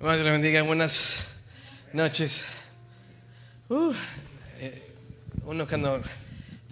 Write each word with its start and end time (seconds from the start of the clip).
Dios 0.00 0.18
le 0.18 0.30
bendiga, 0.30 0.62
buenas 0.62 1.28
noches. 1.92 2.44
Uh, 3.68 3.94
eh, 4.58 4.92
uno 5.44 5.66
cuando 5.66 6.02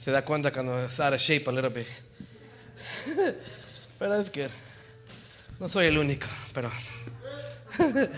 se 0.03 0.11
da 0.11 0.25
cuenta 0.25 0.53
cuando 0.53 0.85
está 0.85 1.07
out 1.07 1.15
of 1.15 1.21
shape 1.21 1.49
a 1.49 1.53
little 1.53 1.71
bit. 1.71 1.87
pero 3.99 4.21
es 4.21 4.29
que 4.29 4.49
no 5.61 5.69
soy 5.69 5.87
el 5.87 5.99
único, 5.99 6.27
pero 6.53 6.71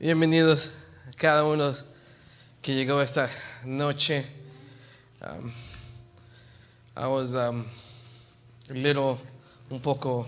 bienvenidos 0.00 0.72
cada 1.16 1.44
uno 1.44 1.74
que 2.62 2.74
llegó 2.74 3.00
esta 3.02 3.28
noche. 3.64 4.24
Um, 5.20 5.52
I 6.96 7.06
was 7.06 7.34
um, 7.34 7.66
a 8.70 8.72
little, 8.72 9.18
un 9.70 9.80
poco, 9.80 10.26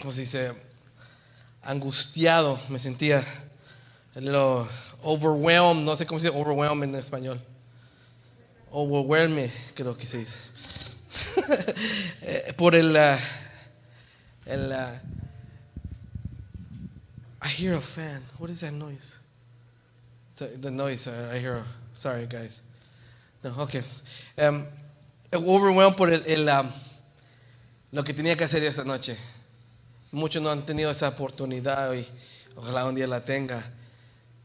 ¿cómo 0.00 0.12
se 0.12 0.22
dice? 0.22 0.65
Angustiado, 1.66 2.60
me 2.68 2.78
sentía 2.78 3.24
little 4.14 4.66
overwhelmed, 5.02 5.84
no 5.84 5.96
sé 5.96 6.06
cómo 6.06 6.20
se 6.20 6.28
dice 6.28 6.38
overwhelmed 6.38 6.88
en 6.88 6.94
español. 6.94 7.40
Overwhelmed, 8.70 9.50
creo 9.74 9.96
que 9.96 10.06
se 10.06 10.18
dice. 10.18 10.36
Eh, 12.22 12.52
Por 12.56 12.74
el, 12.74 12.94
uh, 12.96 13.18
el 14.46 14.72
uh, 14.72 14.98
I 17.42 17.48
hear 17.48 17.74
a 17.74 17.80
fan. 17.80 18.22
What 18.38 18.50
is 18.50 18.60
that 18.60 18.72
noise? 18.72 19.18
The 20.36 20.70
noise 20.70 21.06
uh, 21.06 21.30
I 21.32 21.38
hear. 21.38 21.62
Sorry, 21.94 22.26
guys. 22.26 22.62
No, 23.42 23.54
okay. 23.60 23.82
Um, 24.38 24.66
overwhelmed 25.32 25.96
por 25.96 26.10
el, 26.10 26.22
el, 26.26 26.48
um, 26.48 26.70
lo 27.92 28.02
que 28.02 28.12
tenía 28.12 28.36
que 28.36 28.44
hacer 28.44 28.62
esta 28.62 28.84
noche. 28.84 29.16
Muchos 30.16 30.40
no 30.40 30.50
han 30.50 30.64
tenido 30.64 30.90
esa 30.90 31.08
oportunidad 31.08 31.92
y 31.92 32.08
ojalá 32.56 32.86
un 32.86 32.94
día 32.94 33.06
la 33.06 33.22
tenga. 33.22 33.62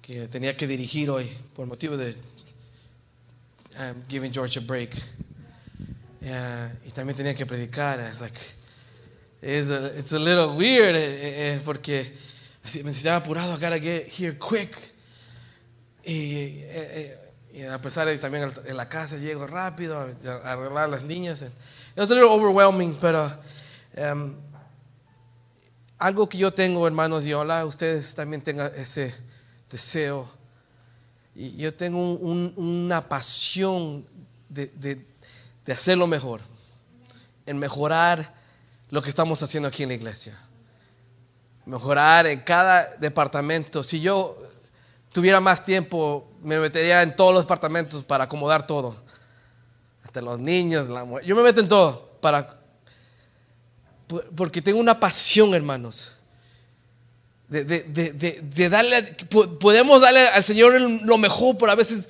Que 0.01 0.27
tenía 0.27 0.57
que 0.57 0.67
dirigir 0.67 1.09
hoy 1.09 1.31
por 1.55 1.65
motivo 1.65 1.95
de 1.95 2.17
um, 3.79 4.03
giving 4.09 4.33
George 4.33 4.59
a 4.59 4.61
break. 4.61 4.93
Yeah, 6.19 6.77
y 6.85 6.91
también 6.91 7.15
tenía 7.15 7.33
que 7.33 7.45
predicar. 7.45 8.01
It's 8.01 8.19
like, 8.19 8.37
it's 9.41 9.69
a, 9.69 9.97
it's 9.97 10.11
a 10.11 10.19
little 10.19 10.57
weird 10.57 10.93
eh, 10.93 11.53
eh, 11.53 11.61
porque 11.63 12.17
así 12.65 12.79
me 12.79 12.89
necesitaba 12.89 13.23
apurado. 13.23 13.53
Gotta 13.53 13.79
get 13.79 14.09
here 14.09 14.37
quick. 14.37 14.75
Y, 16.03 16.65
eh, 16.65 17.17
y 17.53 17.61
a 17.61 17.79
pesar 17.79 18.07
de 18.07 18.17
también 18.17 18.51
en 18.65 18.75
la 18.75 18.89
casa 18.89 19.15
llego 19.15 19.47
rápido 19.47 20.05
arreglar 20.43 20.89
las 20.89 21.03
niñas. 21.03 21.43
It 21.43 21.51
was 21.95 22.11
a 22.11 22.13
little 22.13 22.29
overwhelming, 22.29 22.97
pero 22.99 23.31
um, 23.95 24.35
algo 26.01 26.27
que 26.27 26.39
yo 26.39 26.51
tengo, 26.51 26.87
hermanos, 26.87 27.27
y 27.27 27.33
ojalá 27.33 27.63
ustedes 27.63 28.15
también 28.15 28.41
tengan 28.41 28.71
ese 28.75 29.13
deseo. 29.69 30.27
Y 31.35 31.55
yo 31.57 31.71
tengo 31.71 32.13
un, 32.13 32.53
un, 32.57 32.85
una 32.85 33.07
pasión 33.07 34.03
de, 34.49 34.65
de, 34.67 35.05
de 35.63 35.73
hacerlo 35.73 36.07
mejor, 36.07 36.41
en 37.45 37.59
mejorar 37.59 38.33
lo 38.89 38.99
que 39.03 39.11
estamos 39.11 39.43
haciendo 39.43 39.69
aquí 39.69 39.83
en 39.83 39.89
la 39.89 39.95
iglesia. 39.95 40.35
Mejorar 41.67 42.25
en 42.25 42.39
cada 42.39 42.95
departamento. 42.95 43.83
Si 43.83 44.01
yo 44.01 44.35
tuviera 45.11 45.39
más 45.39 45.63
tiempo, 45.63 46.31
me 46.41 46.59
metería 46.59 47.03
en 47.03 47.15
todos 47.15 47.31
los 47.31 47.43
departamentos 47.43 48.03
para 48.03 48.23
acomodar 48.23 48.65
todo. 48.65 48.95
Hasta 50.03 50.19
los 50.19 50.39
niños, 50.39 50.89
la 50.89 51.05
mujer. 51.05 51.25
Yo 51.25 51.35
me 51.35 51.43
meto 51.43 51.61
en 51.61 51.67
todo 51.67 52.09
para 52.21 52.60
porque 54.35 54.61
tengo 54.61 54.79
una 54.79 54.99
pasión, 54.99 55.53
hermanos. 55.53 56.15
De, 57.47 57.65
de, 57.65 57.81
de, 57.83 58.41
de, 58.41 58.69
darle, 58.69 59.03
podemos 59.59 59.99
darle 59.99 60.25
al 60.27 60.43
Señor 60.43 60.79
lo 60.79 61.17
mejor, 61.17 61.57
pero 61.57 61.71
a 61.71 61.75
veces 61.75 62.07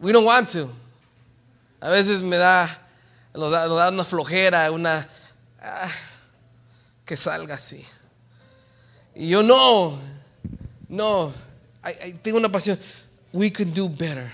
we 0.00 0.12
don't 0.12 0.26
want 0.26 0.50
to. 0.52 0.70
A 1.80 1.88
veces 1.88 2.20
me 2.20 2.36
da, 2.36 2.88
nos 3.34 3.50
da, 3.50 3.66
nos 3.66 3.76
da 3.76 3.90
una 3.90 4.04
flojera, 4.04 4.70
una 4.70 5.08
ah, 5.60 5.90
que 7.04 7.16
salga 7.16 7.56
así. 7.56 7.84
Y 9.14 9.28
yo 9.28 9.42
no, 9.42 9.98
no, 10.88 11.32
tengo 12.22 12.38
una 12.38 12.50
pasión. 12.50 12.78
We 13.32 13.52
can 13.52 13.74
do 13.74 13.88
better. 13.88 14.30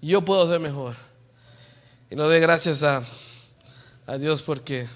Yo 0.00 0.24
puedo 0.24 0.44
hacer 0.44 0.60
mejor. 0.60 0.96
Y 2.10 2.16
lo 2.16 2.26
doy 2.26 2.40
gracias 2.40 2.82
a, 2.82 3.02
a 4.06 4.16
Dios 4.16 4.42
porque 4.42 4.88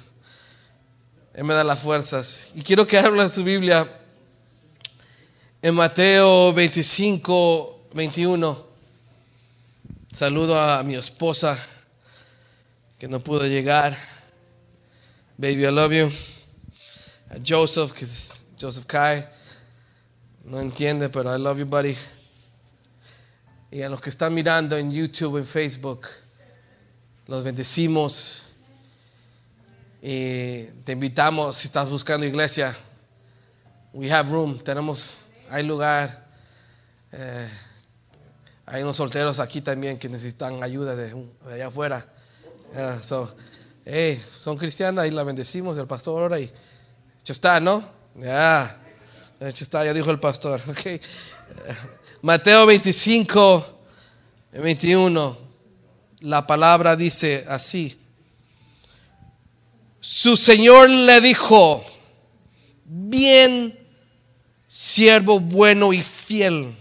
Él 1.34 1.42
me 1.42 1.52
da 1.52 1.64
las 1.64 1.80
fuerzas. 1.80 2.52
Y 2.54 2.62
quiero 2.62 2.86
que 2.86 2.96
hable 2.96 3.28
su 3.28 3.42
Biblia 3.42 3.90
en 5.60 5.74
Mateo 5.74 6.52
25, 6.52 7.88
21. 7.92 8.66
Saludo 10.12 10.60
a 10.60 10.80
mi 10.84 10.94
esposa 10.94 11.58
que 12.96 13.08
no 13.08 13.18
pudo 13.18 13.48
llegar. 13.48 13.98
Baby, 15.36 15.66
I 15.66 15.72
love 15.72 15.92
you. 15.92 16.12
A 17.30 17.40
Joseph, 17.44 17.90
que 17.90 18.04
es 18.04 18.46
Joseph 18.60 18.86
Kai. 18.86 19.26
No 20.44 20.60
entiende, 20.60 21.08
pero 21.08 21.34
I 21.34 21.40
love 21.40 21.58
you, 21.58 21.66
buddy. 21.66 21.96
Y 23.72 23.82
a 23.82 23.88
los 23.88 24.00
que 24.00 24.10
están 24.10 24.32
mirando 24.32 24.76
en 24.76 24.92
YouTube, 24.92 25.38
en 25.38 25.46
Facebook, 25.46 26.06
los 27.26 27.42
bendecimos. 27.42 28.53
Y 30.06 30.64
te 30.84 30.92
invitamos, 30.92 31.56
si 31.56 31.68
estás 31.68 31.88
buscando 31.88 32.26
iglesia, 32.26 32.76
we 33.94 34.12
have 34.12 34.30
room, 34.30 34.58
tenemos, 34.58 35.16
hay 35.48 35.62
lugar. 35.62 36.26
Eh, 37.10 37.48
hay 38.66 38.82
unos 38.82 38.98
solteros 38.98 39.40
aquí 39.40 39.62
también 39.62 39.98
que 39.98 40.10
necesitan 40.10 40.62
ayuda 40.62 40.94
de, 40.94 41.14
de 41.46 41.54
allá 41.54 41.68
afuera. 41.68 42.06
Yeah, 42.74 43.02
so, 43.02 43.34
hey, 43.86 44.22
son 44.30 44.58
cristianas 44.58 45.06
y 45.06 45.10
la 45.10 45.24
bendecimos, 45.24 45.78
el 45.78 45.86
pastor 45.86 46.20
ahora 46.20 46.38
y 46.38 46.50
hecho 47.18 47.32
está, 47.32 47.58
¿no? 47.58 47.82
Ya, 48.14 48.78
yeah. 49.40 49.48
hecho 49.48 49.64
está, 49.64 49.86
ya 49.86 49.94
dijo 49.94 50.10
el 50.10 50.20
pastor. 50.20 50.60
Okay. 50.68 51.00
Mateo 52.20 52.66
25, 52.66 53.80
21, 54.52 55.38
la 56.20 56.46
palabra 56.46 56.94
dice 56.94 57.46
así. 57.48 58.03
Su 60.06 60.36
Señor 60.36 60.90
le 60.90 61.18
dijo, 61.22 61.82
bien, 62.84 63.74
siervo 64.68 65.40
bueno 65.40 65.94
y 65.94 66.02
fiel, 66.02 66.76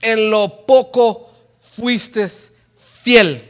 en 0.00 0.30
lo 0.30 0.64
poco 0.64 1.30
fuiste 1.60 2.26
fiel, 3.02 3.46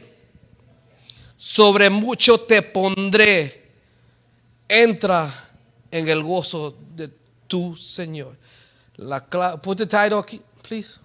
sobre 1.37 1.89
mucho 1.89 2.41
te 2.41 2.61
pondré, 2.61 3.71
entra 4.67 5.49
en 5.89 6.09
el 6.09 6.21
gozo 6.21 6.75
de 6.93 7.09
tu 7.47 7.77
Señor. 7.77 8.35
La 8.97 9.25
put 9.61 9.77
the 9.77 9.85
title 9.85 10.19
aquí, 10.19 10.41
please. 10.61 10.99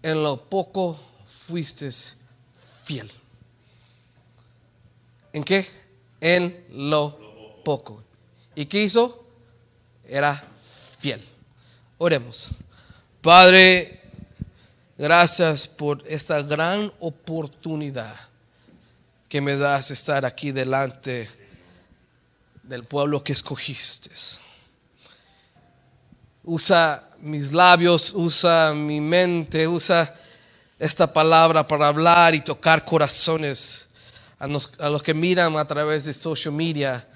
En 0.00 0.22
lo 0.22 0.36
poco 0.36 0.96
fuiste 1.26 1.90
fiel. 2.84 3.10
¿En 5.32 5.44
qué? 5.44 5.66
En 6.20 6.66
lo 6.70 7.62
poco. 7.64 8.02
¿Y 8.54 8.66
qué 8.66 8.82
hizo? 8.82 9.24
Era 10.04 10.42
fiel. 10.98 11.24
Oremos. 11.98 12.50
Padre, 13.20 14.00
gracias 14.98 15.68
por 15.68 16.02
esta 16.06 16.42
gran 16.42 16.92
oportunidad 17.00 18.16
que 19.28 19.40
me 19.40 19.56
das 19.56 19.90
estar 19.90 20.24
aquí 20.24 20.50
delante 20.50 21.30
del 22.64 22.84
pueblo 22.84 23.22
que 23.22 23.32
escogiste. 23.32 24.10
Usa 26.42 27.08
mis 27.20 27.52
labios, 27.52 28.12
usa 28.14 28.72
mi 28.74 29.00
mente, 29.00 29.68
usa 29.68 30.14
esta 30.78 31.12
palabra 31.12 31.66
para 31.68 31.86
hablar 31.86 32.34
y 32.34 32.40
tocar 32.40 32.84
corazones 32.84 33.86
a 34.40 34.46
los, 34.46 35.02
que 35.02 35.12
miran 35.12 35.56
a 35.58 35.66
través 35.66 36.06
de 36.06 36.14
social 36.14 36.54
media. 36.54 37.06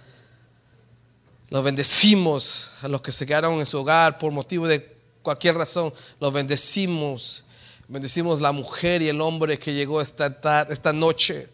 Los 1.48 1.64
bendecimos 1.64 2.70
a 2.82 2.88
los 2.88 3.00
que 3.00 3.12
se 3.12 3.26
quedaron 3.26 3.54
en 3.54 3.66
su 3.66 3.80
hogar 3.80 4.18
por 4.18 4.30
motivo 4.30 4.68
de 4.68 4.96
cualquier 5.22 5.56
razón. 5.56 5.92
Los 6.20 6.32
bendecimos. 6.32 7.42
Bendecimos 7.88 8.40
la 8.40 8.52
mujer 8.52 9.00
y 9.02 9.08
el 9.08 9.20
hombre 9.20 9.58
que 9.58 9.72
llegó 9.72 10.02
esta, 10.02 10.66
esta 10.68 10.92
noche. 10.92 11.48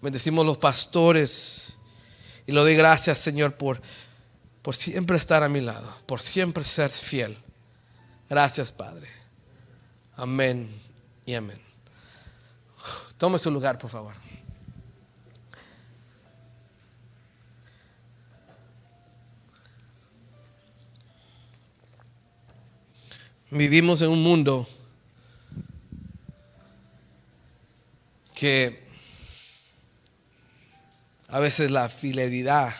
Bendecimos 0.00 0.44
los 0.46 0.56
pastores. 0.56 1.76
Y 2.46 2.52
le 2.52 2.60
doy 2.60 2.74
gracias, 2.74 3.18
Señor, 3.18 3.56
por, 3.56 3.82
por 4.62 4.74
siempre 4.74 5.18
estar 5.18 5.42
a 5.42 5.50
mi 5.50 5.60
lado, 5.60 5.94
por 6.06 6.22
siempre 6.22 6.64
ser 6.64 6.90
fiel. 6.90 7.36
Gracias, 8.30 8.72
Padre. 8.72 9.08
Amén 10.16 10.80
y 11.26 11.34
amén. 11.34 11.60
Tome 13.18 13.38
su 13.38 13.50
lugar, 13.50 13.78
por 13.78 13.90
favor. 13.90 14.27
Vivimos 23.50 24.02
en 24.02 24.10
un 24.10 24.22
mundo 24.22 24.68
que 28.34 28.86
a 31.28 31.40
veces 31.40 31.70
la 31.70 31.88
fidelidad 31.88 32.74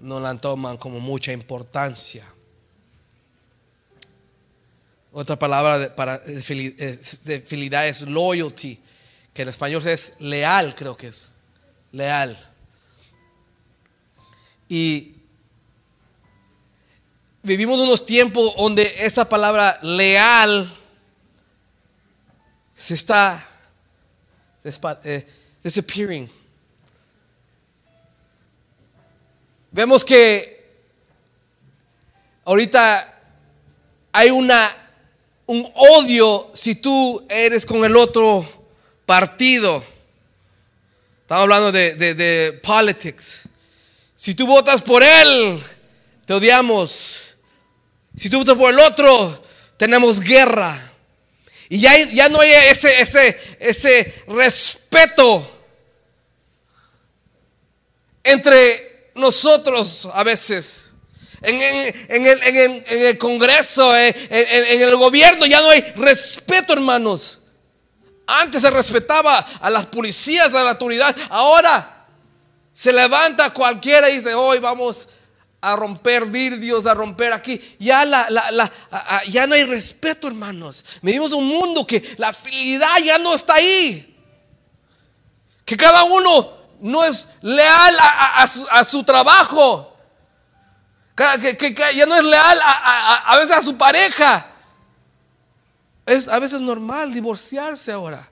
no 0.00 0.20
la 0.20 0.38
toman 0.38 0.76
como 0.76 1.00
mucha 1.00 1.32
importancia. 1.32 2.26
Otra 5.10 5.38
palabra 5.38 5.96
para 5.96 6.18
de 6.18 6.42
fidelidad 6.42 7.88
es 7.88 8.02
loyalty, 8.02 8.78
que 9.32 9.40
en 9.40 9.48
español 9.48 9.86
es 9.86 10.12
leal, 10.20 10.74
creo 10.74 10.94
que 10.98 11.08
es. 11.08 11.30
Leal. 11.92 12.38
Y 14.68 15.17
vivimos 17.48 17.80
unos 17.80 18.04
tiempos 18.04 18.54
donde 18.56 18.94
esa 18.98 19.26
palabra 19.26 19.78
leal 19.82 20.70
se 22.74 22.94
está 22.94 23.48
eh, 25.04 25.26
disappearing. 25.64 26.30
Vemos 29.70 30.04
que 30.04 30.68
ahorita 32.44 33.14
hay 34.12 34.30
una 34.30 34.76
un 35.46 35.66
odio 35.74 36.50
si 36.52 36.74
tú 36.74 37.24
eres 37.30 37.64
con 37.64 37.82
el 37.82 37.96
otro 37.96 38.46
partido. 39.06 39.82
Estamos 41.22 41.44
hablando 41.44 41.72
de, 41.72 41.94
de, 41.94 42.14
de 42.14 42.52
politics. 42.62 43.44
Si 44.14 44.34
tú 44.34 44.46
votas 44.46 44.82
por 44.82 45.02
él, 45.02 45.62
te 46.26 46.34
odiamos. 46.34 47.27
Si 48.16 48.28
tú 48.28 48.38
votas 48.38 48.56
por 48.56 48.72
el 48.72 48.78
otro, 48.80 49.42
tenemos 49.76 50.20
guerra. 50.20 50.92
Y 51.68 51.80
ya, 51.80 51.96
ya 52.08 52.28
no 52.28 52.40
hay 52.40 52.50
ese, 52.50 53.00
ese, 53.00 53.56
ese 53.60 54.24
respeto 54.26 55.46
entre 58.24 59.10
nosotros 59.14 60.08
a 60.12 60.24
veces. 60.24 60.94
En, 61.40 61.60
el, 62.26 63.18
Congreso, 63.18 63.96
en, 63.96 64.14
en 64.30 64.82
el 64.82 64.96
gobierno 64.96 65.46
ya 65.46 65.60
no 65.60 65.70
hay 65.70 65.80
respeto, 65.96 66.72
hermanos. 66.72 67.38
Antes 68.26 68.62
se 68.62 68.70
respetaba 68.70 69.38
a 69.38 69.70
las 69.70 69.86
policías, 69.86 70.52
a 70.54 70.64
la 70.64 70.70
autoridad. 70.70 71.16
Ahora 71.30 72.06
se 72.72 72.92
levanta 72.92 73.50
cualquiera 73.50 74.10
y 74.10 74.16
dice, 74.16 74.34
hoy 74.34 74.58
vamos 74.58 75.08
a 75.60 75.74
romper 75.76 76.26
vidrios, 76.26 76.86
a 76.86 76.94
romper 76.94 77.32
aquí. 77.32 77.60
Ya, 77.78 78.04
la, 78.04 78.70
ya 79.26 79.46
no 79.46 79.54
hay 79.54 79.64
respeto, 79.64 80.28
hermanos. 80.28 80.84
Vivimos 81.02 81.32
un 81.32 81.46
mundo 81.46 81.86
que 81.86 82.14
la 82.16 82.32
fidelidad 82.32 82.98
ya 83.04 83.18
no 83.18 83.34
está 83.34 83.54
ahí. 83.54 84.16
Que 85.64 85.76
cada 85.76 86.04
uno 86.04 86.56
no 86.80 87.04
es 87.04 87.28
leal 87.42 87.96
a, 88.00 88.84
su, 88.84 89.02
trabajo. 89.02 89.96
Que, 91.16 91.74
ya 91.94 92.06
no 92.06 92.14
es 92.14 92.24
leal 92.24 92.60
a, 92.62 93.36
veces 93.36 93.56
a 93.56 93.62
su 93.62 93.76
pareja. 93.76 94.46
Es 96.06 96.28
a 96.28 96.38
veces 96.38 96.60
normal 96.60 97.12
divorciarse 97.12 97.92
ahora. 97.92 98.30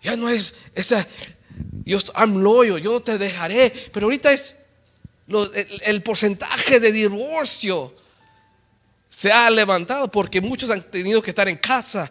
Ya 0.00 0.16
no 0.16 0.28
es 0.28 0.54
esa, 0.76 1.04
yo, 1.84 1.98
I'm 2.14 2.40
loyal, 2.40 2.78
yo 2.78 2.92
no 2.92 3.00
te 3.00 3.18
dejaré. 3.18 3.70
Pero 3.92 4.06
ahorita 4.06 4.30
es 4.30 4.57
el, 5.84 6.02
porcentaje 6.02 6.80
de 6.80 6.90
divorcio 6.90 7.94
se 9.10 9.30
ha 9.30 9.50
levantado 9.50 10.10
porque 10.10 10.40
muchos 10.40 10.70
han 10.70 10.82
tenido 10.90 11.20
que 11.20 11.30
estar 11.30 11.48
en 11.48 11.56
casa 11.56 12.10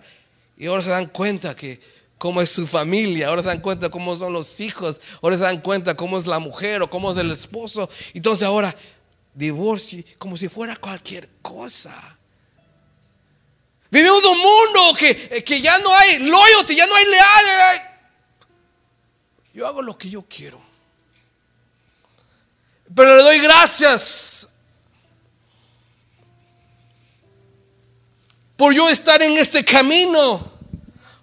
y 0.56 0.68
ahora 0.68 0.84
se 0.84 0.90
dan 0.90 1.08
cuenta 1.08 1.56
que 1.56 1.80
cómo 2.18 2.42
es 2.42 2.52
su 2.52 2.68
familia, 2.68 3.28
ahora 3.28 3.42
se 3.42 3.48
dan 3.48 3.62
cuenta 3.62 3.90
cómo 3.90 4.16
son 4.16 4.34
los 4.34 4.60
hijos, 4.60 5.02
ahora 5.22 5.38
se 5.38 5.44
dan 5.44 5.62
cuenta 5.62 5.96
cómo 5.96 6.18
es 6.18 6.28
la 6.28 6.40
mujer 6.40 6.82
o 6.82 6.90
cómo 6.90 7.12
es 7.12 7.18
el 7.18 7.32
esposo. 7.32 7.90
Entonces 8.14 8.48
ahora 8.48 8.76
divorcio 9.34 10.04
como 10.18 10.38
si 10.38 10.48
fuera 10.48 10.76
cualquier 10.76 11.30
cosa. 11.42 12.18
Vivimos 13.90 14.24
un 14.26 14.38
mundo 14.38 14.98
que, 15.00 15.44
que 15.44 15.62
ya 15.62 15.80
no 15.80 15.96
hay 15.96 16.20
loyalty, 16.20 16.76
ya 16.76 16.86
no 16.86 16.96
hay 16.96 17.06
leal. 17.06 17.82
Yo 19.54 19.66
hago 19.66 19.82
lo 19.82 19.98
que 19.98 20.10
yo 20.10 20.24
quiero. 20.28 20.67
Pero 22.96 23.16
le 23.16 23.24
doy 23.24 23.40
gracias 23.40 24.50
por 28.56 28.74
yo 28.74 28.90
estar 28.90 29.22
en 29.22 29.38
este 29.38 29.64
camino. 29.64 30.52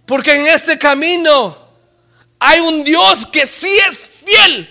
Porque 0.07 0.35
en 0.35 0.47
este 0.47 0.79
camino 0.79 1.57
hay 2.39 2.61
un 2.61 2.85
Dios 2.85 3.27
que 3.27 3.47
sí 3.47 3.75
es 3.91 4.07
fiel. 4.07 4.71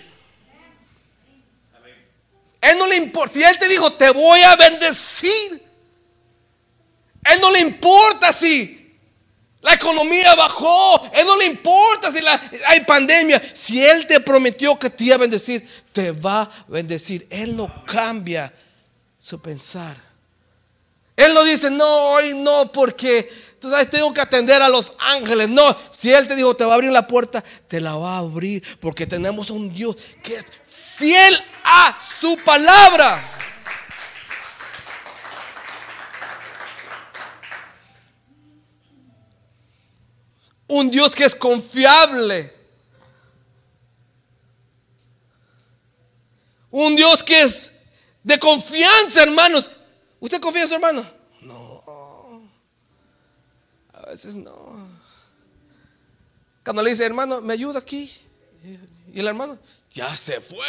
Él 2.61 2.77
no 2.77 2.87
le 2.87 2.95
importa. 2.95 3.33
Si 3.33 3.43
Él 3.43 3.59
te 3.59 3.67
dijo, 3.67 3.91
te 3.93 4.09
voy 4.11 4.39
a 4.41 4.55
bendecir. 4.55 5.63
Él 7.25 7.41
no 7.41 7.51
le 7.51 7.59
importa 7.59 8.31
si 8.31 8.82
la 9.63 9.73
economía 9.73 10.35
bajó. 10.35 11.09
Él 11.13 11.25
no 11.25 11.37
le 11.37 11.45
importa 11.45 12.11
si 12.13 12.19
hay 12.67 12.81
pandemia. 12.81 13.41
Si 13.53 13.83
Él 13.83 14.05
te 14.05 14.19
prometió 14.19 14.77
que 14.77 14.89
te 14.89 15.05
iba 15.05 15.15
a 15.15 15.19
bendecir, 15.19 15.67
te 15.93 16.11
va 16.11 16.41
a 16.41 16.51
bendecir. 16.67 17.25
Él 17.29 17.55
no 17.55 17.83
cambia 17.85 18.53
su 19.17 19.41
pensar. 19.41 19.95
Él 21.15 21.33
no 21.33 21.45
dice, 21.45 21.71
no, 21.71 21.85
hoy 21.85 22.33
no, 22.33 22.71
porque 22.73 23.31
tú 23.59 23.69
sabes, 23.69 23.89
tengo 23.89 24.13
que 24.13 24.19
atender 24.19 24.61
a 24.61 24.67
los 24.67 24.91
ángeles. 24.99 25.47
No, 25.47 25.75
si 25.91 26.11
Él 26.11 26.27
te 26.27 26.35
dijo, 26.35 26.53
te 26.55 26.65
va 26.65 26.71
a 26.71 26.75
abrir 26.75 26.91
la 26.91 27.07
puerta, 27.07 27.41
te 27.69 27.79
la 27.79 27.93
va 27.93 28.15
a 28.15 28.19
abrir. 28.19 28.61
Porque 28.81 29.07
tenemos 29.07 29.49
un 29.49 29.73
Dios 29.73 29.95
que 30.21 30.35
es 30.35 30.45
fiel 30.67 31.41
a 31.63 31.97
su 32.19 32.35
palabra. 32.43 33.42
Un 40.73 40.89
Dios 40.89 41.15
que 41.15 41.23
es 41.23 41.35
confiable. 41.35 42.51
Un 46.71 46.95
Dios 46.95 47.21
que 47.21 47.43
es 47.43 47.71
de 48.23 48.39
confianza, 48.39 49.21
hermanos. 49.21 49.69
¿Usted 50.19 50.41
confía 50.41 50.63
en 50.63 50.67
su 50.67 50.73
hermano? 50.73 51.07
No. 51.41 52.49
A 53.93 54.01
veces 54.07 54.35
no. 54.35 54.89
Cuando 56.63 56.81
le 56.81 56.89
dice, 56.89 57.05
hermano, 57.05 57.39
me 57.39 57.53
ayuda 57.53 57.77
aquí. 57.77 58.11
Y 59.13 59.19
el 59.19 59.27
hermano, 59.27 59.59
ya 59.91 60.17
se 60.17 60.41
fue. 60.41 60.65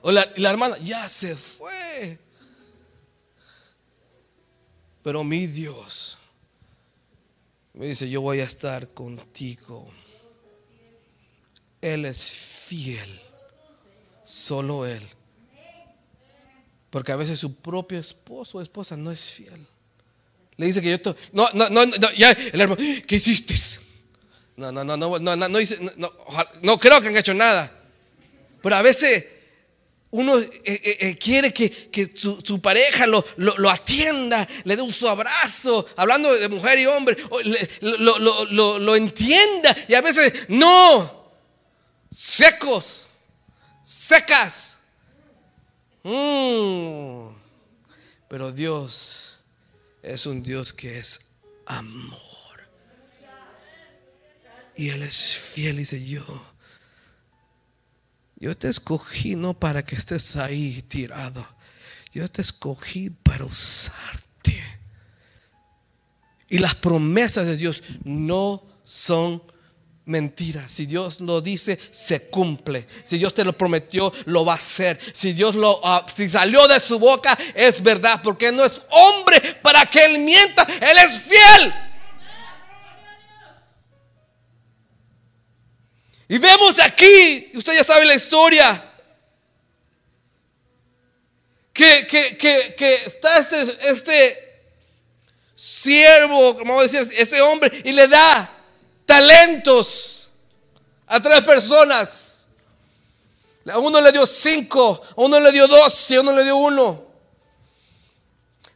O 0.00 0.10
la, 0.10 0.32
la 0.36 0.48
hermana, 0.48 0.78
ya 0.78 1.06
se 1.10 1.36
fue. 1.36 2.18
Pero 5.02 5.22
mi 5.22 5.46
Dios 5.46 6.16
me 7.74 7.86
dice, 7.86 8.08
yo 8.08 8.20
voy 8.20 8.40
a 8.40 8.44
estar 8.44 8.88
contigo. 8.88 9.90
Él 11.80 12.04
es 12.04 12.30
fiel, 12.30 13.20
solo 14.24 14.86
Él. 14.86 15.02
Porque 16.90 17.12
a 17.12 17.16
veces 17.16 17.40
su 17.40 17.54
propio 17.56 17.98
esposo 17.98 18.58
o 18.58 18.62
esposa 18.62 18.96
no 18.96 19.10
es 19.10 19.32
fiel. 19.32 19.66
Le 20.56 20.66
dice 20.66 20.82
que 20.82 20.88
yo 20.90 20.94
estoy, 20.96 21.14
no, 21.32 21.48
no, 21.54 21.70
no, 21.70 21.86
no, 21.86 22.12
ya, 22.12 22.30
el 22.30 22.60
hermano, 22.60 22.80
¿qué 23.06 23.16
hiciste? 23.16 23.54
No, 24.56 24.70
no, 24.70 24.84
no, 24.84 24.96
no, 24.96 25.18
no, 25.18 25.36
no, 25.36 25.48
no, 25.48 25.58
no, 25.96 26.12
no 26.62 26.78
creo 26.78 27.00
que 27.00 27.08
han 27.08 27.16
hecho 27.16 27.32
nada. 27.32 27.72
Pero 28.62 28.76
a 28.76 28.82
veces 28.82 29.24
uno 30.12 30.38
eh, 30.38 30.60
eh, 30.64 30.96
eh, 31.00 31.16
quiere 31.16 31.54
que, 31.54 32.10
su, 32.14 32.60
pareja 32.60 33.06
lo, 33.06 33.24
atienda, 33.70 34.46
le 34.64 34.76
dé 34.76 34.82
un 34.82 34.92
su 34.92 35.08
abrazo, 35.08 35.86
hablando 35.96 36.34
de 36.34 36.48
mujer 36.48 36.78
y 36.78 36.86
hombre, 36.86 37.16
lo, 37.80 38.94
entienda 38.96 39.74
y 39.88 39.94
a 39.94 40.02
veces 40.02 40.48
no, 40.48 41.32
secos, 42.10 43.08
secas. 43.82 44.76
Mm. 46.02 47.28
Pero 48.28 48.52
Dios 48.52 49.38
es 50.02 50.26
un 50.26 50.42
Dios 50.42 50.74
que 50.74 50.98
es 50.98 51.22
amor. 51.64 52.20
Y 54.76 54.90
Él 54.90 55.02
es 55.02 55.38
fiel, 55.38 55.78
dice 55.78 56.04
yo 56.04 56.51
yo 58.42 58.56
te 58.56 58.68
escogí 58.68 59.36
no 59.36 59.54
para 59.54 59.84
que 59.84 59.94
estés 59.94 60.34
ahí 60.34 60.82
tirado. 60.88 61.46
Yo 62.12 62.26
te 62.26 62.42
escogí 62.42 63.08
para 63.08 63.44
usarte. 63.44 64.60
Y 66.48 66.58
las 66.58 66.74
promesas 66.74 67.46
de 67.46 67.56
Dios 67.56 67.84
no 68.02 68.64
son 68.82 69.40
mentira. 70.06 70.68
Si 70.68 70.86
Dios 70.86 71.20
lo 71.20 71.40
dice, 71.40 71.78
se 71.92 72.30
cumple. 72.30 72.88
Si 73.04 73.16
Dios 73.16 73.32
te 73.32 73.44
lo 73.44 73.56
prometió, 73.56 74.12
lo 74.24 74.44
va 74.44 74.54
a 74.54 74.56
hacer. 74.56 74.98
Si 75.12 75.32
Dios 75.32 75.54
lo 75.54 75.80
ah, 75.84 76.04
si 76.12 76.28
salió 76.28 76.66
de 76.66 76.80
su 76.80 76.98
boca, 76.98 77.38
es 77.54 77.80
verdad, 77.80 78.22
porque 78.24 78.50
no 78.50 78.64
es 78.64 78.82
hombre 78.90 79.40
para 79.62 79.86
que 79.86 80.04
él 80.04 80.18
mienta, 80.18 80.66
él 80.80 80.98
es 80.98 81.16
fiel. 81.20 81.72
Y 86.32 86.38
vemos 86.38 86.78
aquí, 86.80 87.50
usted 87.52 87.74
ya 87.74 87.84
sabe 87.84 88.06
la 88.06 88.14
historia, 88.14 88.82
que, 91.74 92.06
que, 92.06 93.02
está 93.04 93.38
este, 93.38 93.90
este 93.90 94.64
siervo, 95.54 96.54
vamos 96.54 96.78
a 96.78 96.82
decir, 96.84 97.06
este 97.18 97.38
hombre, 97.42 97.82
y 97.84 97.92
le 97.92 98.08
da 98.08 98.50
talentos 99.04 100.30
a 101.06 101.20
tres 101.20 101.42
personas. 101.42 102.48
A 103.70 103.78
uno 103.78 104.00
le 104.00 104.10
dio 104.10 104.24
cinco, 104.24 105.02
a 105.10 105.20
uno 105.20 105.38
le 105.38 105.52
dio 105.52 105.68
dos 105.68 106.10
y 106.12 106.14
a 106.14 106.22
uno 106.22 106.32
le 106.32 106.44
dio 106.44 106.56
uno. 106.56 107.08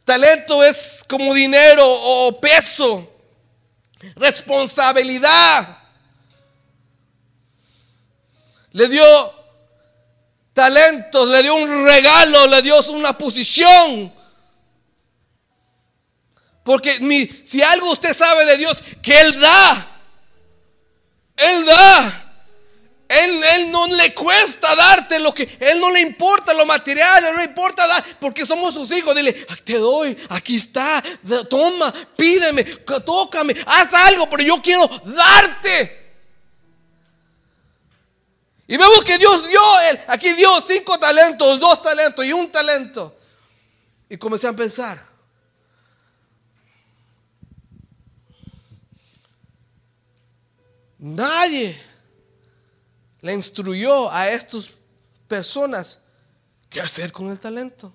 Talento 0.05 0.63
es 0.63 1.03
como 1.09 1.33
dinero 1.33 1.83
o 1.87 2.39
peso, 2.39 3.11
responsabilidad. 4.15 5.86
Le 8.77 8.87
dio 8.87 9.33
talentos, 10.53 11.27
le 11.29 11.41
dio 11.41 11.55
un 11.55 11.83
regalo, 11.83 12.45
le 12.45 12.61
dio 12.61 12.79
una 12.91 13.17
posición. 13.17 14.13
Porque 16.63 17.41
si 17.43 17.63
algo 17.63 17.89
usted 17.91 18.13
sabe 18.13 18.45
de 18.45 18.55
Dios, 18.55 18.83
que 19.01 19.19
Él 19.19 19.39
da. 19.39 19.87
Él 21.37 21.65
da. 21.65 22.23
Él, 23.09 23.43
él, 23.55 23.71
no 23.71 23.87
le 23.87 24.13
cuesta 24.13 24.75
darte 24.75 25.17
lo 25.17 25.33
que, 25.33 25.57
Él 25.59 25.79
no 25.79 25.89
le 25.89 26.01
importa 26.01 26.53
lo 26.53 26.67
material, 26.67 27.23
no 27.23 27.33
le 27.33 27.45
importa 27.45 27.87
dar, 27.87 28.05
porque 28.19 28.45
somos 28.45 28.75
sus 28.75 28.91
hijos. 28.91 29.15
Dile, 29.15 29.33
te 29.63 29.79
doy, 29.79 30.15
aquí 30.29 30.57
está, 30.57 31.03
toma, 31.49 31.91
pídeme, 32.15 32.63
tócame, 32.63 33.55
haz 33.65 33.91
algo, 33.91 34.29
pero 34.29 34.43
yo 34.43 34.61
quiero 34.61 34.87
darte. 35.03 35.96
Y 38.67 38.75
vemos 38.75 39.03
que 39.03 39.17
Dios 39.17 39.47
dio, 39.47 39.61
aquí 40.07 40.33
dio 40.33 40.49
cinco 40.65 40.99
talentos, 40.99 41.59
dos 41.59 41.81
talentos 41.81 42.25
y 42.25 42.33
un 42.33 42.51
talento. 42.51 43.17
Y 44.09 44.17
comencé 44.17 44.47
a 44.47 44.53
pensar, 44.53 45.01
Nadie 50.99 51.79
le 53.21 53.33
instruyó 53.33 54.11
a 54.11 54.29
estas 54.29 54.69
personas 55.27 55.99
qué 56.69 56.81
hacer 56.81 57.11
con 57.11 57.29
el 57.29 57.39
talento. 57.39 57.93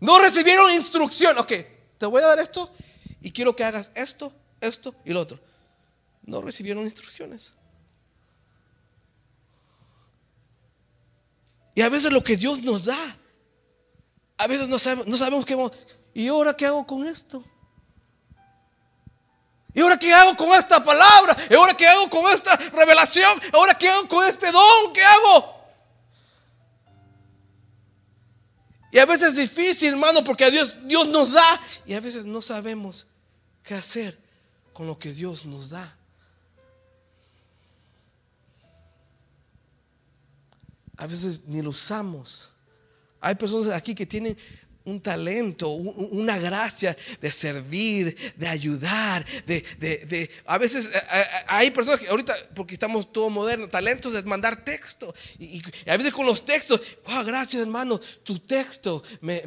No 0.00 0.18
recibieron 0.18 0.70
instrucción. 0.72 1.38
Ok, 1.38 1.52
te 1.96 2.06
voy 2.06 2.22
a 2.22 2.26
dar 2.26 2.38
esto 2.40 2.72
y 3.20 3.30
quiero 3.30 3.54
que 3.54 3.64
hagas 3.64 3.92
esto, 3.94 4.32
esto 4.60 4.94
y 5.04 5.12
lo 5.12 5.20
otro. 5.20 5.38
No 6.22 6.40
recibieron 6.40 6.84
instrucciones. 6.84 7.52
Y 11.78 11.80
a 11.80 11.88
veces 11.88 12.10
lo 12.10 12.24
que 12.24 12.36
Dios 12.36 12.60
nos 12.60 12.86
da, 12.86 13.16
a 14.36 14.48
veces 14.48 14.66
no 14.66 14.80
sabemos, 14.80 15.46
qué. 15.46 15.56
¿Y 16.12 16.26
ahora 16.26 16.52
qué 16.52 16.66
hago 16.66 16.84
con 16.84 17.06
esto? 17.06 17.44
¿Y 19.72 19.80
ahora 19.80 19.96
qué 19.96 20.12
hago 20.12 20.36
con 20.36 20.50
esta 20.58 20.84
palabra? 20.84 21.36
¿Y 21.48 21.54
ahora 21.54 21.74
qué 21.74 21.86
hago 21.86 22.10
con 22.10 22.28
esta 22.32 22.56
revelación? 22.56 23.40
¿Y 23.52 23.54
ahora 23.54 23.74
qué 23.74 23.88
hago 23.88 24.08
con 24.08 24.26
este 24.26 24.50
don? 24.50 24.92
¿Qué 24.92 25.04
hago? 25.04 25.54
Y 28.90 28.98
a 28.98 29.06
veces 29.06 29.28
es 29.28 29.36
difícil, 29.36 29.90
hermano, 29.90 30.24
porque 30.24 30.50
Dios, 30.50 30.76
Dios 30.84 31.06
nos 31.06 31.30
da 31.30 31.60
y 31.86 31.94
a 31.94 32.00
veces 32.00 32.26
no 32.26 32.42
sabemos 32.42 33.06
qué 33.62 33.74
hacer 33.74 34.18
con 34.72 34.88
lo 34.88 34.98
que 34.98 35.12
Dios 35.12 35.46
nos 35.46 35.70
da. 35.70 35.96
A 40.98 41.06
veces 41.06 41.42
ni 41.46 41.62
lo 41.62 41.70
usamos. 41.70 42.50
Hay 43.20 43.34
personas 43.36 43.72
aquí 43.72 43.94
que 43.94 44.04
tienen 44.04 44.36
un 44.88 45.00
talento, 45.02 45.68
una 45.68 46.38
gracia 46.38 46.96
de 47.20 47.30
servir, 47.30 48.16
de 48.36 48.48
ayudar, 48.48 49.24
de, 49.46 50.30
a 50.46 50.56
veces 50.56 50.86
eh, 50.86 50.98
eh, 51.12 51.24
hay 51.46 51.70
personas 51.70 52.00
que 52.00 52.08
ahorita, 52.08 52.34
porque 52.54 52.72
estamos 52.72 53.12
todo 53.12 53.28
moderno, 53.28 53.68
talentos 53.68 54.14
de 54.14 54.22
mandar 54.22 54.64
texto. 54.64 55.14
Y, 55.38 55.62
a 55.86 55.96
veces 55.96 56.10
con 56.12 56.24
los 56.24 56.42
textos, 56.44 56.80
wow, 57.06 57.22
gracias 57.22 57.60
hermano, 57.60 58.00
tu 58.22 58.38
texto 58.38 59.02
me, 59.20 59.42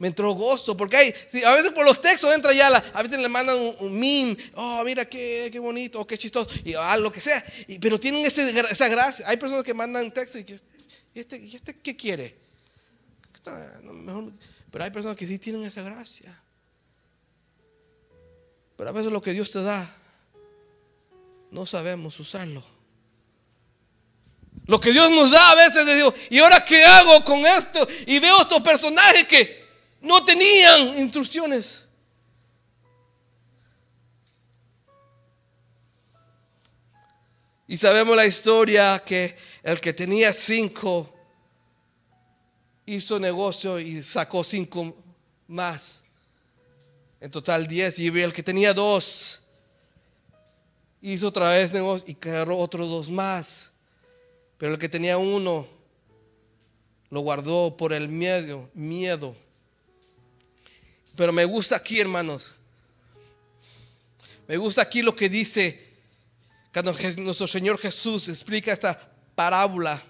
entró 0.00 0.32
gozo. 0.32 0.76
Porque 0.76 0.96
hay, 0.96 1.14
a 1.44 1.54
veces 1.54 1.70
por 1.70 1.84
los 1.84 2.02
textos 2.02 2.34
entra 2.34 2.52
ya, 2.52 2.68
la, 2.68 2.82
a 2.92 3.02
veces 3.02 3.20
le 3.20 3.28
mandan 3.28 3.58
un, 3.78 3.92
meme, 3.92 4.36
oh, 4.56 4.82
mira 4.84 5.04
qué, 5.04 5.56
bonito, 5.60 6.04
qué 6.04 6.18
chistoso, 6.18 6.50
y 6.64 6.74
ah, 6.74 6.96
lo 6.96 7.12
que 7.12 7.20
sea. 7.20 7.44
pero 7.80 8.00
tienen 8.00 8.26
esa 8.26 8.88
gracia. 8.88 9.24
Hay 9.28 9.36
personas 9.36 9.62
que 9.62 9.72
mandan 9.72 10.12
texto 10.12 10.38
y, 10.38 10.44
¿y 11.14 11.20
este, 11.20 11.38
¿y 11.38 11.54
este 11.54 11.78
qué 11.78 11.96
quiere? 11.96 12.38
mejor 13.92 14.32
pero 14.70 14.84
hay 14.84 14.90
personas 14.90 15.16
que 15.16 15.26
sí 15.26 15.38
tienen 15.38 15.64
esa 15.64 15.82
gracia. 15.82 16.38
Pero 18.76 18.90
a 18.90 18.92
veces 18.92 19.10
lo 19.10 19.20
que 19.20 19.32
Dios 19.32 19.50
te 19.50 19.62
da, 19.62 19.92
no 21.50 21.66
sabemos 21.66 22.18
usarlo. 22.20 22.64
Lo 24.66 24.78
que 24.78 24.92
Dios 24.92 25.10
nos 25.10 25.32
da 25.32 25.50
a 25.50 25.54
veces 25.56 25.84
digo, 25.94 26.14
¿y 26.30 26.38
ahora 26.38 26.64
qué 26.64 26.84
hago 26.84 27.24
con 27.24 27.44
esto? 27.44 27.86
Y 28.06 28.20
veo 28.20 28.42
estos 28.42 28.62
personajes 28.62 29.26
que 29.26 29.66
no 30.00 30.24
tenían 30.24 30.98
instrucciones. 30.98 31.86
Y 37.70 37.76
sabemos 37.76 38.16
la 38.16 38.26
historia 38.26 39.00
que 39.06 39.36
el 39.62 39.80
que 39.80 39.92
tenía 39.92 40.32
cinco 40.32 41.14
hizo 42.84 43.20
negocio 43.20 43.78
y 43.78 44.02
sacó 44.02 44.42
cinco 44.42 44.96
más. 45.46 46.02
En 47.20 47.30
total 47.30 47.68
diez. 47.68 48.00
Y 48.00 48.08
el 48.08 48.32
que 48.32 48.42
tenía 48.42 48.74
dos 48.74 49.38
hizo 51.00 51.28
otra 51.28 51.52
vez 51.52 51.72
negocio 51.72 52.08
y 52.08 52.28
agarró 52.28 52.58
otros 52.58 52.90
dos 52.90 53.08
más. 53.08 53.70
Pero 54.58 54.72
el 54.72 54.78
que 54.80 54.88
tenía 54.88 55.16
uno 55.16 55.64
lo 57.08 57.20
guardó 57.20 57.76
por 57.76 57.92
el 57.92 58.08
miedo, 58.08 58.68
miedo. 58.74 59.36
Pero 61.14 61.32
me 61.32 61.44
gusta 61.44 61.76
aquí, 61.76 62.00
hermanos. 62.00 62.56
Me 64.48 64.56
gusta 64.56 64.82
aquí 64.82 65.02
lo 65.02 65.14
que 65.14 65.28
dice 65.28 65.89
cuando 66.72 66.94
nuestro 67.18 67.46
Señor 67.46 67.78
Jesús 67.78 68.28
explica 68.28 68.72
esta 68.72 69.10
parábola. 69.34 70.02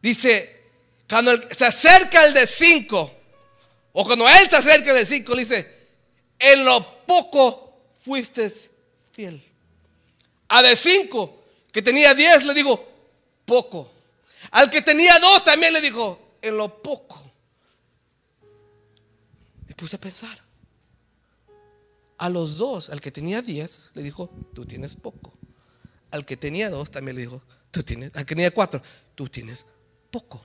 Dice, 0.00 0.62
cuando 1.08 1.32
se 1.50 1.64
acerca 1.64 2.24
el 2.24 2.34
de 2.34 2.46
cinco, 2.46 3.12
o 3.92 4.04
cuando 4.04 4.28
él 4.28 4.48
se 4.48 4.56
acerca 4.56 4.90
el 4.90 4.98
de 4.98 5.06
cinco, 5.06 5.34
le 5.34 5.42
dice, 5.42 5.88
en 6.38 6.64
lo 6.64 7.04
poco 7.06 7.82
fuiste 8.00 8.50
fiel. 9.12 9.42
A 10.48 10.62
de 10.62 10.76
cinco, 10.76 11.44
que 11.72 11.82
tenía 11.82 12.14
diez, 12.14 12.44
le 12.44 12.54
digo, 12.54 12.88
poco. 13.44 13.90
Al 14.50 14.70
que 14.70 14.82
tenía 14.82 15.18
dos 15.18 15.44
también 15.44 15.72
le 15.72 15.80
dijo, 15.80 16.36
en 16.40 16.56
lo 16.56 16.82
poco. 16.82 17.20
Me 19.66 19.74
puse 19.74 19.96
a 19.96 20.00
pensar. 20.00 20.38
A 22.18 22.28
los 22.28 22.56
dos, 22.56 22.90
al 22.90 23.00
que 23.00 23.10
tenía 23.10 23.42
diez, 23.42 23.90
le 23.94 24.02
dijo, 24.02 24.30
tú 24.54 24.64
tienes 24.64 24.94
poco. 24.94 25.32
Al 26.14 26.24
que 26.24 26.36
tenía 26.36 26.70
dos 26.70 26.92
también 26.92 27.16
le 27.16 27.22
dijo, 27.22 27.42
tú 27.72 27.82
tienes, 27.82 28.14
al 28.14 28.24
que 28.24 28.36
tenía 28.36 28.54
cuatro, 28.54 28.80
tú 29.16 29.28
tienes 29.28 29.66
poco. 30.12 30.40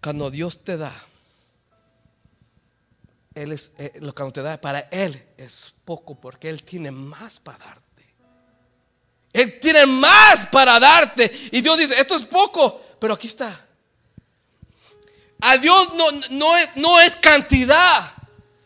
Cuando 0.00 0.30
Dios 0.30 0.62
te 0.62 0.76
da, 0.76 0.94
él 3.34 3.50
es, 3.50 3.72
eh, 3.78 3.94
lo 4.00 4.14
que 4.14 4.30
te 4.30 4.42
da 4.42 4.60
para 4.60 4.78
Él 4.92 5.20
es 5.36 5.74
poco 5.84 6.20
porque 6.20 6.48
Él 6.48 6.62
tiene 6.62 6.92
más 6.92 7.40
para 7.40 7.58
darte. 7.58 8.14
Él 9.32 9.58
tiene 9.58 9.84
más 9.84 10.46
para 10.46 10.78
darte. 10.78 11.48
Y 11.50 11.62
Dios 11.62 11.78
dice, 11.78 12.00
esto 12.00 12.14
es 12.14 12.26
poco, 12.26 12.80
pero 13.00 13.14
aquí 13.14 13.26
está. 13.26 13.66
A 15.40 15.56
Dios 15.56 15.94
no, 15.94 16.12
no, 16.30 16.56
es, 16.56 16.68
no 16.76 17.00
es 17.00 17.16
cantidad. 17.16 18.12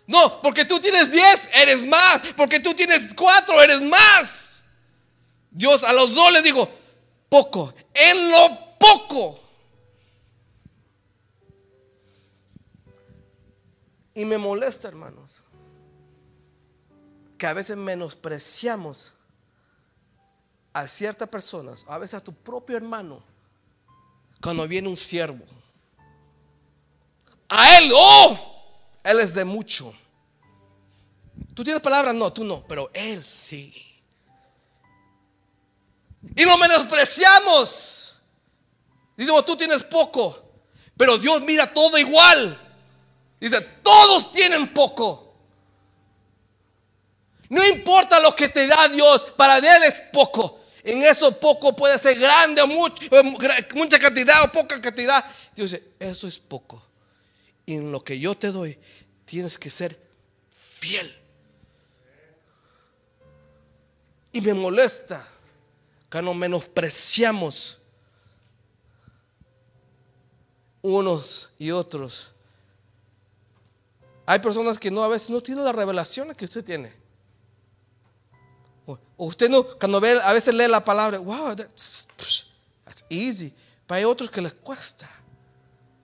No, 0.07 0.41
porque 0.41 0.65
tú 0.65 0.81
tienes 0.81 1.11
10, 1.11 1.51
eres 1.55 1.85
más. 1.85 2.23
Porque 2.37 2.61
tú 2.61 2.75
tienes 2.75 3.15
4, 3.15 3.63
eres 3.63 3.83
más. 3.83 4.63
Dios 5.51 5.83
a 5.85 5.93
los 5.93 6.15
dos 6.15 6.33
les 6.33 6.45
digo, 6.45 6.69
poco. 7.29 7.75
En 7.93 8.31
lo 8.31 8.77
poco 8.79 9.47
Y 14.17 14.25
me 14.25 14.39
molesta, 14.39 14.89
hermanos. 14.89 15.43
que 17.37 17.47
a 17.47 17.53
veces 17.53 17.77
menospreciamos 17.77 19.13
a 20.73 20.89
ciertas 20.89 21.29
personas, 21.29 21.85
a 21.87 21.99
veces 21.99 22.15
a 22.15 22.25
tu 22.25 22.33
propio 22.33 22.79
hermano, 22.79 23.23
cuando 24.41 24.67
viene 24.67 24.89
un 24.89 24.97
siervo. 24.97 25.45
A 27.51 27.77
él, 27.77 27.93
oh, 27.95 28.56
él 29.11 29.21
es 29.21 29.35
de 29.35 29.45
mucho. 29.45 29.95
¿Tú 31.55 31.65
tienes 31.65 31.83
palabras? 31.83 32.15
No, 32.15 32.33
tú 32.33 32.45
no, 32.45 32.65
pero 32.67 32.91
él 32.93 33.25
sí. 33.25 33.73
Y 36.35 36.45
lo 36.45 36.59
menospreciamos. 36.59 38.17
Dice, 39.17 39.33
tú 39.47 39.57
tienes 39.57 39.83
poco, 39.83 40.51
pero 40.97 41.17
Dios 41.19 41.41
mira 41.43 41.73
todo 41.73 41.97
igual. 41.97 42.59
Dice, 43.41 43.61
todos 43.83 44.33
tienen 44.33 44.73
poco. 44.73 45.35
No 47.49 47.65
importa 47.67 48.19
lo 48.21 48.35
que 48.35 48.49
te 48.49 48.67
da 48.67 48.89
Dios, 48.89 49.27
para 49.37 49.59
Él 49.59 49.85
es 49.85 50.01
poco. 50.13 50.61
En 50.83 51.03
eso 51.03 51.39
poco 51.39 51.75
puede 51.75 51.99
ser 51.99 52.19
grande 52.19 52.63
o 52.63 52.67
mucho, 52.67 53.09
mucha 53.75 53.99
cantidad 53.99 54.45
o 54.45 54.53
poca 54.53 54.81
cantidad. 54.81 55.25
Dios 55.55 55.71
dice, 55.71 55.85
eso 55.99 56.29
es 56.29 56.39
poco. 56.39 56.83
Y 57.65 57.75
en 57.75 57.91
lo 57.91 58.03
que 58.05 58.19
yo 58.19 58.37
te 58.37 58.53
doy, 58.53 58.79
tienes 59.27 59.59
que 59.59 59.71
ser 59.71 60.01
fiel. 60.79 61.15
Y 64.33 64.41
me 64.41 64.55
molesta 64.55 65.27
que 66.09 66.23
nos 66.23 66.35
menospreciamos 66.35 67.79
unos 70.81 71.51
y 71.59 71.71
otros. 71.71 72.33
Hay 74.25 74.39
personas 74.39 74.79
que 74.79 74.91
no 74.91 75.03
a 75.03 75.09
veces 75.09 75.31
no 75.31 75.43
tienen 75.43 75.65
la 75.65 75.73
revelación 75.73 76.35
que 76.35 76.45
usted 76.45 76.65
tiene. 76.65 76.93
O 78.87 79.27
usted 79.27 79.49
no, 79.49 79.65
cuando 79.65 80.01
ve, 80.01 80.21
a 80.23 80.33
veces 80.33 80.55
lee 80.55 80.69
la 80.69 80.85
palabra, 80.85 81.19
wow, 81.19 81.57
that's, 81.57 82.07
that's 82.85 83.05
easy. 83.09 83.53
Pero 83.87 83.99
hay 83.99 84.05
otros 84.05 84.31
que 84.31 84.43
les 84.43 84.55
cuesta. 84.55 85.09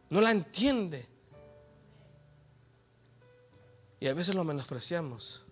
No 0.08 0.20
la 0.20 0.30
entiende. 0.30 1.12
Y 4.02 4.09
a 4.09 4.14
veces 4.14 4.35
lo 4.35 4.42
menospreciamos. 4.42 5.44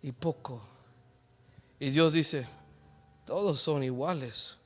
Y 0.00 0.10
poco. 0.10 0.66
Y 1.78 1.90
Dios 1.90 2.14
dice, 2.14 2.48
todos 3.26 3.60
son 3.60 3.84
iguales. 3.84 4.56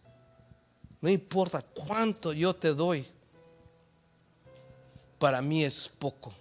No 1.01 1.11
importa 1.11 1.61
cuánto 1.61 2.33
yo 2.33 2.55
te 2.55 2.73
doy. 2.73 3.09
Para 5.19 5.43
mí 5.43 5.65
es 5.65 5.89
poco. 5.89 6.33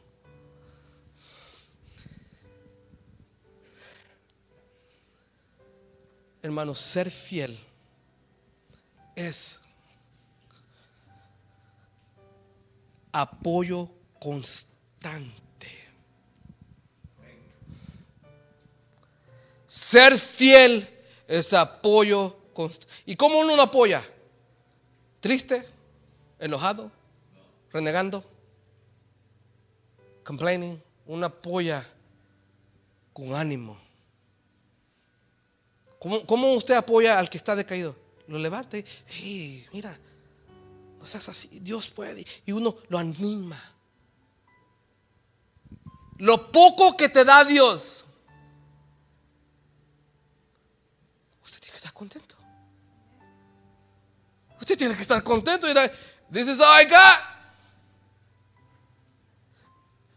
Hermano, 6.43 6.75
ser 6.75 7.09
fiel 7.09 7.57
es 9.15 9.61
apoyo 13.11 13.89
constante. 14.19 14.76
Ser 19.67 20.17
fiel 20.17 20.87
es 21.27 21.53
apoyo 21.53 22.35
constante. 22.53 22.93
¿Y 23.05 23.15
cómo 23.15 23.39
uno 23.39 23.55
lo 23.55 23.61
apoya? 23.61 24.03
¿Triste? 25.19 25.65
¿Enojado? 26.39 26.91
¿Renegando? 27.71 28.23
¿Complaining? 30.23 30.81
Uno 31.05 31.25
apoya 31.25 31.87
con 33.13 33.35
ánimo. 33.35 33.77
¿Cómo, 35.99 36.53
usted 36.53 36.75
apoya 36.75 37.19
al 37.19 37.29
que 37.29 37.37
está 37.37 37.55
decaído? 37.55 37.95
Lo 38.27 38.37
levanta 38.37 38.77
y, 38.77 38.85
hey, 39.07 39.67
mira, 39.73 39.97
no 40.99 41.05
seas 41.05 41.27
así, 41.29 41.59
Dios 41.61 41.89
puede. 41.89 42.25
Y 42.45 42.51
uno 42.51 42.77
lo 42.89 42.97
anima. 42.97 43.76
Lo 46.17 46.51
poco 46.51 46.97
que 46.97 47.09
te 47.09 47.23
da 47.23 47.43
Dios, 47.45 48.05
usted 51.43 51.59
tiene 51.59 51.71
que 51.71 51.77
estar 51.77 51.93
contento. 51.93 52.35
Usted 54.59 54.77
tiene 54.77 54.95
que 54.95 55.01
estar 55.01 55.23
contento 55.23 55.67
this 56.31 56.47
is 56.47 56.59
all 56.59 56.81
I. 56.81 56.87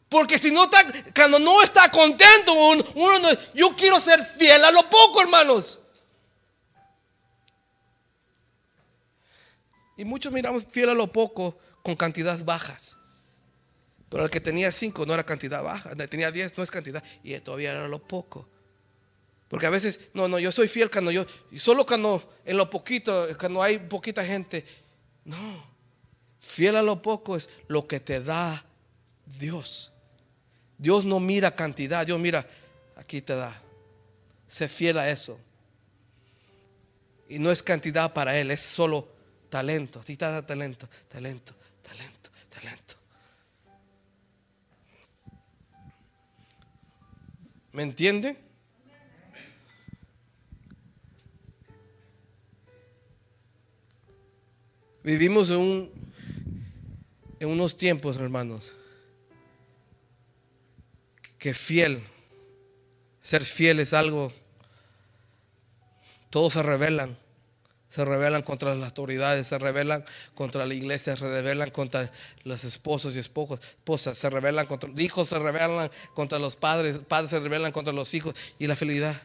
Porque 0.09 0.39
si 0.39 0.51
no 0.51 0.65
está, 0.65 0.85
cuando 1.15 1.39
no 1.39 1.63
está 1.63 1.89
contento, 1.89 2.53
uno, 2.53 3.29
yo 3.55 3.77
quiero 3.77 4.01
ser 4.01 4.27
fiel 4.27 4.65
a 4.65 4.73
lo 4.73 4.91
poco, 4.91 5.23
hermanos. 5.23 5.79
Y 9.97 10.05
muchos 10.05 10.33
miramos 10.33 10.65
fiel 10.69 10.89
a 10.89 10.95
lo 10.95 11.13
poco 11.13 11.57
con 11.85 11.95
cantidades 11.95 12.45
bajas. 12.45 12.97
Pero 14.11 14.25
el 14.25 14.31
que 14.31 14.41
tenía 14.41 14.73
cinco 14.73 15.07
no 15.07 15.15
era 15.15 15.25
cantidad 15.25 15.63
baja, 15.63 15.95
tenía 16.09 16.31
diez 16.33 16.59
no 16.59 16.65
es 16.65 16.71
cantidad, 16.71 17.03
y 17.23 17.39
todavía 17.39 17.71
era 17.71 17.89
lo 17.89 18.01
poco. 18.01 18.47
Porque 19.49 19.67
a 19.67 19.71
veces, 19.71 20.11
no, 20.15 20.29
no, 20.29 20.39
yo 20.39 20.53
soy 20.53 20.69
fiel 20.69 20.91
cuando 20.91 21.13
yo, 21.13 21.25
y 21.51 21.59
solo 21.59 21.87
cuando 21.87 22.35
en 22.45 22.57
lo 22.57 22.69
poquito, 22.69 23.29
cuando 23.39 23.63
hay 23.63 23.79
poquita 23.79 24.25
gente, 24.25 24.65
no, 25.25 25.65
fiel 26.41 26.77
a 26.77 26.83
lo 26.83 27.01
poco 27.01 27.37
es 27.37 27.49
lo 27.69 27.87
que 27.87 28.01
te 28.01 28.21
da 28.21 28.65
Dios. 29.39 29.93
Dios 30.77 31.05
no 31.05 31.21
mira 31.21 31.55
cantidad, 31.55 32.05
Dios 32.05 32.19
mira, 32.19 32.45
aquí 32.97 33.21
te 33.21 33.35
da. 33.35 33.61
Sé 34.49 34.69
fiel 34.69 34.99
a 34.99 35.09
eso. 35.09 35.39
Y 37.29 37.39
no 37.39 37.53
es 37.53 37.63
cantidad 37.63 38.13
para 38.13 38.37
Él, 38.37 38.51
es 38.51 38.61
solo 38.61 39.09
talento. 39.49 40.01
A 40.01 40.03
ti 40.03 40.17
te 40.17 40.25
da 40.25 40.45
talento, 40.45 40.89
talento, 41.09 41.55
¿Me 47.73 47.83
entiende? 47.85 48.37
Vivimos 55.05 55.51
en, 55.51 55.57
un, 55.57 55.91
en 57.39 57.49
unos 57.49 57.79
tiempos, 57.79 58.17
hermanos, 58.17 58.75
que 61.39 61.55
fiel, 61.55 62.03
ser 63.23 63.45
fiel 63.45 63.81
es 63.81 63.95
algo, 63.95 64.33
todos 66.29 66.53
se 66.53 66.63
rebelan, 66.63 67.17
se 67.91 68.05
rebelan 68.05 68.43
contra 68.43 68.73
las 68.77 68.91
autoridades, 68.91 69.49
se 69.49 69.59
rebelan 69.59 70.05
contra 70.37 70.65
la 70.65 70.75
iglesia, 70.75 71.17
se 71.17 71.27
rebelan 71.27 71.71
contra 71.71 72.11
los 72.45 72.63
esposos 72.63 73.17
y 73.17 73.19
esposas, 73.19 74.17
se 74.17 74.31
rebelan 74.31 74.67
contra 74.67 74.89
los 74.89 75.01
hijos, 75.01 75.29
se 75.29 75.39
rebelan 75.41 75.91
contra 76.15 76.39
los 76.39 76.55
padres, 76.55 77.01
padres 77.01 77.31
se 77.31 77.41
rebelan 77.41 77.73
contra 77.73 77.93
los 77.93 78.15
hijos 78.15 78.35
y 78.61 78.69
la 78.69 78.77
fidelidad. 78.77 79.21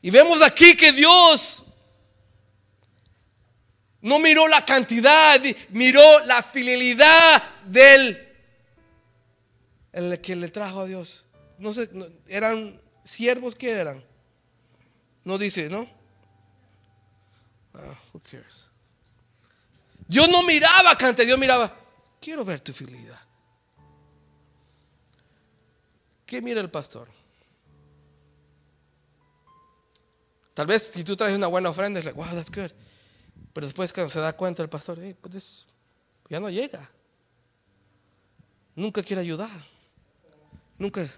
Y 0.00 0.10
vemos 0.10 0.40
aquí 0.40 0.76
que 0.76 0.92
Dios 0.92 1.64
no 4.00 4.20
miró 4.20 4.46
la 4.46 4.64
cantidad, 4.64 5.40
miró 5.70 6.20
la 6.26 6.44
fidelidad 6.44 7.42
del 7.66 8.28
el 9.92 10.20
que 10.20 10.36
le 10.36 10.48
trajo 10.48 10.82
a 10.82 10.86
Dios. 10.86 11.24
No 11.58 11.72
sé, 11.72 11.90
eran 12.28 12.80
siervos 13.02 13.56
que 13.56 13.70
eran. 13.70 14.11
No 15.24 15.38
dice, 15.38 15.68
¿no? 15.68 15.88
Ah, 17.74 17.94
who 18.12 18.20
cares? 18.20 18.70
Dios 20.06 20.28
no 20.28 20.42
miraba 20.42 20.96
cante, 20.98 21.24
Dios 21.24 21.38
miraba, 21.38 21.74
quiero 22.20 22.44
ver 22.44 22.60
tu 22.60 22.72
fidelidad. 22.72 23.18
¿Qué 26.26 26.42
mira 26.42 26.60
el 26.60 26.70
pastor? 26.70 27.08
Tal 30.54 30.66
vez 30.66 30.82
si 30.82 31.04
tú 31.04 31.16
traes 31.16 31.34
una 31.34 31.46
buena 31.46 31.70
ofrenda, 31.70 31.98
es 31.98 32.04
like, 32.04 32.18
wow, 32.18 32.34
that's 32.34 32.50
good. 32.50 32.72
Pero 33.52 33.66
después 33.66 33.92
cuando 33.92 34.10
se 34.10 34.20
da 34.20 34.34
cuenta 34.34 34.62
el 34.62 34.68
pastor, 34.68 34.98
pues 35.20 35.66
ya 36.28 36.40
no 36.40 36.50
llega. 36.50 36.90
Nunca 38.74 39.02
quiere 39.02 39.22
ayudar. 39.22 39.50
Nunca 40.78 41.08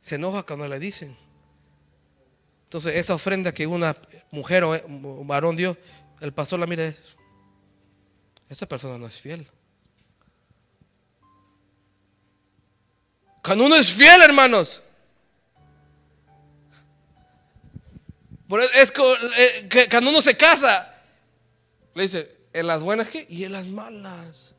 se 0.00 0.14
enoja 0.14 0.42
cuando 0.44 0.68
le 0.68 0.78
dicen. 0.78 1.23
Entonces, 2.74 2.96
esa 2.96 3.14
ofrenda 3.14 3.54
que 3.54 3.68
una 3.68 3.96
mujer 4.32 4.64
o 4.64 5.24
varón 5.24 5.54
dio, 5.54 5.78
el 6.20 6.32
pastor 6.32 6.58
la 6.58 6.66
mira, 6.66 6.92
esa 8.48 8.66
persona 8.66 8.98
no 8.98 9.06
es 9.06 9.20
fiel. 9.20 9.46
Cuando 13.44 13.66
uno 13.66 13.76
es 13.76 13.92
fiel, 13.92 14.20
hermanos, 14.22 14.82
es 18.74 18.92
eh, 19.36 19.68
que 19.70 19.88
cuando 19.88 20.10
uno 20.10 20.20
se 20.20 20.36
casa, 20.36 21.00
le 21.94 22.02
dice, 22.02 22.36
en 22.52 22.66
las 22.66 22.82
buenas 22.82 23.08
y 23.28 23.44
en 23.44 23.52
las 23.52 23.68
malas. 23.68 24.52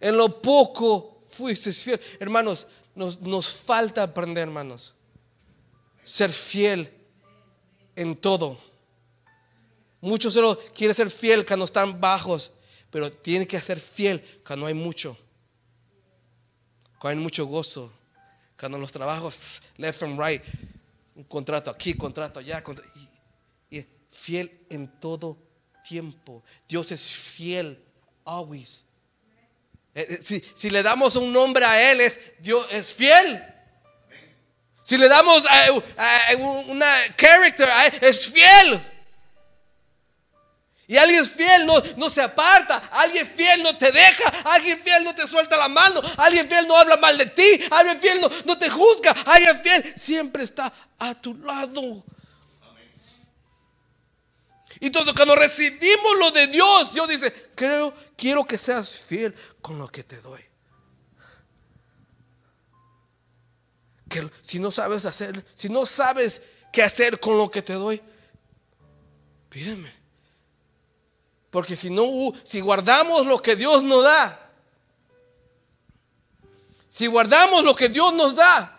En 0.00 0.16
lo 0.16 0.42
poco 0.42 1.22
fuiste 1.28 1.72
fiel. 1.72 2.00
Hermanos, 2.18 2.66
nos, 2.98 3.20
nos 3.20 3.54
falta 3.54 4.02
aprender, 4.02 4.42
hermanos. 4.42 4.94
Ser 6.02 6.32
fiel 6.32 6.92
en 7.94 8.16
todo. 8.16 8.58
Muchos 10.00 10.34
solo 10.34 10.58
quieren 10.74 10.94
ser 10.94 11.10
fiel 11.10 11.46
cuando 11.46 11.64
están 11.64 12.00
bajos, 12.00 12.50
pero 12.90 13.10
tiene 13.10 13.46
que 13.46 13.60
ser 13.60 13.78
fiel 13.78 14.40
cuando 14.44 14.66
hay 14.66 14.74
mucho. 14.74 15.16
Cuando 16.98 17.18
hay 17.18 17.22
mucho 17.22 17.46
gozo. 17.46 17.92
Cuando 18.58 18.78
los 18.78 18.90
trabajos 18.90 19.62
left 19.76 20.02
and 20.02 20.20
right, 20.20 20.42
un 21.14 21.22
contrato 21.24 21.70
aquí, 21.70 21.94
contrato 21.94 22.40
allá, 22.40 22.62
y, 23.70 23.86
fiel 24.10 24.66
en 24.68 24.88
todo 24.98 25.36
tiempo. 25.88 26.42
Dios 26.68 26.90
es 26.90 27.08
fiel 27.08 27.80
always. 28.24 28.82
Eh, 29.98 30.06
eh, 30.10 30.18
si, 30.22 30.40
si, 30.54 30.70
le 30.70 30.84
damos 30.84 31.16
un 31.16 31.32
nombre 31.32 31.64
a 31.64 31.90
Él, 31.90 32.00
es 32.00 32.20
Dios 32.38 32.64
es 32.70 32.92
fiel. 32.92 33.44
Si 34.84 34.96
le 34.96 35.08
damos 35.08 35.44
a, 35.44 35.72
una 36.68 37.16
character, 37.16 37.68
es 38.00 38.30
fiel. 38.30 38.80
Y 40.86 40.96
alguien 40.96 41.26
fiel 41.26 41.66
no, 41.66 41.82
no 41.96 42.08
se 42.08 42.22
aparta, 42.22 42.88
alguien 42.92 43.26
fiel 43.26 43.60
no 43.64 43.76
te 43.76 43.90
deja, 43.90 44.32
alguien 44.44 44.80
fiel 44.80 45.02
no 45.02 45.16
te 45.16 45.26
suelta 45.26 45.56
la 45.56 45.68
mano, 45.68 46.00
alguien 46.16 46.48
fiel 46.48 46.68
no 46.68 46.76
habla 46.76 46.96
mal 46.98 47.18
de 47.18 47.26
ti, 47.26 47.64
alguien 47.68 48.00
fiel 48.00 48.20
no, 48.20 48.30
no 48.44 48.56
te 48.56 48.70
juzga, 48.70 49.10
alguien 49.26 49.60
fiel 49.62 49.94
siempre 49.96 50.44
está 50.44 50.72
a 50.96 51.12
tu 51.12 51.34
lado. 51.34 52.04
Entonces 54.80 55.12
cuando 55.14 55.34
recibimos 55.34 56.18
lo 56.18 56.30
de 56.30 56.46
Dios, 56.46 56.92
Dios 56.92 57.08
dice, 57.08 57.32
creo, 57.54 57.92
quiero 58.16 58.44
que 58.44 58.56
seas 58.56 59.06
fiel 59.06 59.34
con 59.60 59.78
lo 59.78 59.88
que 59.88 60.04
te 60.04 60.20
doy. 60.20 60.40
Que 64.08 64.30
si 64.40 64.58
no 64.58 64.70
sabes 64.70 65.04
hacer, 65.04 65.44
si 65.54 65.68
no 65.68 65.84
sabes 65.84 66.42
qué 66.72 66.82
hacer 66.82 67.18
con 67.18 67.36
lo 67.36 67.50
que 67.50 67.62
te 67.62 67.74
doy, 67.74 68.00
pídeme. 69.48 69.92
Porque 71.50 71.74
si 71.74 71.90
no, 71.90 72.32
si 72.44 72.60
guardamos 72.60 73.26
lo 73.26 73.40
que 73.40 73.56
Dios 73.56 73.82
nos 73.82 74.04
da, 74.04 74.52
si 76.88 77.06
guardamos 77.06 77.64
lo 77.64 77.74
que 77.74 77.88
Dios 77.88 78.12
nos 78.14 78.34
da, 78.34 78.74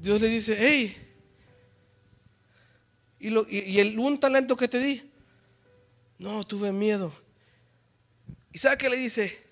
Dios 0.00 0.20
le 0.20 0.28
dice, 0.28 0.56
hey, 0.58 1.03
y, 3.28 3.80
el 3.80 3.98
un 3.98 4.20
talento 4.20 4.56
que 4.56 4.68
te 4.68 4.78
di, 4.78 5.10
no, 6.18 6.44
tuve 6.44 6.72
miedo. 6.72 7.14
¿Y 8.52 8.58
sabe 8.58 8.78
qué 8.78 8.90
le 8.90 8.96
dice? 8.96 9.42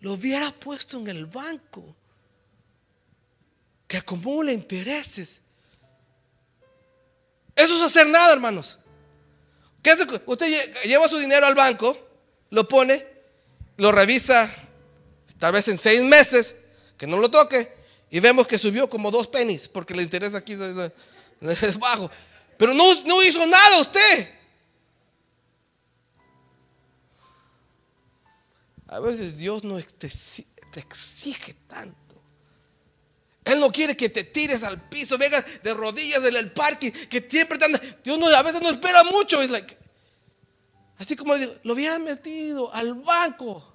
Lo 0.00 0.14
hubiera 0.14 0.50
puesto 0.52 0.98
en 0.98 1.08
el 1.08 1.26
banco, 1.26 1.94
que 3.86 3.98
acumule 3.98 4.52
intereses. 4.52 5.40
Eso 7.54 7.76
es 7.76 7.82
hacer 7.82 8.06
nada, 8.06 8.32
hermanos. 8.32 8.78
¿Qué? 9.82 9.92
Usted 10.26 10.72
lleva 10.84 11.08
su 11.08 11.18
dinero 11.18 11.46
al 11.46 11.54
banco, 11.54 11.96
lo 12.50 12.66
pone, 12.66 13.06
lo 13.76 13.92
revisa, 13.92 14.52
tal 15.38 15.52
vez 15.52 15.68
en 15.68 15.78
seis 15.78 16.02
meses, 16.02 16.56
que 16.96 17.06
no 17.06 17.18
lo 17.18 17.30
toque, 17.30 17.70
y 18.10 18.20
vemos 18.20 18.46
que 18.46 18.58
subió 18.58 18.88
como 18.88 19.10
dos 19.10 19.28
pennies, 19.28 19.68
porque 19.68 19.94
le 19.94 20.02
interesa 20.02 20.38
aquí 20.38 20.54
es 21.40 21.78
bajo. 21.78 22.10
Pero 22.56 22.74
no, 22.74 22.84
no 23.04 23.22
hizo 23.22 23.46
nada 23.46 23.80
usted. 23.80 24.28
A 28.88 29.00
veces 29.00 29.36
Dios 29.36 29.64
no 29.64 29.80
te, 29.82 30.06
exige 30.06 31.54
tanto. 31.66 31.96
Él 33.44 33.58
no 33.58 33.70
quiere 33.70 33.96
que 33.96 34.08
te 34.08 34.24
tires 34.24 34.62
al 34.62 34.88
piso, 34.88 35.18
vengas 35.18 35.44
de 35.62 35.74
rodillas 35.74 36.24
en 36.24 36.36
el 36.36 36.52
parque, 36.52 36.92
que 36.92 37.26
siempre 37.28 37.58
te 37.58 37.66
Dios 38.02 38.18
no, 38.18 38.28
a 38.28 38.42
veces 38.42 38.62
no 38.62 38.70
espera 38.70 39.02
mucho. 39.02 39.42
Es 39.42 39.50
like, 39.50 39.76
así 40.96 41.16
como 41.16 41.34
le 41.34 41.40
digo, 41.40 41.54
lo 41.64 41.72
había 41.72 41.98
metido 41.98 42.72
al 42.72 42.94
banco. 42.94 43.74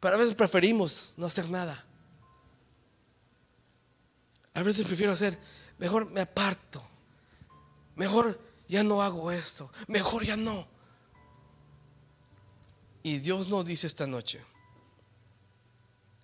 Pero 0.00 0.14
a 0.14 0.18
veces 0.18 0.34
preferimos 0.34 1.14
no 1.16 1.26
hacer 1.26 1.50
nada. 1.50 1.84
A 4.54 4.62
veces 4.62 4.86
prefiero 4.86 5.12
hacer, 5.12 5.38
mejor 5.78 6.10
me 6.10 6.22
aparto. 6.22 6.82
Mejor 7.94 8.40
ya 8.68 8.82
no 8.82 9.02
hago 9.02 9.30
esto. 9.30 9.70
Mejor 9.88 10.24
ya 10.24 10.36
no. 10.36 10.66
Y 13.02 13.18
Dios 13.18 13.48
nos 13.48 13.64
dice 13.64 13.86
esta 13.86 14.06
noche, 14.06 14.42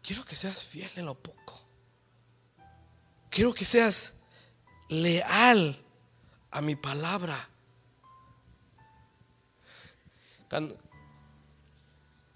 quiero 0.03 0.25
que 0.25 0.35
seas 0.35 0.65
fiel 0.65 0.91
en 0.97 1.07
lo 1.07 1.15
poco. 1.15 1.63
Quiero 3.31 3.55
que 3.55 3.65
seas 3.65 4.15
leal 4.89 5.81
a 6.51 6.61
mi 6.61 6.77
palabra. 6.77 7.49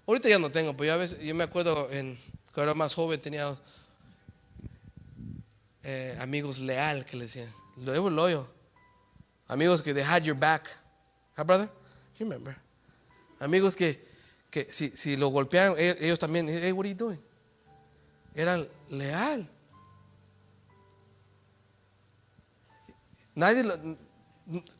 ahorita 0.07 0.27
ya 0.29 0.39
no 0.39 0.49
tengo, 0.49 0.75
pero 0.75 0.93
yo, 0.93 0.97
veces, 0.97 1.19
yo 1.21 1.35
me 1.35 1.43
acuerdo 1.43 1.91
en, 1.91 2.19
cuando 2.51 2.71
era 2.71 2.73
más 2.73 2.95
joven 2.95 3.21
tenía 3.21 3.55
eh, 5.89 6.17
amigos 6.19 6.59
leal 6.59 7.05
que 7.05 7.15
le 7.15 7.25
decían, 7.25 7.49
lo 7.77 8.09
loyo. 8.09 8.45
Amigos 9.47 9.81
que 9.81 9.93
they 9.93 10.03
had 10.03 10.23
your 10.23 10.35
back. 10.35 10.67
Huh, 11.37 11.45
brother? 11.45 11.69
You 12.19 12.25
remember? 12.25 12.57
Amigos 13.39 13.73
que, 13.73 14.05
que 14.51 14.67
si, 14.69 14.89
si 14.89 15.15
lo 15.15 15.29
golpearon, 15.29 15.77
ellos, 15.79 16.19
también, 16.19 16.49
hey, 16.49 16.73
what 16.73 16.85
are 16.85 16.89
you 16.89 16.95
doing? 16.95 17.19
eran 18.35 18.67
leal. 18.89 19.49
Nadie 23.33 23.63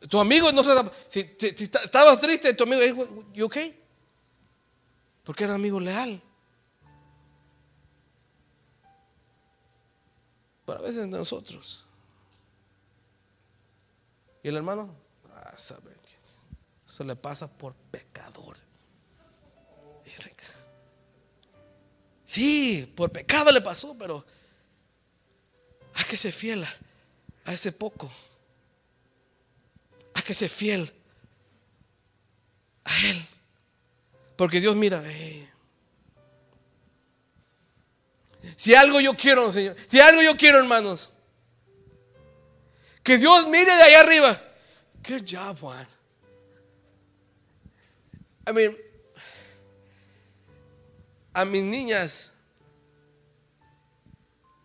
tu 0.07 0.19
amigo 0.19 0.51
no 0.51 0.63
se 0.63 0.71
si, 1.07 1.35
si, 1.55 1.63
estabas 1.63 2.19
triste, 2.21 2.53
tu 2.53 2.63
amigo, 2.63 3.25
¿you 3.33 3.45
okay? 3.45 3.75
Porque 5.23 5.43
era 5.43 5.55
amigo 5.55 5.79
leal. 5.79 6.21
Pero 10.67 10.79
a 10.79 10.81
veces 10.81 11.07
nosotros. 11.07 11.85
Y 14.43 14.49
el 14.49 14.57
hermano, 14.57 14.93
ah, 15.33 15.53
sabe, 15.57 15.95
eso 16.85 17.03
le 17.05 17.15
pasa 17.15 17.47
por 17.49 17.73
pecador. 17.73 18.57
Sí, 22.25 22.93
por 22.97 23.09
pecado 23.09 23.53
le 23.53 23.61
pasó, 23.61 23.97
pero 23.97 24.25
hay 25.93 26.03
que 26.03 26.17
ser 26.17 26.33
fiel 26.33 26.67
a 27.45 27.53
ese 27.53 27.71
poco. 27.71 28.11
Hay 30.13 30.23
que 30.23 30.33
ser 30.33 30.49
fiel 30.49 30.93
a 32.83 33.07
Él. 33.07 33.25
Porque 34.35 34.59
Dios 34.59 34.75
mira, 34.75 35.01
si 38.55 38.75
algo 38.75 38.99
yo 38.99 39.13
quiero, 39.15 39.51
Señor, 39.51 39.75
si 39.87 39.99
algo 39.99 40.21
yo 40.21 40.35
quiero, 40.37 40.59
hermanos, 40.59 41.11
que 43.03 43.17
Dios 43.17 43.47
mire 43.47 43.75
de 43.75 43.83
allá 43.83 43.99
arriba. 44.01 44.41
Good 45.03 45.23
job, 45.25 45.59
Juan. 45.59 45.87
I 48.47 48.53
mean, 48.53 48.77
a 51.33 51.45
mis 51.45 51.63
niñas 51.63 52.31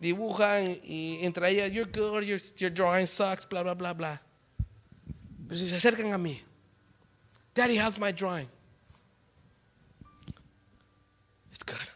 dibujan 0.01 0.81
y 0.83 1.18
entre 1.23 1.51
ellas, 1.51 1.71
you're 1.73 1.90
good, 1.90 2.25
your, 2.25 2.40
your 2.57 2.71
drawing 2.71 3.07
sucks, 3.07 3.45
bla, 3.49 3.62
bla, 3.62 3.75
bla, 3.75 3.92
bla. 3.92 4.21
Pero 5.47 5.57
si 5.57 5.68
se 5.68 5.77
acercan 5.77 6.12
a 6.12 6.18
mí, 6.18 6.40
Daddy, 7.55 7.77
how's 7.77 7.99
my 7.99 8.11
drawing? 8.11 8.49
It's 11.53 11.62
good. 11.62 11.90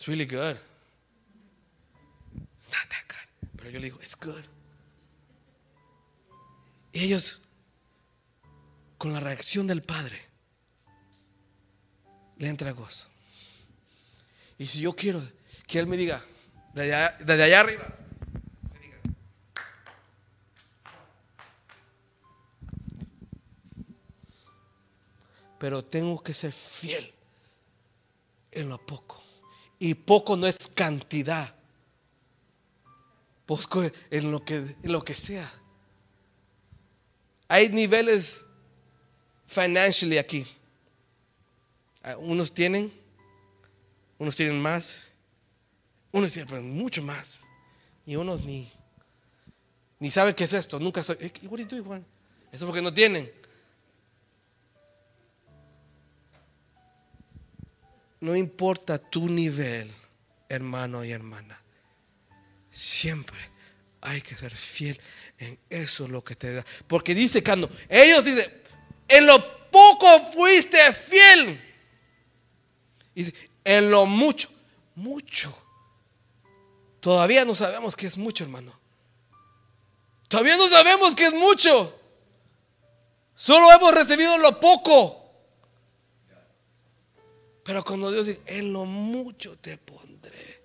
It's 0.00 0.08
really 0.08 0.24
good. 0.24 0.56
It's 2.56 2.70
not 2.70 2.88
that 2.88 3.04
good. 3.06 3.50
Pero 3.58 3.68
yo 3.68 3.80
le 3.80 3.84
digo, 3.84 3.98
it's 4.00 4.14
good. 4.14 4.42
Y 6.94 7.04
ellos, 7.04 7.42
con 8.96 9.12
la 9.12 9.20
reacción 9.20 9.66
del 9.66 9.82
Padre, 9.82 10.18
le 12.38 12.48
entra 12.48 12.72
gozo. 12.72 13.08
Y 14.56 14.64
si 14.64 14.80
yo 14.80 14.94
quiero 14.94 15.22
que 15.66 15.78
Él 15.78 15.86
me 15.86 15.98
diga, 15.98 16.24
desde 16.72 16.94
allá, 16.94 17.16
desde 17.20 17.42
allá 17.42 17.60
arriba, 17.60 17.84
pero 25.58 25.84
tengo 25.84 26.22
que 26.22 26.32
ser 26.32 26.52
fiel 26.52 27.12
en 28.50 28.70
lo 28.70 28.78
poco. 28.78 29.19
Y 29.80 29.94
poco 29.94 30.36
no 30.36 30.46
es 30.46 30.58
cantidad. 30.74 31.52
Poco 33.46 33.82
en 34.10 34.30
lo 34.30 34.44
que, 34.44 34.56
en 34.56 34.92
lo 34.92 35.02
que 35.02 35.16
sea. 35.16 35.50
Hay 37.48 37.68
niveles 37.70 38.46
financially 39.48 40.18
aquí. 40.18 40.46
Ah, 42.02 42.16
Unos 42.18 42.52
tienen, 42.52 42.92
unos 44.18 44.36
tienen 44.36 44.60
más, 44.60 45.10
unos 46.12 46.32
tienen 46.32 46.72
mucho 46.72 47.02
más, 47.02 47.44
y 48.06 48.16
unos 48.16 48.44
ni, 48.44 48.70
ni 49.98 50.10
saben 50.10 50.34
qué 50.34 50.44
es 50.44 50.52
esto. 50.52 50.78
Nunca 50.78 51.02
soy. 51.02 51.16
eh, 51.20 51.32
Juan? 51.84 52.06
Eso 52.52 52.66
porque 52.66 52.82
no 52.82 52.92
tienen. 52.94 53.30
No 58.20 58.36
importa 58.36 58.98
tu 58.98 59.28
nivel, 59.28 59.90
hermano 60.48 61.04
y 61.04 61.12
hermana. 61.12 61.60
Siempre 62.70 63.38
hay 64.00 64.20
que 64.20 64.36
ser 64.36 64.52
fiel 64.52 65.00
en 65.38 65.58
eso 65.68 66.06
lo 66.06 66.22
que 66.22 66.36
te 66.36 66.54
da. 66.54 66.64
Porque 66.86 67.14
dice 67.14 67.42
Cando, 67.42 67.70
ellos 67.88 68.24
dicen, 68.24 68.50
en 69.08 69.26
lo 69.26 69.70
poco 69.70 70.06
fuiste 70.32 70.92
fiel. 70.92 71.60
Y 73.14 73.24
dice, 73.24 73.50
en 73.64 73.90
lo 73.90 74.06
mucho, 74.06 74.50
mucho. 74.94 75.56
Todavía 77.00 77.44
no 77.44 77.54
sabemos 77.54 77.96
qué 77.96 78.06
es 78.06 78.18
mucho, 78.18 78.44
hermano. 78.44 78.78
Todavía 80.28 80.56
no 80.56 80.66
sabemos 80.68 81.14
qué 81.16 81.24
es 81.24 81.34
mucho. 81.34 81.98
Solo 83.34 83.72
hemos 83.72 83.92
recibido 83.94 84.36
lo 84.38 84.60
poco. 84.60 85.19
Pero 87.64 87.84
cuando 87.84 88.10
Dios 88.10 88.26
dice, 88.26 88.40
en 88.46 88.72
lo 88.72 88.84
mucho 88.84 89.56
te 89.58 89.76
pondré. 89.76 90.60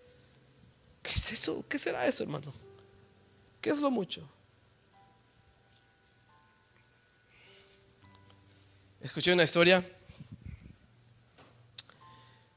¿Qué 1.02 1.12
es 1.12 1.34
eso? 1.34 1.64
¿Qué 1.70 1.78
será 1.78 2.08
eso, 2.08 2.24
hermano? 2.24 2.54
¿Qué 3.62 3.70
es 3.70 3.80
lo 3.80 3.92
mucho? 3.92 4.28
Escuché 9.02 9.34
una 9.34 9.44
historia 9.44 9.88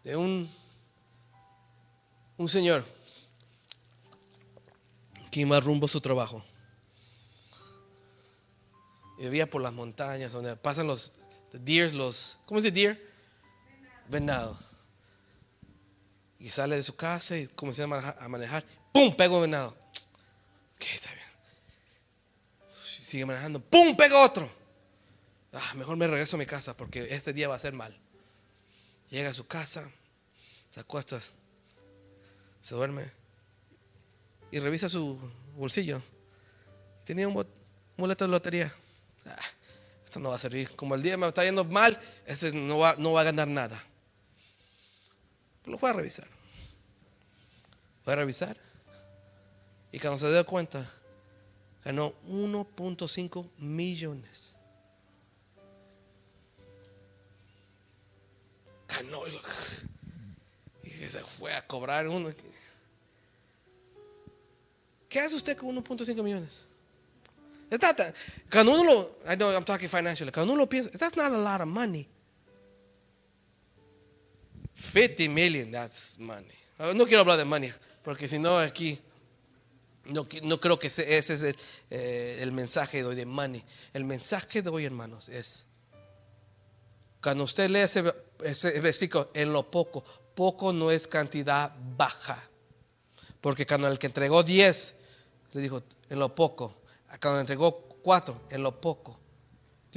de 0.03 0.16
un, 0.16 0.51
un 2.38 2.48
señor 2.48 2.85
que 5.31 5.40
iba 5.40 5.61
rumbo 5.61 5.87
a 5.87 5.88
su 5.88 6.01
trabajo. 6.01 6.42
Y 9.18 9.24
vivía 9.24 9.51
por 9.51 9.61
las 9.61 9.72
montañas 9.72 10.33
donde 10.33 10.57
pasan 10.57 10.87
los 10.87 11.12
deers, 11.53 11.92
los, 11.92 12.38
¿cómo 12.46 12.61
se 12.61 12.70
dice 12.70 12.87
deer? 12.87 13.08
Venado. 14.09 14.59
Y 16.38 16.49
sale 16.51 16.77
de 16.77 16.83
su 16.83 16.97
casa 16.97 17.37
y 17.37 17.47
comienza 17.49 17.85
a 17.85 18.29
manejar. 18.29 18.64
¡Pum! 18.92 19.14
Pega 19.14 19.35
un 19.35 19.42
venado. 19.42 19.77
Ok, 20.77 20.85
está 20.92 21.11
bien. 21.12 21.27
Sigue 22.85 23.27
manejando. 23.27 23.61
¡Pum! 23.61 23.97
Pega 23.97 24.25
otro. 24.25 24.49
Ah, 25.53 25.73
mejor 25.75 25.97
me 25.97 26.07
regreso 26.07 26.37
a 26.37 26.38
mi 26.38 26.47
casa 26.47 26.77
porque 26.77 27.09
este 27.11 27.33
día 27.33 27.49
va 27.49 27.57
a 27.57 27.59
ser 27.59 27.73
mal. 27.73 27.99
Llega 29.11 29.31
a 29.31 29.35
su 29.35 29.47
casa, 29.47 29.90
se 30.68 30.81
acuesta, 30.81 31.18
se 32.61 32.75
duerme 32.75 33.11
y 34.51 34.59
revisa 34.59 34.88
su 34.88 35.18
bolsillo. 35.57 36.03
Tenía 37.05 37.27
un 37.27 37.47
boleto 37.97 38.25
de 38.25 38.31
lotería. 38.31 38.75
Ah, 39.25 39.37
esto 40.05 40.21
no 40.21 40.31
va 40.31 40.37
a 40.37 40.38
servir. 40.38 40.71
Como 40.77 40.94
el 40.94 41.03
día 41.03 41.16
me 41.16 41.27
está 41.27 41.44
yendo 41.44 41.64
mal, 41.64 41.99
este 42.27 42.53
no 42.53 42.79
va, 42.79 42.94
no 42.99 43.12
va 43.12 43.23
a 43.23 43.25
ganar 43.25 43.49
nada. 43.49 43.83
Lo 45.66 45.79
fue 45.79 45.90
a 45.90 45.92
revisar. 45.92 46.27
Fue 48.05 48.12
a 48.12 48.16
revisar. 48.16 48.57
Y 49.92 49.99
cuando 49.99 50.18
se 50.18 50.31
dio 50.31 50.44
cuenta, 50.47 50.90
ganó 51.85 52.14
1.5 52.29 53.49
millones. 53.59 54.57
Ganó 58.88 59.23
y, 60.83 60.90
se 60.90 61.21
fue 61.21 61.55
a 61.55 61.66
cobrar 61.66 62.09
uno. 62.09 62.31
¿Qué 65.09 65.21
hace 65.21 65.37
usted 65.37 65.57
con 65.57 65.75
1.5 65.77 66.23
millones? 66.23 66.66
Cuando 68.51 68.73
uno 68.73 68.85
lo, 68.85 69.18
I 69.31 69.37
know 69.37 69.53
I'm 69.53 69.64
talking 69.64 69.88
financially. 69.88 70.33
Cuando 70.33 70.53
uno 70.53 70.62
lo 70.62 70.68
piensa, 70.68 70.90
that's 70.90 71.16
not 71.16 71.33
a 71.33 71.38
lot 71.38 71.61
of 71.61 71.68
money. 71.68 72.09
50 74.79 75.29
million, 75.29 75.71
that's 75.71 76.19
money. 76.19 76.55
No 76.95 77.07
quiero 77.07 77.21
hablar 77.21 77.38
de 77.38 77.45
money, 77.45 77.73
porque 78.05 78.29
si 78.29 78.38
no 78.38 78.59
aquí, 78.59 78.99
no, 80.05 80.27
no 80.43 80.61
creo 80.61 80.79
que 80.79 80.87
ese, 80.87 81.19
es 81.19 81.31
el, 81.31 81.57
eh, 81.91 82.38
el 82.41 82.53
mensaje 82.53 82.99
de 82.99 83.05
hoy 83.05 83.17
de 83.17 83.27
money. 83.27 83.64
El 83.93 84.05
mensaje 84.05 84.62
de 84.62 84.71
hoy, 84.71 84.85
hermanos, 84.85 85.29
es, 85.29 85.67
cuando 87.21 87.45
usted 87.45 87.69
lee 87.69 87.81
ese, 87.81 88.05
ese 88.45 89.11
en 89.35 89.53
lo 89.53 89.71
poco, 89.71 90.05
poco 90.35 90.73
no 90.73 90.91
es 90.91 91.09
cantidad 91.09 91.75
baja. 91.97 92.43
Porque 93.41 93.67
cuando 93.67 93.88
el 93.88 93.99
que 93.99 94.07
entregó 94.07 94.43
10, 94.43 94.95
le 95.53 95.61
dijo, 95.61 95.83
en 96.09 96.19
lo 96.19 96.35
poco. 96.35 96.83
Cuando 97.21 97.41
entregó 97.41 97.88
4, 98.03 98.43
en 98.51 98.62
lo 98.62 98.81
poco. 98.81 99.19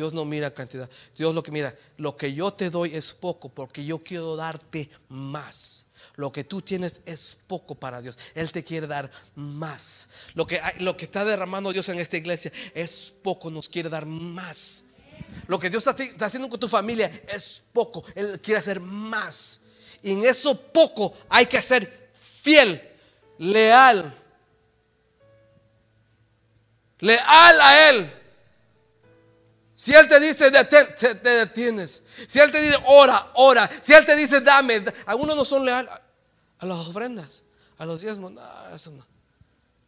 Dios 0.02 0.16
no 0.16 0.26
mira 0.26 0.52
cantidad. 0.52 0.90
Dios 1.16 1.36
lo 1.36 1.44
que 1.44 1.52
mira, 1.52 1.76
lo 1.98 2.18
que 2.18 2.34
yo 2.34 2.52
te 2.52 2.72
doy 2.72 2.96
es 2.96 3.14
poco 3.14 3.50
porque 3.50 3.86
yo 3.86 4.00
quiero 4.00 4.36
darte 4.36 4.90
más. 5.10 5.86
Lo 6.16 6.32
que 6.32 6.44
tú 6.44 6.60
tienes 6.60 7.02
es 7.06 7.38
poco 7.46 7.76
para 7.76 8.02
Dios. 8.02 8.18
Él 8.34 8.52
te 8.52 8.64
quiere 8.64 8.88
dar 8.88 9.12
más. 9.36 10.10
Lo 10.34 10.48
que, 10.48 10.60
lo 10.80 10.98
que 10.98 11.06
está 11.06 11.24
derramando 11.24 11.72
Dios 11.72 11.88
en 11.90 12.00
esta 12.00 12.18
iglesia 12.18 12.52
es 12.74 13.14
poco, 13.22 13.52
nos 13.52 13.70
quiere 13.70 13.90
dar 13.90 14.08
más. 14.08 14.86
Lo 15.46 15.60
que 15.60 15.70
Dios 15.70 15.86
está 15.86 16.26
haciendo 16.26 16.50
con 16.50 16.60
tu 16.60 16.68
familia 16.68 17.22
es 17.28 17.64
poco. 17.72 18.04
Él 18.16 18.42
quiere 18.42 18.60
hacer 18.60 18.80
más. 18.80 19.62
Y 20.02 20.14
en 20.14 20.26
eso 20.26 20.60
poco 20.72 21.14
hay 21.30 21.46
que 21.46 21.62
ser 21.62 22.10
fiel, 22.42 22.82
leal. 23.38 24.18
Leal 26.98 27.62
a 27.62 27.90
Él. 27.92 28.21
Si 29.82 29.96
Él 29.96 30.08
te 30.08 30.20
dice 30.20 30.52
detén, 30.52 30.86
te, 30.96 31.16
te 31.16 31.30
detienes. 31.30 32.04
Si 32.28 32.38
Él 32.38 32.52
te 32.52 32.62
dice 32.62 32.78
ora, 32.86 33.32
ora. 33.34 33.68
Si 33.82 33.92
Él 33.94 34.06
te 34.06 34.16
dice 34.16 34.40
dame. 34.40 34.80
da- 34.80 34.94
Algunos 35.08 35.36
no 35.36 35.44
son 35.44 35.66
leales 35.66 35.92
a, 36.60 36.66
las 36.68 36.78
ofrendas, 36.88 37.44
a 37.80 37.86
los 37.88 38.00
diezmos. 38.00 38.32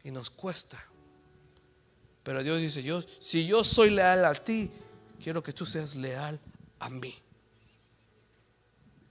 Y 0.04 0.10
nos 0.10 0.32
cuesta. 0.32 0.84
Pero 2.24 2.42
Dios 2.42 2.58
dice, 2.60 2.82
yo, 2.82 3.04
si 3.20 3.46
yo 3.46 3.64
soy 3.64 3.92
leal 3.92 4.26
a 4.26 4.34
ti, 4.34 4.72
quiero 5.22 5.44
que 5.44 5.54
tú 5.54 5.64
seas 5.64 5.94
leal 5.94 6.40
a 6.80 6.90
mí. 6.90 7.14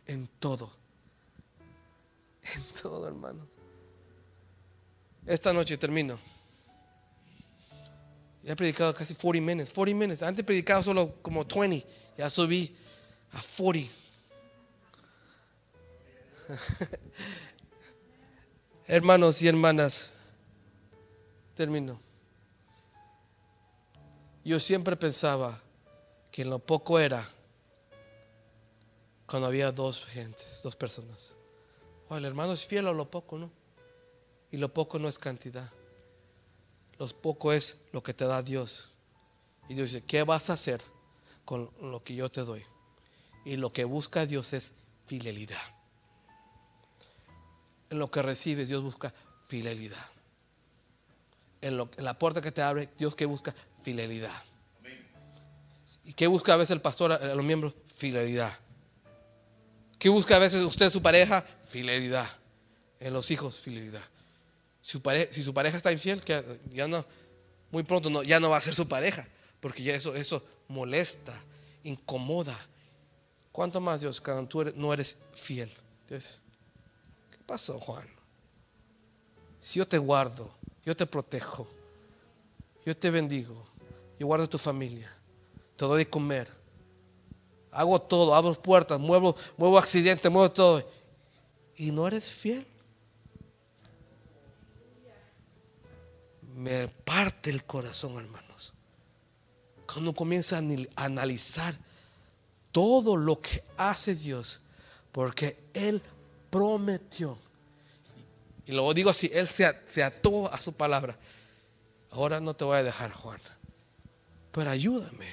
En 0.06 0.26
todo. 0.40 0.68
En 2.42 2.64
todo, 2.82 3.06
hermanos. 3.06 3.46
Esta 5.26 5.52
noche 5.52 5.78
termino. 5.78 6.18
Ya 8.42 8.52
he 8.52 8.56
predicado 8.56 8.94
casi 8.94 9.14
40 9.14 9.40
minutes. 9.40 9.72
40 9.72 9.98
minutes. 9.98 10.22
Antes 10.22 10.40
he 10.42 10.44
predicado 10.44 10.82
solo 10.82 11.14
como 11.22 11.44
20. 11.44 11.86
Ya 12.18 12.28
subí 12.28 12.74
a 13.32 13.40
40. 13.40 13.90
Hermanos 18.86 19.40
y 19.42 19.48
hermanas, 19.48 20.10
termino. 21.54 22.00
Yo 24.44 24.58
siempre 24.58 24.96
pensaba 24.96 25.60
que 26.30 26.44
lo 26.44 26.58
poco 26.58 26.98
era 26.98 27.28
cuando 29.26 29.46
había 29.46 29.70
dos 29.70 30.04
gentes, 30.06 30.60
dos 30.62 30.74
personas. 30.74 31.32
O 32.08 32.16
el 32.16 32.24
hermano 32.24 32.52
es 32.52 32.66
fiel 32.66 32.88
a 32.88 32.92
lo 32.92 33.08
poco, 33.08 33.38
¿no? 33.38 33.50
Y 34.50 34.56
lo 34.56 34.68
poco 34.74 34.98
no 34.98 35.08
es 35.08 35.18
cantidad. 35.18 35.70
Lo 37.02 37.08
poco 37.08 37.52
es 37.52 37.76
lo 37.90 38.00
que 38.00 38.14
te 38.14 38.24
da 38.26 38.44
Dios. 38.44 38.88
Y 39.68 39.74
Dios 39.74 39.90
dice, 39.90 40.04
¿qué 40.04 40.22
vas 40.22 40.50
a 40.50 40.52
hacer 40.52 40.80
con 41.44 41.68
lo 41.80 42.04
que 42.04 42.14
yo 42.14 42.30
te 42.30 42.42
doy? 42.42 42.62
Y 43.44 43.56
lo 43.56 43.72
que 43.72 43.82
busca 43.84 44.24
Dios 44.24 44.52
es 44.52 44.72
fidelidad. 45.08 45.60
En 47.90 47.98
lo 47.98 48.08
que 48.08 48.22
recibes, 48.22 48.68
Dios 48.68 48.84
busca 48.84 49.12
fidelidad. 49.48 50.06
En, 51.60 51.76
lo- 51.76 51.90
en 51.96 52.04
la 52.04 52.16
puerta 52.16 52.40
que 52.40 52.52
te 52.52 52.62
abre, 52.62 52.88
Dios 52.96 53.16
que 53.16 53.26
busca 53.26 53.52
fidelidad. 53.82 54.40
¿Y 56.04 56.12
qué 56.12 56.28
busca 56.28 56.54
a 56.54 56.56
veces 56.56 56.70
el 56.70 56.80
pastor 56.80 57.10
a 57.10 57.34
los 57.34 57.44
miembros? 57.44 57.74
Fidelidad. 57.96 58.56
¿Qué 59.98 60.08
busca 60.08 60.36
a 60.36 60.38
veces 60.38 60.62
usted 60.64 60.88
su 60.88 61.02
pareja? 61.02 61.44
Fidelidad. 61.68 62.28
En 63.00 63.12
los 63.12 63.28
hijos, 63.32 63.58
fidelidad. 63.58 64.02
Si 64.82 65.42
su, 65.42 65.54
pareja 65.54 65.76
está 65.76 65.92
infiel, 65.92 66.22
que 66.22 66.60
ya 66.70 66.88
no, 66.88 67.04
muy 67.70 67.84
pronto 67.84 68.10
no, 68.10 68.22
ya 68.22 68.40
no 68.40 68.50
va 68.50 68.56
a 68.56 68.60
ser 68.60 68.74
su 68.74 68.88
pareja, 68.88 69.26
porque 69.60 69.82
ya 69.82 69.94
eso, 69.94 70.14
eso 70.16 70.44
molesta, 70.68 71.32
incomoda. 71.84 72.58
¿Cuánto 73.52 73.80
más, 73.80 74.00
Dios, 74.00 74.20
cuando 74.20 74.48
tú 74.48 74.60
eres- 74.62 74.74
no 74.74 74.92
eres 74.92 75.16
fiel? 75.34 75.72
¿qué 76.08 77.38
pasó, 77.46 77.78
Juan? 77.78 78.06
Si 79.60 79.78
yo 79.78 79.86
te 79.86 79.96
guardo, 79.96 80.50
yo 80.84 80.96
te 80.96 81.06
protejo, 81.06 81.66
yo 82.84 82.96
te 82.96 83.10
bendigo, 83.10 83.64
yo 84.18 84.26
guardo 84.26 84.48
tu 84.48 84.58
familia, 84.58 85.10
te 85.76 85.84
doy 85.84 85.98
de 85.98 86.10
comer, 86.10 86.50
hago 87.70 88.00
todo, 88.02 88.34
abro 88.34 88.54
puertas, 88.54 88.98
muevo, 88.98 89.36
muevo 89.56 89.78
accidentes, 89.78 90.30
muevo 90.30 90.50
todo. 90.50 90.86
Y 91.76 91.90
no 91.92 92.06
eres 92.06 92.28
fiel. 92.28 92.66
Me 96.62 96.86
parte 96.86 97.50
el 97.50 97.64
corazón, 97.64 98.18
hermanos. 98.18 98.72
Cuando 99.92 100.14
comienza 100.14 100.58
a 100.58 101.04
analizar 101.04 101.76
todo 102.70 103.16
lo 103.16 103.40
que 103.40 103.64
hace 103.76 104.14
Dios, 104.14 104.60
porque 105.10 105.58
Él 105.74 106.00
prometió. 106.50 107.36
Y 108.64 108.70
lo 108.70 108.94
digo 108.94 109.10
así, 109.10 109.28
Él 109.34 109.48
se, 109.48 109.76
se 109.88 110.04
ató 110.04 110.52
a 110.52 110.60
su 110.60 110.72
palabra. 110.72 111.18
Ahora 112.12 112.38
no 112.38 112.54
te 112.54 112.62
voy 112.62 112.78
a 112.78 112.84
dejar, 112.84 113.10
Juan, 113.10 113.40
pero 114.52 114.70
ayúdame. 114.70 115.26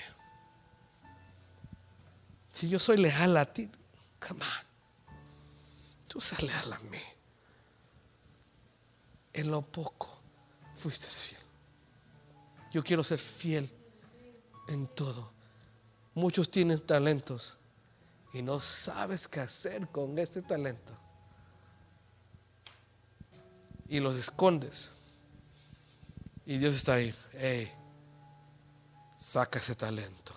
Si 2.52 2.68
yo 2.68 2.80
soy 2.80 2.98
leal 2.98 3.38
a 3.38 3.46
ti, 3.46 3.70
come 4.20 4.44
on. 4.44 5.16
Tú 6.08 6.20
seas 6.20 6.42
leal 6.42 6.74
a 6.74 6.80
mí. 6.80 6.98
En 9.32 9.52
lo 9.52 9.62
poco 9.62 10.19
fuiste 10.80 11.08
fiel. 11.08 11.42
Yo 12.72 12.84
quiero 12.84 13.04
ser 13.04 13.20
fiel 13.20 13.70
en 14.68 14.88
todo. 14.88 15.32
Muchos 16.16 16.50
tienen 16.50 16.80
talentos 16.80 17.58
y 18.34 18.42
no 18.42 18.60
sabes 18.60 19.28
qué 19.28 19.42
hacer 19.42 19.88
con 19.90 20.18
este 20.18 20.42
talento. 20.42 20.94
Y 23.88 24.00
los 24.00 24.16
escondes. 24.16 24.96
Y 26.46 26.58
Dios 26.58 26.76
está 26.76 26.94
ahí. 26.94 27.14
Hey, 27.34 27.72
saca 29.18 29.60
ese 29.60 29.76
talento. 29.76 30.34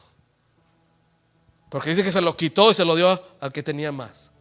Porque 1.68 1.90
dice 1.90 2.02
que 2.02 2.12
se 2.12 2.20
lo 2.20 2.36
quitó 2.36 2.70
y 2.70 2.74
se 2.74 2.84
lo 2.84 2.94
dio 2.94 3.22
al 3.40 3.52
que 3.52 3.62
tenía 3.62 3.92
más. 3.92 4.31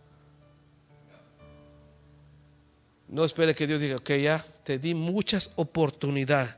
No 3.11 3.25
espere 3.25 3.53
que 3.53 3.67
Dios 3.67 3.81
diga, 3.81 3.97
ok, 3.97 4.09
ya 4.11 4.45
te 4.63 4.79
di 4.79 4.95
muchas 4.95 5.51
oportunidades. 5.57 6.55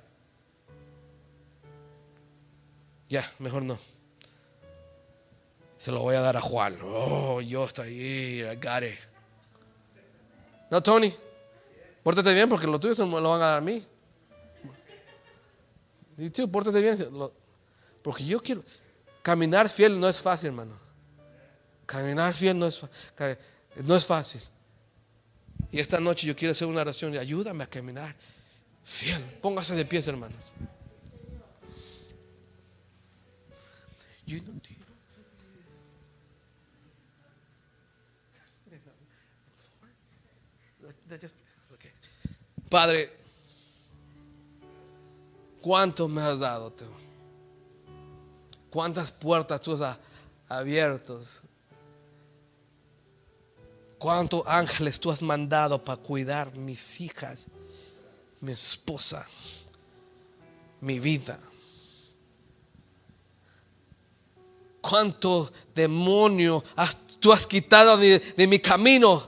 Ya, 3.09 3.29
mejor 3.39 3.63
no. 3.63 3.79
Se 5.79 5.91
lo 5.91 6.01
voy 6.01 6.15
a 6.15 6.21
dar 6.21 6.37
a 6.37 6.41
Juan. 6.41 6.77
Oh, 6.83 7.41
yo 7.41 7.65
estoy 7.65 7.87
ahí, 7.87 8.39
I 8.43 8.55
got 8.55 8.83
it. 8.83 8.99
No, 10.69 10.81
Tony, 10.81 11.11
pórtate 12.03 12.31
bien 12.35 12.47
porque 12.47 12.67
lo 12.67 12.79
tuyo 12.79 12.93
se 12.93 13.03
me 13.03 13.19
lo 13.19 13.31
van 13.31 13.41
a 13.41 13.45
dar 13.45 13.57
a 13.57 13.61
mí. 13.61 13.83
Y 16.19 16.29
pórtate 16.47 16.79
bien. 16.79 16.97
Porque 18.03 18.23
yo 18.25 18.39
quiero. 18.39 18.63
Caminar 19.23 19.69
fiel 19.69 19.99
no 19.99 20.07
es 20.07 20.21
fácil, 20.21 20.49
hermano. 20.49 20.77
Caminar 21.87 22.35
fiel 22.35 22.59
no 22.59 22.67
es, 22.67 22.79
no 23.83 23.95
es 23.95 24.05
fácil. 24.05 24.41
Y 25.73 25.79
esta 25.79 25.99
noche 25.99 26.27
yo 26.27 26.35
quiero 26.35 26.51
hacer 26.51 26.67
una 26.67 26.81
oración. 26.81 27.17
Ayúdame 27.17 27.63
a 27.63 27.67
caminar 27.67 28.15
fiel. 28.83 29.23
Póngase 29.41 29.73
de 29.73 29.83
pies, 29.83 30.07
hermanos. 30.07 30.53
Padre, 42.69 43.11
¿cuánto 45.59 46.07
me 46.07 46.21
has 46.21 46.39
dado 46.39 46.71
tú? 46.71 46.85
¿Cuántas 48.69 49.11
puertas 49.11 49.59
tú 49.59 49.73
has 49.83 49.97
abierto? 50.47 51.19
¿Cuántos 54.03 54.43
ángeles 54.45 54.99
tú 54.99 55.11
has 55.11 55.21
mandado 55.21 55.81
para 55.81 55.95
cuidar 55.95 56.53
mis 56.57 56.99
hijas, 56.99 57.47
mi 58.41 58.51
esposa, 58.51 59.25
mi 60.81 60.99
vida? 60.99 61.39
¿Cuánto 64.81 65.53
demonio 65.73 66.61
tú 67.21 67.31
has 67.31 67.47
quitado 67.47 67.95
de 67.95 68.45
mi 68.45 68.59
camino? 68.59 69.25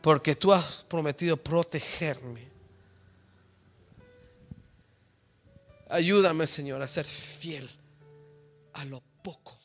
Porque 0.00 0.34
tú 0.34 0.50
has 0.50 0.64
prometido 0.88 1.36
protegerme. 1.36 2.48
Ayúdame, 5.90 6.46
Señor, 6.46 6.80
a 6.80 6.88
ser 6.88 7.04
fiel 7.04 7.68
a 8.72 8.86
lo 8.86 9.02
poco. 9.22 9.57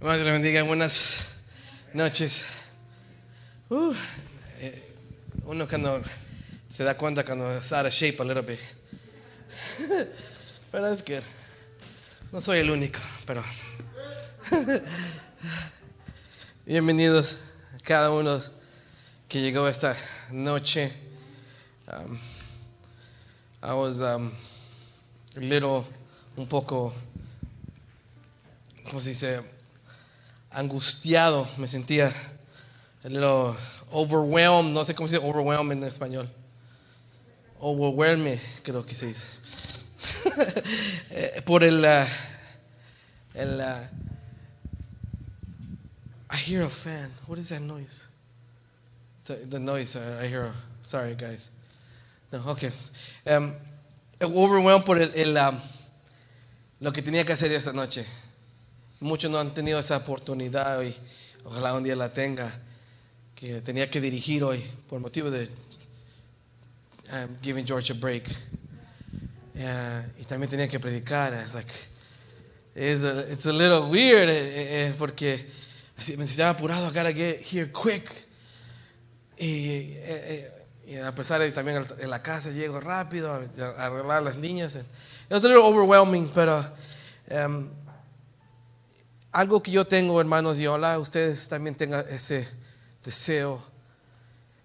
Dios 0.00 0.18
le 0.18 0.30
bendiga, 0.30 0.62
buenas 0.62 1.32
noches. 1.92 2.44
Uh, 3.68 3.92
eh, 4.60 4.94
uno 5.44 5.66
cuando 5.66 6.00
se 6.72 6.84
da 6.84 6.96
cuenta 6.96 7.24
cuando 7.24 7.52
está 7.58 7.80
out 7.80 7.86
of 7.88 7.92
shape 7.92 8.22
a 8.22 8.24
little 8.24 8.42
bit. 8.42 8.60
pero 10.70 10.86
es 10.86 11.02
que 11.02 11.20
no 12.30 12.40
soy 12.40 12.58
el 12.58 12.70
único, 12.70 13.00
pero 13.26 13.42
bienvenidos 16.64 17.38
a 17.74 17.82
cada 17.82 18.12
uno 18.12 18.40
que 19.28 19.40
llegó 19.40 19.66
esta 19.66 19.96
noche. 20.30 20.92
Um, 21.88 22.16
I 23.60 23.72
was 23.72 24.00
um, 24.00 24.30
a 25.36 25.40
little, 25.40 25.84
un 26.36 26.46
poco, 26.46 26.94
¿cómo 28.84 29.00
se 29.00 29.08
dice? 29.08 29.57
Angustiado, 30.50 31.46
me 31.58 31.68
sentía 31.68 32.12
a 33.04 33.08
little 33.08 33.54
overwhelmed, 33.90 34.72
no 34.72 34.84
sé 34.84 34.94
cómo 34.94 35.08
se 35.08 35.16
dice 35.16 35.28
overwhelmed 35.28 35.76
en 35.76 35.84
español. 35.84 36.28
Overwhelmed, 37.60 38.40
creo 38.62 38.84
que 38.84 38.96
se 38.96 39.06
dice. 39.06 39.24
Eh, 41.10 41.42
Por 41.44 41.64
el, 41.64 41.84
uh, 41.84 42.06
el 43.34 43.60
uh, 43.60 43.86
I 46.30 46.36
hear 46.36 46.62
a 46.62 46.68
fan. 46.68 47.10
What 47.26 47.38
is 47.38 47.48
that 47.48 47.60
noise? 47.60 48.06
The 49.24 49.58
noise. 49.58 49.96
uh, 49.96 50.20
I 50.22 50.26
hear. 50.28 50.52
Sorry, 50.82 51.14
guys. 51.14 51.50
No, 52.32 52.40
okay. 52.50 52.70
Um, 53.26 53.54
overwhelmed 54.22 54.84
por 54.84 54.98
el, 54.98 55.10
el, 55.14 55.36
um, 55.36 55.60
lo 56.80 56.92
que 56.92 57.02
tenía 57.02 57.24
que 57.24 57.32
hacer 57.32 57.50
esta 57.52 57.72
noche. 57.72 58.06
Muchos 59.00 59.30
no 59.30 59.38
han 59.38 59.54
tenido 59.54 59.78
esa 59.78 59.96
oportunidad 59.96 60.82
y 60.82 60.94
ojalá 61.44 61.74
un 61.74 61.84
día 61.84 61.94
la 61.94 62.12
tenga. 62.12 62.52
Que 63.34 63.60
tenía 63.60 63.88
que 63.88 64.00
dirigir 64.00 64.42
hoy 64.42 64.64
por 64.88 64.98
motivo 64.98 65.30
de 65.30 65.48
um, 67.12 67.36
giving 67.40 67.64
George 67.64 67.92
a 67.92 67.94
break. 67.94 68.28
Yeah, 69.54 70.10
y 70.18 70.24
también 70.24 70.50
tenía 70.50 70.66
que 70.66 70.80
predicar. 70.80 71.32
It's 71.34 71.54
like, 71.54 71.72
it's 72.74 73.04
a, 73.04 73.32
it's 73.32 73.46
a 73.46 73.52
little 73.52 73.90
weird 73.90 74.28
eh, 74.28 74.86
eh, 74.88 74.94
porque 74.98 75.46
así 75.96 76.16
me 76.16 76.24
necesitaba 76.24 76.50
apurado. 76.50 76.88
I 76.88 76.92
gotta 76.92 77.12
get 77.12 77.40
here 77.40 77.70
quick. 77.70 78.10
Y, 79.38 79.94
eh, 79.94 80.50
eh, 80.86 80.94
y 80.94 80.96
a 80.96 81.14
pesar 81.14 81.40
de 81.40 81.52
también 81.52 81.86
en 82.00 82.10
la 82.10 82.20
casa 82.20 82.50
llego 82.50 82.80
rápido 82.80 83.32
a 83.32 83.86
arreglar 83.86 84.24
las 84.24 84.36
niñas. 84.36 84.74
It 84.74 84.84
was 85.30 85.44
a 85.44 85.48
little 85.48 85.62
overwhelming, 85.62 86.28
pero 86.34 86.64
um, 87.30 87.68
algo 89.32 89.62
que 89.62 89.70
yo 89.70 89.86
tengo, 89.86 90.20
hermanos, 90.20 90.58
y 90.58 90.66
ojalá 90.66 90.98
ustedes 90.98 91.48
también 91.48 91.74
tengan 91.74 92.04
ese 92.08 92.48
deseo. 93.04 93.62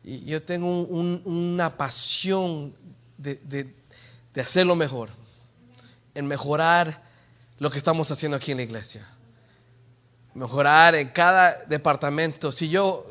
Y 0.03 0.25
yo 0.25 0.41
tengo 0.41 0.67
un- 0.81 1.21
un- 1.25 1.53
una 1.53 1.75
pasión 1.77 2.73
de, 3.17 3.35
de, 4.33 4.41
hacerlo 4.41 4.75
mejor, 4.75 5.09
en 6.15 6.25
mejorar 6.27 7.01
lo 7.59 7.69
que 7.69 7.77
estamos 7.77 8.09
haciendo 8.11 8.35
aquí 8.37 8.51
en 8.51 8.57
la 8.57 8.63
iglesia. 8.63 9.07
Mejorar 10.33 10.95
en 10.95 11.09
cada 11.09 11.53
departamento. 11.67 12.51
Si 12.51 12.67
yo 12.67 13.05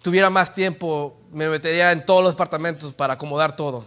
tuviera 0.00 0.30
más 0.30 0.52
tiempo, 0.52 1.20
me 1.32 1.48
metería 1.48 1.90
en 1.92 2.06
todos 2.06 2.22
los 2.22 2.32
departamentos 2.32 2.92
para 2.92 3.14
acomodar 3.14 3.56
todo. 3.56 3.84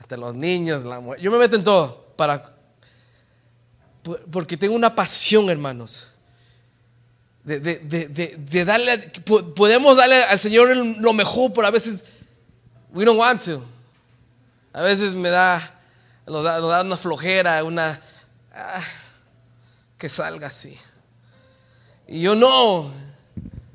Hasta 0.00 0.16
los 0.16 0.34
niños, 0.34 0.84
la 0.84 1.00
mujer. 1.00 1.20
Yo 1.20 1.30
me 1.30 1.38
meto 1.38 1.56
en 1.56 1.62
todo 1.64 2.06
para 2.16 2.42
porque 4.30 4.56
tengo 4.56 4.74
una 4.74 4.94
pasión, 4.94 5.50
hermanos. 5.50 6.08
De, 7.44 7.58
de- 7.58 7.78
de- 8.08 8.36
de- 8.36 8.64
darle, 8.64 8.98
po- 9.24 9.54
podemos 9.54 9.96
darle 9.96 10.22
al 10.24 10.38
Señor 10.38 10.76
lo 10.76 11.12
mejor, 11.12 11.52
pero 11.52 11.66
a 11.66 11.70
veces 11.70 12.04
we 12.92 13.04
don't 13.04 13.18
want 13.18 13.42
to. 13.44 13.64
A 14.72 14.82
veces 14.82 15.14
me 15.14 15.30
da, 15.30 15.80
nos 16.26 16.44
da, 16.44 16.60
nos 16.60 16.70
da 16.70 16.82
una 16.82 16.96
flojera, 16.96 17.64
una 17.64 18.00
ah, 18.54 18.82
que 19.98 20.08
salga 20.08 20.48
así. 20.48 20.76
Y 22.06 22.20
yo 22.22 22.34
no, 22.34 22.92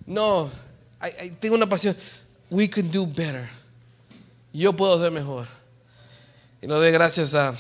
no, 0.06 0.50
I- 1.02 1.32
tengo 1.32 1.56
una 1.56 1.68
pasión. 1.68 1.96
We 2.50 2.70
can 2.70 2.92
do 2.92 3.06
better. 3.08 3.50
Yo 4.54 4.74
puedo 4.74 5.00
ser 5.02 5.12
mejor. 5.12 5.48
Y 6.62 6.68
le 6.68 6.74
doy 6.76 6.92
gracias 6.92 7.34
a, 7.34 7.56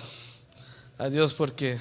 a 0.97 1.09
Dios 1.09 1.33
porque 1.33 1.77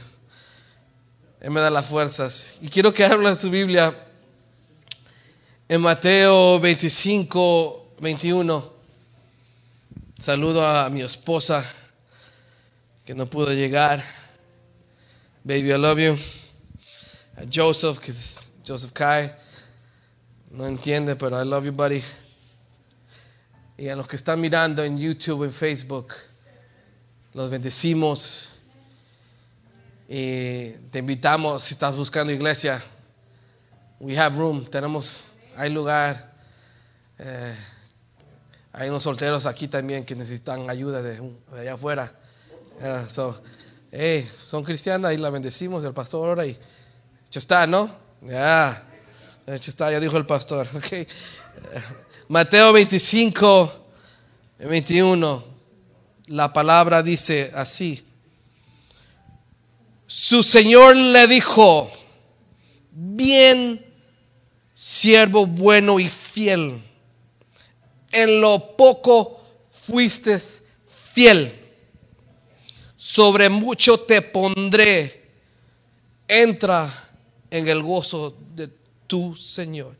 Él 1.44 1.50
me 1.50 1.60
da 1.60 1.68
las 1.68 1.84
fuerzas. 1.84 2.56
Y 2.62 2.70
quiero 2.70 2.90
que 2.90 3.04
hable 3.04 3.36
su 3.36 3.50
Biblia 3.50 3.94
en 5.68 5.78
Mateo 5.78 6.58
25, 6.58 7.96
21. 8.00 8.72
Saludo 10.18 10.66
a 10.66 10.88
mi 10.88 11.02
esposa 11.02 11.62
que 13.04 13.14
no 13.14 13.26
pudo 13.26 13.52
llegar. 13.52 14.02
Baby, 15.42 15.74
I 15.74 15.76
love 15.76 15.98
you. 15.98 16.18
A 17.36 17.42
Joseph, 17.52 17.98
que 17.98 18.12
es 18.12 18.50
Joseph 18.66 18.92
Kai. 18.94 19.30
No 20.50 20.66
entiende, 20.66 21.14
pero 21.14 21.38
I 21.38 21.46
love 21.46 21.66
you, 21.66 21.72
buddy. 21.72 22.02
Y 23.76 23.90
a 23.90 23.96
los 23.96 24.08
que 24.08 24.16
están 24.16 24.40
mirando 24.40 24.82
en 24.82 24.96
YouTube, 24.96 25.44
en 25.44 25.52
Facebook, 25.52 26.14
los 27.34 27.50
bendecimos. 27.50 28.53
Y 30.08 30.70
te 30.90 30.98
invitamos, 30.98 31.62
si 31.62 31.74
estás 31.74 31.94
buscando 31.96 32.32
iglesia, 32.32 32.82
we 34.00 34.18
have 34.18 34.36
room, 34.36 34.66
tenemos, 34.66 35.24
hay 35.56 35.70
lugar. 35.70 36.32
Eh, 37.18 37.56
hay 38.72 38.88
unos 38.88 39.02
solteros 39.02 39.46
aquí 39.46 39.68
también 39.68 40.04
que 40.04 40.14
necesitan 40.14 40.68
ayuda 40.68 41.00
de, 41.00 41.20
de 41.20 41.60
allá 41.60 41.74
afuera. 41.74 42.12
Yeah, 42.80 43.08
so, 43.08 43.40
hey, 43.92 44.28
son 44.36 44.64
cristianas 44.64 45.14
y 45.14 45.16
la 45.16 45.30
bendecimos, 45.30 45.84
el 45.84 45.92
pastor 45.92 46.28
ora 46.28 46.44
y 46.44 46.58
está, 47.38 47.66
¿no? 47.66 47.90
Ya, 48.22 48.82
hecho 49.46 49.70
está, 49.70 49.90
ya 49.90 50.00
dijo 50.00 50.16
el 50.16 50.26
pastor. 50.26 50.68
ok. 50.74 50.92
Eh, 50.92 51.08
Mateo 52.28 52.72
25, 52.72 53.72
21, 54.58 55.44
la 56.28 56.52
palabra 56.52 57.02
dice 57.02 57.52
así. 57.54 58.06
Su 60.06 60.42
Señor 60.42 60.96
le 60.96 61.26
dijo, 61.26 61.90
bien, 62.90 63.84
siervo 64.74 65.46
bueno 65.46 65.98
y 65.98 66.08
fiel, 66.08 66.82
en 68.12 68.40
lo 68.40 68.76
poco 68.76 69.42
fuiste 69.70 70.38
fiel, 71.14 71.52
sobre 72.96 73.48
mucho 73.48 73.98
te 73.98 74.20
pondré, 74.22 75.30
entra 76.28 77.10
en 77.50 77.68
el 77.68 77.82
gozo 77.82 78.36
de 78.54 78.68
tu 79.06 79.34
Señor. 79.36 79.96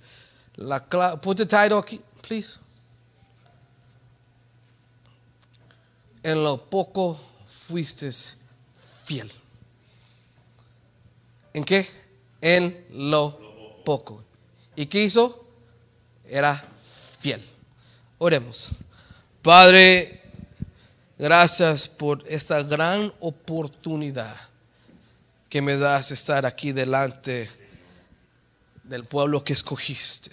La 0.56 0.88
cla- 0.88 1.20
put 1.20 1.36
the 1.36 1.46
title 1.46 1.78
aquí, 1.78 2.00
please. 2.22 2.58
En 6.22 6.42
lo 6.42 6.56
poco 6.70 7.20
fuiste 7.48 8.10
fiel. 9.04 9.30
¿En 11.54 11.64
qué? 11.64 11.88
En 12.40 12.84
lo 12.90 13.82
poco. 13.84 14.22
¿Y 14.74 14.86
qué 14.86 15.04
hizo? 15.04 15.46
Era 16.28 16.62
fiel. 17.20 17.42
Oremos. 18.18 18.70
Padre, 19.40 20.20
gracias 21.16 21.86
por 21.86 22.24
esta 22.26 22.62
gran 22.64 23.12
oportunidad 23.20 24.36
que 25.48 25.62
me 25.62 25.76
das 25.76 26.10
estar 26.10 26.44
aquí 26.44 26.72
delante 26.72 27.48
del 28.82 29.04
pueblo 29.04 29.44
que 29.44 29.52
escogiste. 29.52 30.32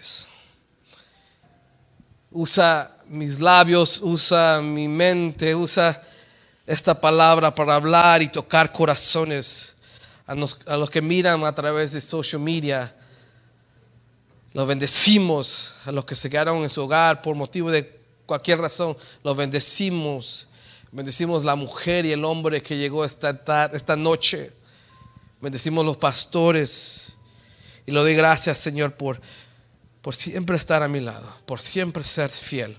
Usa 2.31 2.97
mis 3.05 3.39
labios, 3.39 3.99
usa 4.01 4.59
mi 4.61 4.87
mente, 4.87 5.53
usa 5.53 6.01
esta 6.65 6.99
palabra 6.99 7.53
para 7.53 7.75
hablar 7.75 8.23
y 8.23 8.29
tocar 8.29 8.71
corazones 8.71 9.75
a 10.31 10.77
los, 10.77 10.89
que 10.89 11.01
miran 11.01 11.43
a 11.43 11.53
través 11.53 11.91
de 11.91 11.99
social 11.99 12.41
media. 12.41 12.95
Los 14.53 14.65
bendecimos 14.65 15.75
a 15.85 15.91
los 15.91 16.05
que 16.05 16.15
se 16.15 16.29
quedaron 16.29 16.63
en 16.63 16.69
su 16.69 16.81
hogar 16.81 17.21
por 17.21 17.35
motivo 17.35 17.69
de 17.69 17.99
cualquier 18.25 18.59
razón. 18.59 18.95
Los 19.23 19.35
bendecimos. 19.35 20.47
Bendecimos 20.91 21.43
la 21.43 21.55
mujer 21.55 22.05
y 22.05 22.13
el 22.13 22.23
hombre 22.23 22.61
que 22.61 22.77
llegó 22.77 23.03
esta, 23.03 23.69
esta 23.73 23.95
noche. 23.95 24.53
Bendecimos 25.41 25.85
los 25.85 25.97
pastores. 25.97 27.17
Y 27.85 27.91
le 27.91 27.99
doy 27.99 28.15
gracias, 28.15 28.59
Señor, 28.59 28.93
por, 28.93 29.19
por 30.01 30.15
siempre 30.15 30.55
estar 30.55 30.81
a 30.81 30.87
mi 30.87 31.01
lado, 31.01 31.27
por 31.45 31.59
siempre 31.59 32.03
ser 32.03 32.29
fiel. 32.29 32.77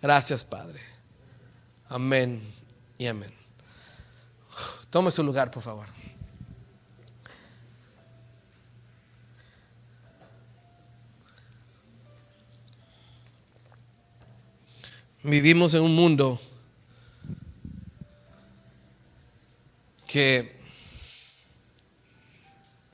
Gracias, 0.00 0.44
Padre. 0.44 0.80
Amén 1.88 2.42
y 2.96 3.06
amén. 3.06 3.32
Tome 4.88 5.10
su 5.10 5.22
lugar, 5.22 5.50
por 5.50 5.62
favor. 5.62 6.03
Vivimos 15.26 15.72
en 15.72 15.80
un 15.80 15.94
mundo 15.94 16.38
que 20.06 20.54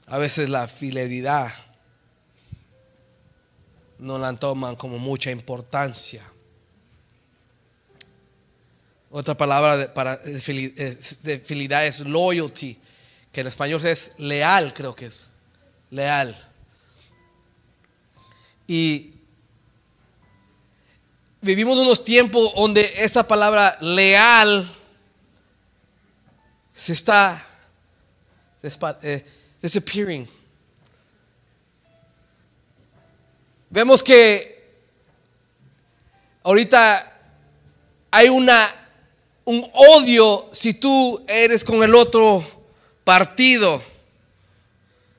a 0.06 0.16
veces 0.16 0.48
la 0.48 0.68
fidelidad 0.68 1.52
no 3.98 4.16
la 4.16 4.32
toman 4.36 4.76
como 4.76 4.96
mucha 5.00 5.32
importancia. 5.32 6.22
Otra 9.10 9.36
palabra 9.36 9.92
para 9.92 10.16
de 10.18 10.40
fidelidad 10.40 11.84
es 11.84 12.06
loyalty, 12.06 12.78
que 13.32 13.40
en 13.40 13.48
español 13.48 13.84
es 13.84 14.12
leal, 14.18 14.72
creo 14.72 14.94
que 14.94 15.06
es. 15.06 15.26
Leal. 15.90 16.40
Y 18.68 19.19
vivimos 21.40 21.78
unos 21.78 22.04
tiempos 22.04 22.54
donde 22.54 22.92
esa 22.96 23.26
palabra 23.26 23.76
leal 23.80 24.70
se 26.72 26.92
está 26.92 27.46
eh, 29.02 29.24
disappearing. 29.60 30.28
Vemos 33.70 34.02
que 34.02 34.80
ahorita 36.42 37.18
hay 38.10 38.28
una 38.28 38.74
un 39.44 39.68
odio 39.72 40.48
si 40.52 40.74
tú 40.74 41.24
eres 41.26 41.64
con 41.64 41.82
el 41.82 41.94
otro 41.94 42.44
partido. 43.02 43.82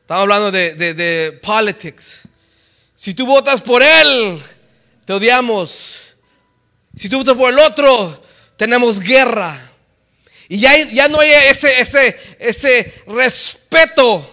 Estamos 0.02 0.22
hablando 0.24 0.52
de, 0.52 0.74
de, 0.76 1.40
politics. 1.44 2.22
Si 2.96 3.14
tú 3.14 3.26
votas 3.26 3.62
por 3.62 3.82
él, 3.82 4.42
te 5.06 5.14
odiamos. 5.14 6.11
Si 6.96 7.10
tú 7.10 7.18
votas 7.18 7.36
por 7.36 7.52
el 7.52 7.60
otro, 7.60 8.24
tenemos 8.58 9.00
guerra. 9.00 9.72
Y 10.48 10.60
ya, 10.60 10.78
ya 10.90 11.08
no 11.08 11.20
hay 11.20 11.32
ese, 11.32 11.80
ese, 11.80 12.36
ese 12.40 13.04
respeto 13.08 14.28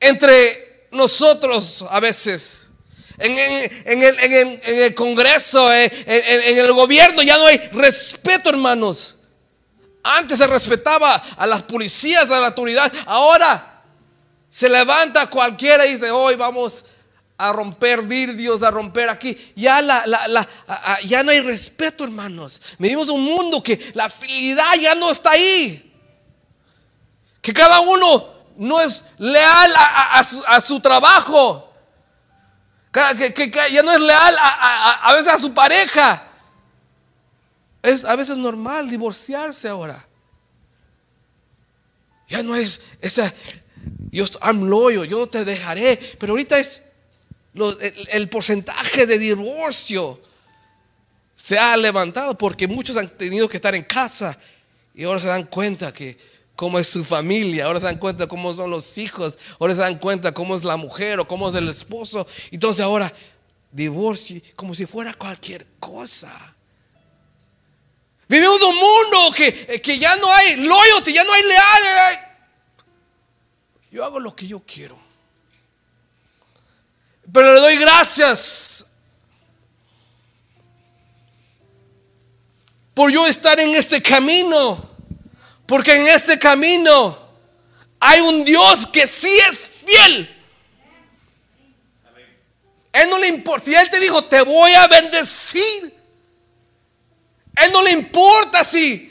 entre 0.00 0.86
nosotros 0.90 1.84
a 1.88 1.98
veces 2.00 2.68
en, 3.18 4.02
el, 4.02 4.94
Congreso, 4.94 5.72
en, 5.72 5.90
el 6.06 6.72
gobierno, 6.72 7.22
ya 7.22 7.36
no 7.36 7.46
hay 7.46 7.58
respeto, 7.72 8.50
hermanos. 8.50 9.16
Antes 10.02 10.38
se 10.38 10.46
respetaba 10.46 11.14
a 11.36 11.46
las 11.46 11.62
policías, 11.62 12.30
a 12.30 12.40
la 12.40 12.48
autoridad. 12.48 12.92
Ahora 13.06 13.82
se 14.48 14.68
levanta 14.68 15.28
cualquiera 15.28 15.84
y 15.86 15.94
dice, 15.94 16.10
hoy 16.10 16.36
vamos 16.36 16.84
a 17.38 17.52
romper 17.52 18.02
vidrios, 18.02 18.62
a 18.62 18.70
romper 18.70 19.08
aquí. 19.08 19.36
Ya, 19.56 19.80
la, 19.80 20.48
ya 21.04 21.22
no 21.22 21.30
hay 21.30 21.40
respeto, 21.40 22.04
hermanos. 22.04 22.60
Vivimos 22.78 23.08
un 23.08 23.24
mundo 23.24 23.62
que 23.62 23.92
la 23.94 24.10
fidelidad 24.10 24.74
ya 24.74 24.94
no 24.94 25.10
está 25.10 25.30
ahí. 25.30 25.84
Que 27.40 27.52
cada 27.54 27.80
uno 27.80 28.34
no 28.56 28.80
es 28.80 29.04
leal 29.16 29.72
a 29.76 30.60
su 30.60 30.80
trabajo 30.80 31.68
que, 32.92 33.52
ya 33.70 33.82
no 33.82 33.92
es 33.92 34.00
leal 34.00 34.36
a, 34.38 35.12
veces 35.12 35.32
a 35.32 35.38
su 35.38 35.52
pareja. 35.52 36.22
Es 37.82 38.04
a 38.04 38.16
veces 38.16 38.36
normal 38.36 38.90
divorciarse 38.90 39.68
ahora. 39.68 40.04
Ya 42.28 42.42
no 42.42 42.54
es 42.54 42.82
esa, 43.00 43.32
yo 44.10 44.24
I'm 44.42 44.68
loyal, 44.68 45.06
yo 45.06 45.20
no 45.20 45.26
te 45.28 45.44
dejaré. 45.44 45.96
Pero 46.18 46.32
ahorita 46.32 46.58
es 46.58 46.82
el, 47.54 48.28
porcentaje 48.28 49.06
de 49.06 49.18
divorcio 49.18 50.20
se 51.36 51.58
ha 51.58 51.76
levantado 51.76 52.36
porque 52.36 52.66
muchos 52.66 52.96
han 52.96 53.08
tenido 53.08 53.48
que 53.48 53.56
estar 53.56 53.74
en 53.74 53.84
casa 53.84 54.38
y 54.94 55.04
ahora 55.04 55.20
se 55.20 55.28
dan 55.28 55.44
cuenta 55.44 55.92
que 55.92 56.18
cómo 56.54 56.78
es 56.78 56.88
su 56.88 57.04
familia, 57.04 57.66
ahora 57.66 57.78
se 57.80 57.86
dan 57.86 57.98
cuenta 57.98 58.26
cómo 58.26 58.52
son 58.52 58.70
los 58.70 58.98
hijos, 58.98 59.38
ahora 59.58 59.74
se 59.74 59.80
dan 59.80 59.98
cuenta 59.98 60.32
cómo 60.32 60.56
es 60.56 60.64
la 60.64 60.76
mujer 60.76 61.20
o 61.20 61.28
cómo 61.28 61.48
es 61.48 61.54
el 61.54 61.68
esposo. 61.68 62.26
Entonces 62.50 62.84
ahora 62.84 63.12
divorcio 63.70 64.40
como 64.56 64.74
si 64.74 64.86
fuera 64.86 65.14
cualquier 65.14 65.66
cosa. 65.78 66.54
Vivimos 68.28 68.60
un 68.60 68.76
mundo 68.76 69.32
que, 69.34 69.80
que 69.80 69.98
ya 69.98 70.16
no 70.16 70.30
hay 70.30 70.56
loyalty, 70.56 71.14
ya 71.14 71.24
no 71.24 71.32
hay 71.32 71.42
leal. 71.44 72.20
Yo 73.90 74.04
hago 74.04 74.20
lo 74.20 74.36
que 74.36 74.46
yo 74.46 74.60
quiero. 74.66 75.07
Pero 77.32 77.54
le 77.54 77.60
doy 77.60 77.76
gracias 77.76 78.86
por 82.94 83.10
yo 83.10 83.26
estar 83.26 83.58
en 83.60 83.74
este 83.74 84.02
camino. 84.02 84.88
Porque 85.66 85.94
en 85.94 86.08
este 86.08 86.38
camino 86.38 87.18
hay 88.00 88.20
un 88.20 88.44
Dios 88.44 88.86
que 88.86 89.06
sí 89.06 89.32
es 89.50 89.68
fiel. 89.68 90.34
Él 92.92 93.10
no 93.10 93.18
le 93.18 93.28
importa. 93.28 93.66
Si 93.66 93.74
Él 93.74 93.90
te 93.90 94.00
dijo, 94.00 94.24
te 94.24 94.42
voy 94.42 94.72
a 94.72 94.86
bendecir. 94.88 95.94
Él 97.54 97.72
no 97.72 97.82
le 97.82 97.90
importa 97.90 98.64
si 98.64 99.07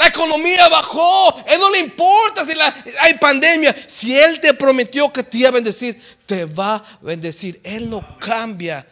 la 0.00 0.06
economía 0.06 0.66
bajó. 0.70 1.44
Él 1.46 1.60
no 1.60 1.68
le 1.68 1.78
importa 1.78 2.46
si 2.46 2.54
hay 3.00 3.14
pandemia. 3.18 3.76
Si 3.86 4.18
Él 4.18 4.40
te 4.40 4.54
prometió 4.54 5.12
que 5.12 5.22
te 5.22 5.36
iba 5.36 5.50
a 5.50 5.52
bendecir, 5.52 6.00
te 6.24 6.46
va 6.46 6.76
a 6.76 6.84
bendecir. 7.02 7.60
Él 7.62 7.90
no 7.90 8.16
cambia 8.18 8.86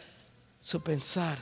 su 0.60 0.82
pensar. 0.82 1.38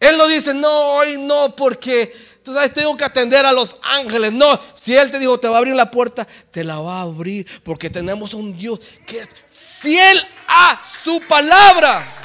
Él 0.00 0.18
no 0.18 0.26
dice, 0.26 0.52
no, 0.52 0.68
hoy 0.68 1.16
no, 1.16 1.54
porque 1.54 2.12
Tú 2.42 2.54
sabes, 2.54 2.72
tengo 2.72 2.96
que 2.96 3.04
atender 3.04 3.44
a 3.44 3.52
los 3.52 3.76
ángeles. 3.82 4.32
No, 4.32 4.58
si 4.74 4.96
Él 4.96 5.10
te 5.10 5.18
dijo, 5.18 5.38
te 5.38 5.46
va 5.46 5.56
a 5.56 5.58
abrir 5.58 5.76
la 5.76 5.90
puerta, 5.90 6.26
te 6.50 6.64
la 6.64 6.78
va 6.78 7.00
a 7.00 7.02
abrir. 7.02 7.46
Porque 7.62 7.90
tenemos 7.90 8.34
un 8.34 8.56
Dios 8.56 8.80
que 9.06 9.20
es 9.20 9.28
fiel 9.52 10.20
a 10.48 10.80
su 10.82 11.20
palabra. 11.28 12.19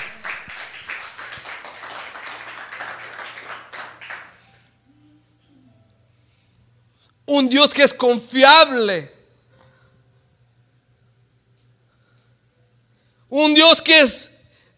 Un 7.36 7.50
Dios 7.50 7.74
que 7.74 7.84
es 7.84 7.94
confiable. 7.94 9.12
Un 13.28 13.54
Dios 13.54 13.82
que 13.82 14.00
es 14.00 14.32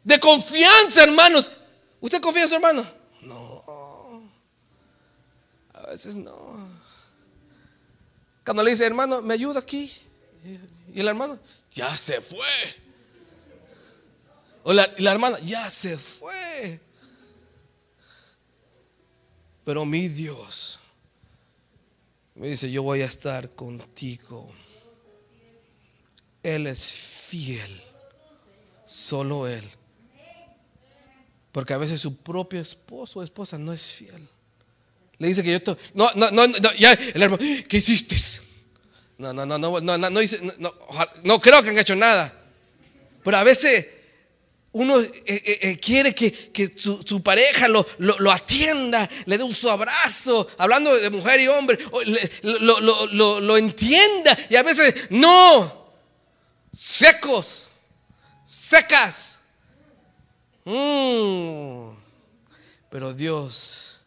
de 0.04 0.20
confianza, 0.20 1.04
hermanos. 1.04 1.52
¿Usted 2.02 2.20
confía 2.20 2.44
en 2.44 2.50
su 2.50 2.56
hermano? 2.56 2.84
A 5.72 5.92
veces 5.92 6.16
no. 6.16 6.68
Cuando 8.44 8.64
le 8.64 8.72
dice, 8.72 8.88
hermano, 8.88 9.22
me 9.22 9.36
ayuda 9.36 9.60
aquí. 9.60 9.96
Y 10.96 11.00
el 11.00 11.08
hermano, 11.08 11.38
ya 11.72 11.96
se 11.96 12.22
fue. 12.22 12.76
O 14.64 14.74
la, 14.74 14.90
la 14.98 15.12
hermana, 15.12 15.38
ya 15.42 15.70
se 15.70 15.96
fue. 15.96 16.80
Pero 19.64 19.86
mi 19.86 20.08
Dios 20.08 20.80
me 22.38 22.48
dice, 22.48 22.72
yo 22.72 22.84
voy 22.84 23.02
a 23.02 23.06
estar 23.06 23.50
contigo. 23.52 24.50
Él 26.44 26.68
es 26.68 26.94
fiel. 26.94 27.82
Solo 28.86 29.48
Él. 29.48 29.68
Porque 31.52 31.74
a 31.74 31.78
veces 31.78 32.00
su 32.00 32.18
propio 32.18 32.62
esposo 32.62 33.20
o 33.20 33.24
esposa 33.24 33.58
no 33.58 33.74
es 33.74 33.82
fiel. 33.94 34.28
Le 35.18 35.28
dice 35.28 35.44
que 35.44 35.50
yo 35.50 35.58
estoy. 35.58 35.76
No, 35.96 36.10
no, 36.16 36.30
no, 36.30 36.48
no, 36.48 36.74
ya, 36.78 36.94
el 36.94 37.22
hermano, 37.22 37.44
¿qué 37.68 37.78
hiciste? 37.78 38.16
No, 39.18 39.34
no, 39.34 39.46
no, 39.46 39.58
no, 39.58 39.82
no, 39.82 39.98
no, 39.98 40.10
no, 40.10 40.22
no, 40.60 40.74
no 41.24 41.42
creo 41.42 41.64
que 41.64 41.70
han 41.70 41.78
hecho 41.80 41.96
nada. 41.96 42.32
Pero 43.24 43.38
a 43.38 43.44
veces 43.44 43.88
uno 44.78 45.00
eh, 45.00 45.12
eh, 45.26 45.60
eh, 45.62 45.80
quiere 45.80 46.14
que, 46.14 46.32
que 46.32 46.72
su, 46.78 47.22
pareja 47.24 47.68
lo, 47.68 47.86
lo, 47.98 48.32
atienda, 48.32 49.10
le 49.26 49.38
dé 49.38 49.44
un 49.44 49.54
su 49.54 49.70
abrazo, 49.70 50.48
hablando 50.58 50.96
de 50.96 51.10
mujer 51.10 51.40
y 51.40 51.48
hombre, 51.48 51.80
lo, 52.44 52.80
lo, 53.08 53.42
lo 53.42 53.58
entienda. 53.58 54.38
Y 54.50 54.56
a 54.56 54.64
veces, 54.64 55.08
no, 55.10 55.94
secos, 56.72 57.72
secas. 58.44 59.40
Mm. 60.66 61.98
Pero 62.90 63.14
Dios 63.14 64.02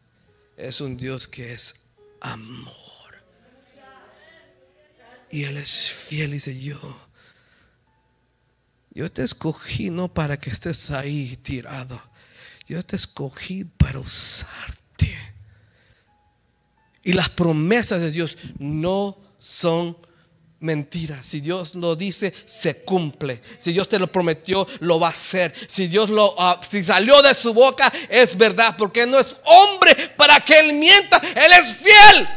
es 0.56 0.80
un 0.80 0.96
Dios 0.96 1.26
que 1.26 1.52
es 1.52 1.74
amor. 2.20 2.76
Y 5.30 5.44
Él 5.44 5.56
es 5.56 5.92
fiel, 5.92 6.32
dice 6.32 6.58
yo. 6.58 7.09
Yo 8.92 9.10
te 9.10 9.22
escogí 9.22 9.90
no 9.90 10.08
para 10.08 10.38
que 10.38 10.50
estés 10.50 10.90
ahí 10.90 11.36
tirado. 11.36 12.00
Yo 12.66 12.82
te 12.82 12.96
escogí 12.96 13.64
para 13.64 13.98
usarte. 13.98 15.16
Y 17.02 17.12
las 17.12 17.30
promesas 17.30 18.00
de 18.00 18.10
Dios 18.10 18.36
no 18.58 19.18
son 19.38 19.96
mentira. 20.60 21.22
Si 21.22 21.40
Dios 21.40 21.74
lo 21.74 21.96
dice, 21.96 22.32
se 22.46 22.82
cumple. 22.82 23.40
Si 23.58 23.72
Dios 23.72 23.88
te 23.88 23.98
lo 23.98 24.10
prometió, 24.10 24.66
lo 24.80 25.00
va 25.00 25.08
a 25.08 25.10
hacer. 25.10 25.54
Si 25.66 25.86
Dios 25.86 26.10
lo 26.10 26.34
ah, 26.38 26.60
si 26.68 26.84
salió 26.84 27.22
de 27.22 27.34
su 27.34 27.54
boca, 27.54 27.92
es 28.08 28.36
verdad, 28.36 28.76
porque 28.76 29.06
no 29.06 29.18
es 29.18 29.36
hombre 29.44 29.94
para 30.16 30.40
que 30.40 30.58
él 30.58 30.74
mienta, 30.74 31.18
él 31.34 31.52
es 31.52 31.74
fiel. 31.74 32.28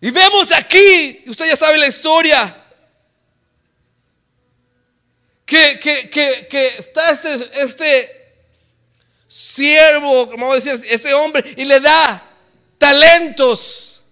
Y 0.00 0.10
vemos 0.10 0.52
aquí, 0.52 1.24
usted 1.26 1.46
ya 1.46 1.56
sabe 1.56 1.78
la 1.78 1.88
historia, 1.88 2.54
que, 5.44 5.78
que, 5.80 6.76
está 6.78 7.10
este, 7.10 7.62
este 7.62 8.34
siervo, 9.26 10.26
vamos 10.26 10.52
a 10.52 10.54
decir, 10.56 10.86
este 10.90 11.14
hombre, 11.14 11.54
y 11.56 11.64
le 11.64 11.80
da 11.80 12.22
talentos 12.76 14.04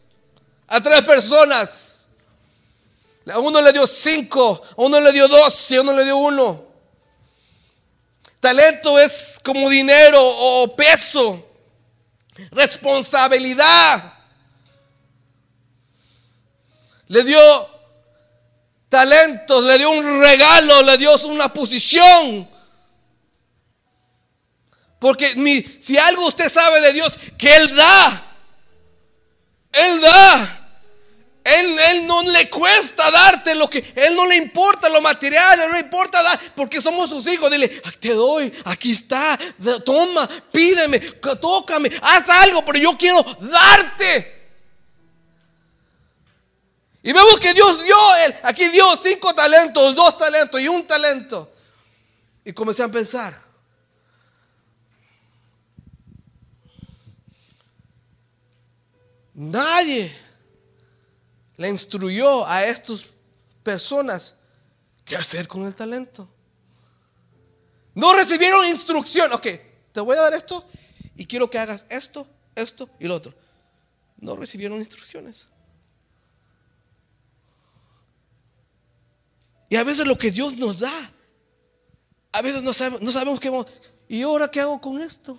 a 0.67 0.81
tres 0.81 1.03
personas. 1.03 2.09
A 3.33 3.39
uno 3.39 3.61
le 3.61 3.73
dio 3.73 3.87
cinco, 3.87 4.63
a 4.71 4.83
uno 4.83 5.01
le 5.01 5.13
dio 5.13 5.27
dos 5.29 5.71
y 5.71 5.77
a 5.77 5.81
uno 5.81 5.93
le 5.93 6.05
dio 6.05 6.17
uno. 6.17 6.65
Talento 8.41 8.99
es 8.99 9.41
como 9.43 9.69
dinero 9.69 10.21
o 10.23 10.77
peso, 10.77 11.45
responsabilidad. 12.53 14.16
Le 17.09 17.23
dio 17.23 17.41
talentos, 18.89 19.65
le 19.65 19.79
dio 19.79 19.91
un 19.91 20.21
regalo, 20.21 20.83
le 20.83 20.97
dio 20.99 21.17
una 21.27 21.53
posición. 21.53 22.49
Porque 24.99 25.77
si 25.81 25.99
algo 25.99 26.27
usted 26.27 26.49
sabe 26.49 26.81
de 26.81 26.93
Dios, 26.93 27.19
que 27.37 27.55
Él 27.55 27.75
da. 27.77 28.23
Él 29.73 30.01
da. 30.01 30.63
Él, 31.45 31.79
él, 31.79 32.07
no 32.09 32.23
le 32.25 32.51
cuesta 32.51 33.09
darte 33.09 33.55
lo 33.55 33.71
que, 33.71 33.93
Él 33.95 34.17
no 34.17 34.27
le 34.27 34.35
importa 34.35 34.89
lo 34.89 35.01
material, 35.01 35.61
no 35.61 35.69
le 35.69 35.79
importa 35.79 36.21
dar, 36.21 36.41
porque 36.57 36.81
somos 36.81 37.09
sus 37.09 37.25
hijos. 37.29 37.49
Dile, 37.53 37.69
te 38.01 38.15
doy, 38.15 38.53
aquí 38.65 38.91
está, 38.91 39.39
toma, 39.85 40.29
pídeme, 40.51 40.99
tócame, 40.99 41.89
haz 42.03 42.29
algo, 42.29 42.65
pero 42.65 42.79
yo 42.81 42.99
quiero 42.99 43.23
darte. 43.41 44.36
Y 47.07 47.13
vemos 47.13 47.39
que 47.39 47.55
Dios 47.55 47.85
dio, 47.85 47.97
él, 48.25 48.35
aquí 48.43 48.69
dio 48.69 48.85
cinco 49.01 49.33
talentos, 49.33 49.95
dos 49.95 50.19
talentos 50.19 50.61
y 50.61 50.67
un 50.67 50.85
talento. 50.85 51.53
Y 52.45 52.53
comencé 52.53 52.83
a 52.83 52.89
pensar, 52.89 53.39
Nadie 59.35 60.13
le 61.59 61.69
instruyó 61.69 62.45
a 62.45 62.65
estas 62.65 63.05
personas 63.63 64.35
qué 65.05 65.15
hacer 65.15 65.47
con 65.47 65.65
el 65.65 65.77
talento. 65.77 66.29
No 67.95 68.15
recibieron 68.15 68.67
instrucción. 68.67 69.33
Ok, 69.33 69.47
te 69.93 70.01
voy 70.01 70.17
a 70.17 70.23
dar 70.23 70.35
esto 70.35 70.67
y 71.15 71.25
quiero 71.25 71.49
que 71.49 71.59
hagas 71.61 71.87
esto, 71.89 72.27
esto 72.57 72.91
y 72.99 73.07
lo 73.07 73.15
otro. 73.15 73.33
No 74.17 74.35
recibieron 74.35 74.79
instrucciones. 74.81 75.47
Y 79.69 79.77
a 79.77 79.85
veces 79.85 80.07
lo 80.07 80.17
que 80.17 80.31
Dios 80.31 80.57
nos 80.57 80.81
da, 80.81 81.11
a 82.33 82.43
veces 82.43 82.63
no 82.63 82.73
sabemos, 82.73 83.03
no 83.03 83.11
sabemos 83.11 83.41
qué 83.41 83.51
vamos. 83.51 83.67
¿Y 84.09 84.23
ahora 84.23 84.49
qué 84.51 84.61
hago 84.61 84.81
con 84.81 85.01
esto? 85.01 85.39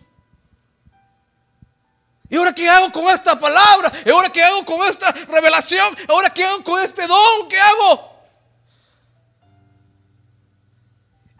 ¿Y 2.30 2.36
ahora 2.36 2.54
qué 2.54 2.68
hago 2.68 2.92
con 2.92 3.08
esta 3.08 3.40
palabra? 3.40 3.92
¿Y 4.06 4.10
ahora 4.10 4.30
qué 4.30 4.44
hago 4.44 4.66
con 4.66 4.86
esta 4.86 5.12
revelación? 5.12 5.96
¿Y 6.08 6.12
ahora 6.12 6.30
qué 6.30 6.44
hago 6.44 6.64
con 6.64 6.82
este 6.82 7.08
don? 7.08 7.48
¿Qué 7.50 7.58
hago? 7.58 8.18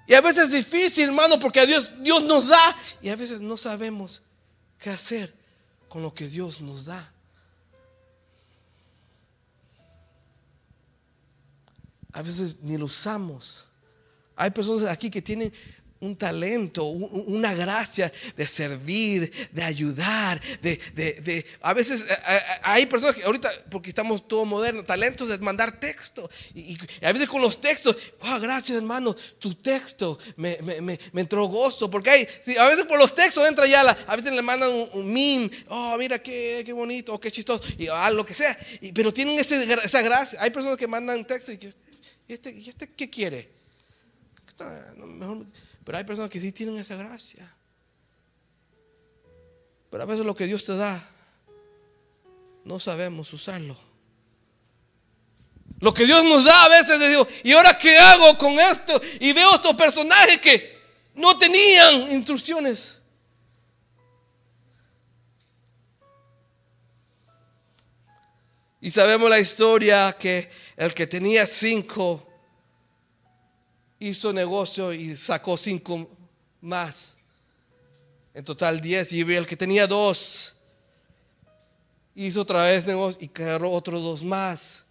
Y 0.08 0.14
a 0.14 0.22
veces 0.22 0.46
es 0.46 0.52
difícil, 0.52 1.10
hermano, 1.10 1.38
porque 1.38 1.60
a 1.60 1.66
Dios, 1.66 1.92
Dios 2.02 2.24
nos 2.24 2.48
da 2.48 2.78
y 3.02 3.10
a 3.10 3.18
veces 3.18 3.42
no 3.42 3.58
sabemos 3.58 4.22
qué 4.80 4.90
hacer 4.90 5.36
con 5.90 6.02
lo 6.02 6.14
que 6.14 6.28
Dios 6.30 6.62
nos 6.62 6.86
da. 6.86 7.12
A 12.18 12.24
veces 12.24 12.58
ni 12.64 12.76
lo 12.78 12.86
usamos. 12.86 13.64
Hay 14.36 14.50
personas 14.50 14.90
aquí 14.90 15.08
que 15.08 15.22
tienen 15.22 15.54
un 16.00 16.16
talento, 16.16 16.86
una 16.86 17.54
gracia 17.54 18.12
de 18.36 18.48
servir, 18.48 19.32
de 19.52 19.64
ayudar, 19.64 20.42
de, 20.60 21.46
a 21.62 21.74
veces 21.76 22.08
eh, 22.10 22.18
eh, 22.28 22.40
hay 22.64 22.88
personas 22.88 23.16
que 23.16 23.24
ahorita, 23.24 23.52
porque 23.70 23.90
estamos 23.90 24.28
todo 24.28 24.46
moderno, 24.46 24.84
talentos 24.84 25.30
de 25.30 25.38
mandar 25.38 25.80
texto. 25.80 26.28
Y, 26.56 26.76
a 27.04 27.12
veces 27.12 27.28
con 27.28 27.40
los 27.40 27.62
textos, 27.62 27.96
wow, 28.20 28.40
gracias 28.40 28.80
hermano, 28.80 29.16
tu 29.38 29.54
texto 29.54 30.18
me, 30.38 30.58
entró 31.14 31.46
gozo. 31.46 31.88
Porque 31.88 32.10
hay, 32.10 32.28
a 32.58 32.66
veces 32.68 32.86
por 32.86 32.98
los 32.98 33.14
textos 33.14 33.48
entra 33.48 33.68
ya, 33.68 33.82
a 33.82 34.16
veces 34.16 34.32
le 34.32 34.42
mandan 34.42 34.72
un, 34.92 35.06
meme, 35.06 35.52
oh, 35.70 35.96
mira 36.00 36.18
qué, 36.18 36.64
qué 36.66 36.74
bonito, 36.74 37.20
qué 37.20 37.32
chistoso, 37.32 37.64
y 37.78 37.88
ah, 37.88 38.10
lo 38.10 38.26
que 38.26 38.34
sea. 38.34 38.58
pero 38.96 39.14
tienen 39.14 39.38
esa 39.38 40.02
gracia. 40.02 40.42
Hay 40.42 40.50
personas 40.50 40.78
que 40.78 40.88
mandan 40.88 41.26
texto 41.26 41.52
y 41.52 41.60
que, 41.60 41.72
¿y 42.28 42.34
este, 42.34 42.52
¿y 42.52 42.70
este 42.70 42.88
qué 42.94 43.10
quiere? 43.10 43.58
pero 45.84 45.98
hay 46.00 46.04
personas 46.04 46.32
que 46.32 46.42
sí 46.42 46.52
tienen 46.52 46.78
esa 46.78 46.96
gracia. 46.96 47.54
Pero 49.92 50.04
a 50.04 50.06
veces 50.06 50.26
lo 50.26 50.36
que 50.36 50.48
Dios 50.48 50.66
te 50.66 50.76
da, 50.76 51.08
no 52.66 52.80
sabemos 52.80 53.32
usarlo. 53.34 53.78
Lo 55.80 55.94
que 55.94 56.06
Dios 56.06 56.24
nos 56.24 56.46
da 56.46 56.66
a 56.66 56.70
veces 56.70 57.00
digo, 57.08 57.28
¿y 57.44 57.52
ahora 57.52 57.78
qué 57.78 57.98
hago 57.98 58.38
con 58.38 58.60
esto? 58.60 59.00
Y 59.20 59.32
veo 59.32 59.54
estos 59.56 59.76
personajes 59.76 60.40
que 60.40 60.78
no 61.14 61.38
tenían 61.38 62.12
instrucciones. 62.12 62.97
Y 68.80 68.90
sabemos 68.90 69.30
la 69.30 69.40
historia 69.40 70.16
que 70.20 70.50
el 70.76 70.94
que 70.94 71.08
tenía 71.08 71.48
cinco 71.48 72.28
hizo 74.00 74.32
negocio 74.32 74.94
y 74.94 75.18
sacó 75.18 75.58
cinco 75.58 76.10
más. 76.62 77.18
En 78.34 78.46
total 78.46 78.80
diez. 78.80 79.12
Y 79.14 79.22
el 79.22 79.48
que 79.48 79.58
tenía 79.58 79.88
dos 79.88 80.54
hizo 82.14 82.42
otra 82.42 82.66
vez 82.66 82.86
negocio 82.86 83.20
y 83.22 83.42
agarró 83.42 83.72
otros 83.72 84.04
dos 84.04 84.24
más. 84.24 84.86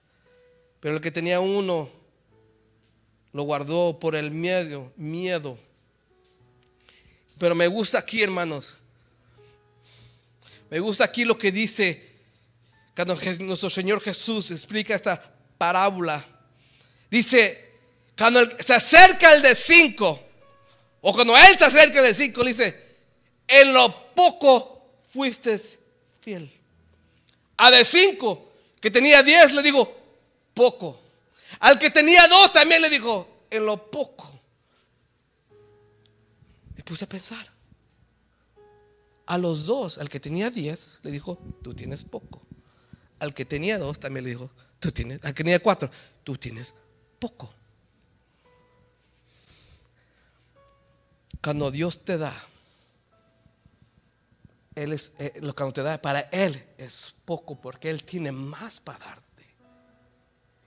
Pero 0.80 0.96
el 0.96 1.00
que 1.00 1.12
tenía 1.12 1.38
uno 1.38 1.88
lo 3.32 3.42
guardó 3.44 3.98
por 4.00 4.16
el 4.16 4.32
miedo, 4.32 4.92
miedo. 4.96 5.58
Pero 7.38 7.54
me 7.54 7.68
gusta 7.68 7.98
aquí, 7.98 8.22
hermanos. 8.22 8.78
Me 10.70 10.80
gusta 10.80 11.04
aquí 11.04 11.24
lo 11.24 11.38
que 11.38 11.52
dice 11.52 12.15
cuando 12.96 13.14
nuestro 13.40 13.68
Señor 13.68 14.00
Jesús 14.00 14.50
explica 14.50 14.94
esta 14.94 15.22
parábola. 15.58 16.24
Dice, 17.10 17.74
cuando 18.16 18.40
se 18.58 18.72
acerca 18.72 19.34
el 19.34 19.42
de 19.42 19.54
cinco, 19.54 20.18
o 21.02 21.12
cuando 21.12 21.36
él 21.36 21.58
se 21.58 21.66
acerca 21.66 21.98
el 21.98 22.06
de 22.06 22.14
cinco, 22.14 22.42
dice, 22.42 22.96
en 23.46 23.74
lo 23.74 24.14
poco 24.14 25.02
fuiste 25.10 25.60
fiel. 26.20 26.50
A 27.58 27.70
de 27.70 27.84
cinco, 27.84 28.50
que 28.80 28.90
tenía 28.90 29.22
diez, 29.22 29.52
le 29.52 29.62
digo, 29.62 29.94
poco. 30.54 30.98
Al 31.60 31.78
que 31.78 31.90
tenía 31.90 32.26
dos 32.28 32.50
también 32.54 32.80
le 32.80 32.88
dijo, 32.88 33.44
en 33.50 33.66
lo 33.66 33.90
poco. 33.90 34.40
Me 36.74 36.82
puse 36.82 37.04
a 37.04 37.08
pensar. 37.08 37.46
A 39.26 39.36
los 39.36 39.66
dos, 39.66 39.98
al 39.98 40.08
que 40.08 40.18
tenía 40.18 40.50
diez, 40.50 40.98
le 41.02 41.10
dijo, 41.10 41.38
tú 41.62 41.74
tienes 41.74 42.02
poco. 42.02 42.45
Al 43.18 43.34
que 43.34 43.44
tenía 43.44 43.78
dos 43.78 43.98
también 43.98 44.24
le 44.24 44.30
dijo, 44.30 44.50
tú 44.78 44.92
tienes, 44.92 45.22
al 45.24 45.32
que 45.34 45.42
tenía 45.42 45.60
cuatro, 45.60 45.90
tú 46.22 46.36
tienes 46.36 46.74
poco. 47.18 47.52
Cuando 51.42 51.70
Dios 51.70 52.04
te 52.04 52.18
da, 52.18 52.34
Él 54.74 54.92
es, 54.92 55.12
eh, 55.18 55.34
lo 55.40 55.54
que 55.54 55.72
te 55.72 55.82
da 55.82 56.00
para 56.00 56.20
Él 56.32 56.66
es 56.76 57.14
poco 57.24 57.60
porque 57.60 57.88
Él 57.88 58.04
tiene 58.04 58.32
más 58.32 58.80
para 58.80 58.98
darte. 58.98 59.26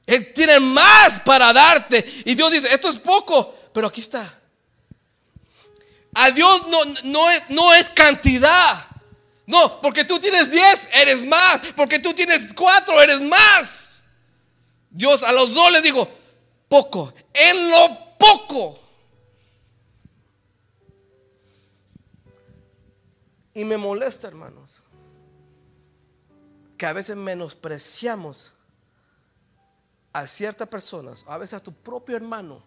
Él 0.06 0.34
tiene 0.34 0.60
más 0.60 1.20
para 1.20 1.54
darte. 1.54 2.04
Y 2.26 2.34
Dios 2.34 2.52
dice, 2.52 2.74
esto 2.74 2.90
es 2.90 3.00
poco, 3.00 3.56
pero 3.74 3.88
aquí 3.88 4.02
está. 4.02 4.40
A 6.16 6.32
Dios 6.32 6.68
no, 6.68 6.86
no, 7.04 7.30
es, 7.30 7.44
no 7.50 7.74
es 7.74 7.90
cantidad. 7.92 8.89
No, 9.50 9.82
porque 9.82 10.06
tú 10.06 10.20
tienes 10.20 10.52
10, 10.52 10.90
eres 10.94 11.26
más. 11.26 11.60
Porque 11.76 11.98
tú 11.98 12.14
tienes 12.14 12.54
4, 12.54 13.02
eres 13.02 13.20
más. 13.20 14.04
Dios 14.92 15.24
a 15.24 15.32
los 15.32 15.56
dos 15.56 15.72
les 15.72 15.82
digo, 15.82 16.08
poco. 16.68 17.12
En 17.34 17.72
lo 17.72 18.16
poco 18.20 18.80
Y 23.56 23.66
me 23.66 23.76
molesta, 23.76 24.28
hermanos. 24.28 24.84
que 26.78 26.86
a 26.86 26.94
veces 26.94 27.16
menospreciamos 27.18 28.54
a 30.14 30.26
ciertas 30.28 30.68
personas, 30.70 31.26
a 31.28 31.38
veces 31.38 31.56
a 31.56 31.60
tu 31.64 31.74
propio 31.74 32.16
hermano, 32.16 32.64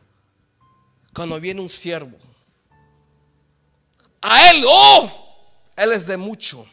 cuando 1.14 1.38
viene 1.40 1.60
un 1.60 1.68
siervo. 1.68 2.18
A 4.20 4.50
él, 4.50 4.64
oh, 4.68 5.21
él 5.76 5.92
es 5.92 6.06
de 6.06 6.16
mucho. 6.16 6.66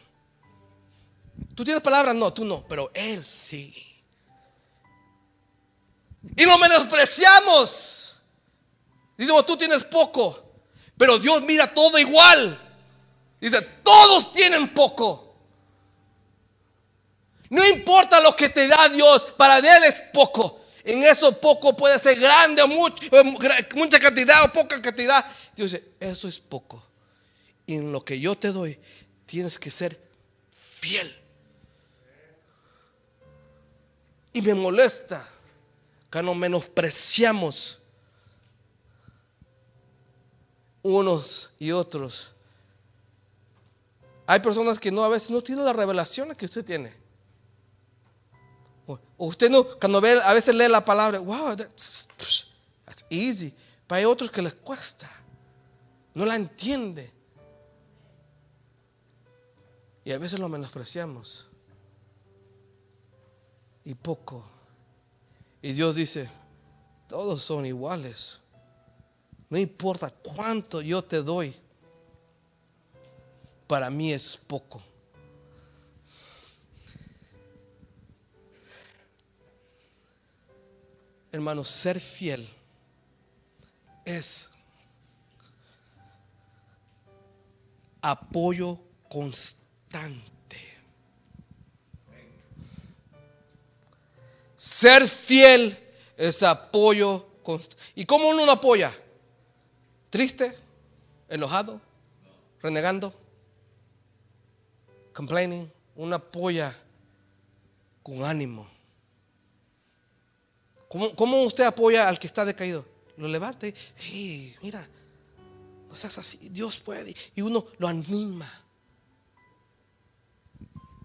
¿Tú 1.54 1.64
tienes 1.64 1.82
palabras? 1.82 2.14
No, 2.14 2.32
tú 2.32 2.44
no, 2.44 2.66
pero 2.66 2.90
él 2.94 3.24
sí. 3.24 3.74
Y 6.36 6.44
lo 6.44 6.58
menospreciamos. 6.58 8.16
Digo, 9.16 9.44
tú 9.44 9.56
tienes 9.56 9.84
poco, 9.84 10.52
pero 10.96 11.18
Dios 11.18 11.42
mira 11.42 11.72
todo 11.72 11.98
igual. 11.98 12.58
Dice, 13.40 13.60
todos 13.82 14.32
tienen 14.32 14.72
poco. 14.74 15.36
No 17.48 17.66
importa 17.66 18.20
lo 18.20 18.34
que 18.36 18.48
te 18.48 18.68
da 18.68 18.88
Dios, 18.88 19.26
para 19.36 19.58
Él 19.58 19.84
es 19.84 20.00
poco. 20.12 20.60
En 20.84 21.02
eso 21.02 21.38
poco 21.38 21.76
puede 21.76 21.98
ser 21.98 22.18
grande 22.18 22.62
o 22.62 22.68
mucho, 22.68 23.04
eh, 23.04 23.68
mucha 23.74 23.98
cantidad 23.98 24.44
o 24.44 24.52
poca 24.52 24.80
cantidad. 24.80 25.24
Dios 25.54 25.72
dice, 25.72 25.84
eso 25.98 26.28
es 26.28 26.38
poco. 26.38 26.89
En 27.74 27.92
lo 27.92 28.04
que 28.04 28.18
yo 28.18 28.36
te 28.36 28.50
doy, 28.50 28.78
tienes 29.26 29.58
que 29.58 29.70
ser 29.70 30.00
fiel. 30.80 31.16
Y 34.32 34.42
me 34.42 34.54
molesta 34.54 35.28
que 36.10 36.22
nos 36.22 36.36
menospreciamos 36.36 37.78
unos 40.82 41.50
y 41.58 41.70
otros. 41.70 42.32
Hay 44.26 44.40
personas 44.40 44.80
que 44.80 44.90
no 44.90 45.04
a 45.04 45.08
veces 45.08 45.30
no 45.30 45.40
tienen 45.40 45.64
la 45.64 45.72
revelación 45.72 46.34
que 46.34 46.46
usted 46.46 46.64
tiene. 46.64 46.92
O 49.16 49.26
usted 49.26 49.48
no, 49.48 49.64
cuando 49.64 50.00
ve, 50.00 50.20
a 50.20 50.32
veces 50.32 50.54
lee 50.54 50.68
la 50.68 50.84
palabra, 50.84 51.20
wow, 51.20 51.54
that's, 51.54 52.08
that's 52.84 53.04
easy. 53.10 53.54
Pero 53.86 53.98
hay 53.98 54.04
otros 54.04 54.30
que 54.30 54.42
les 54.42 54.54
cuesta. 54.54 55.08
No 56.14 56.24
la 56.24 56.34
entiende. 56.34 57.19
Y 60.10 60.12
a 60.12 60.18
veces 60.18 60.40
lo 60.40 60.48
menospreciamos. 60.48 61.46
Y 63.84 63.94
poco. 63.94 64.44
Y 65.62 65.70
Dios 65.70 65.94
dice, 65.94 66.28
todos 67.06 67.44
son 67.44 67.64
iguales. 67.64 68.40
No 69.48 69.56
importa 69.56 70.10
cuánto 70.10 70.82
yo 70.82 71.00
te 71.04 71.22
doy. 71.22 71.54
Para 73.68 73.88
mí 73.88 74.12
es 74.12 74.36
poco. 74.36 74.82
Hermano, 81.30 81.62
ser 81.62 82.00
fiel 82.00 82.50
es 84.04 84.50
apoyo 88.02 88.76
constante. 89.08 89.60
Ser 94.56 95.08
fiel 95.08 95.78
es 96.16 96.42
apoyo 96.42 97.26
constante. 97.42 97.82
¿Y 97.94 98.04
cómo 98.04 98.28
uno 98.28 98.44
lo 98.44 98.52
apoya? 98.52 98.92
¿Triste? 100.10 100.54
¿Enojado? 101.28 101.80
¿Renegando? 102.60 103.14
¿Complaining? 105.14 105.70
Uno 105.96 106.16
apoya 106.16 106.76
con 108.02 108.22
ánimo. 108.22 108.68
¿Cómo, 110.88 111.42
usted 111.44 111.64
apoya 111.64 112.08
al 112.08 112.18
que 112.18 112.26
está 112.26 112.44
decaído? 112.44 112.84
Lo 113.16 113.28
levanta 113.28 113.66
y, 113.66 113.74
hey, 113.96 114.56
mira, 114.60 114.86
no 115.88 115.94
seas 115.94 116.18
así, 116.18 116.48
Dios 116.50 116.80
puede. 116.80 117.14
Y 117.34 117.40
uno 117.40 117.64
lo 117.78 117.88
anima. 117.88 118.59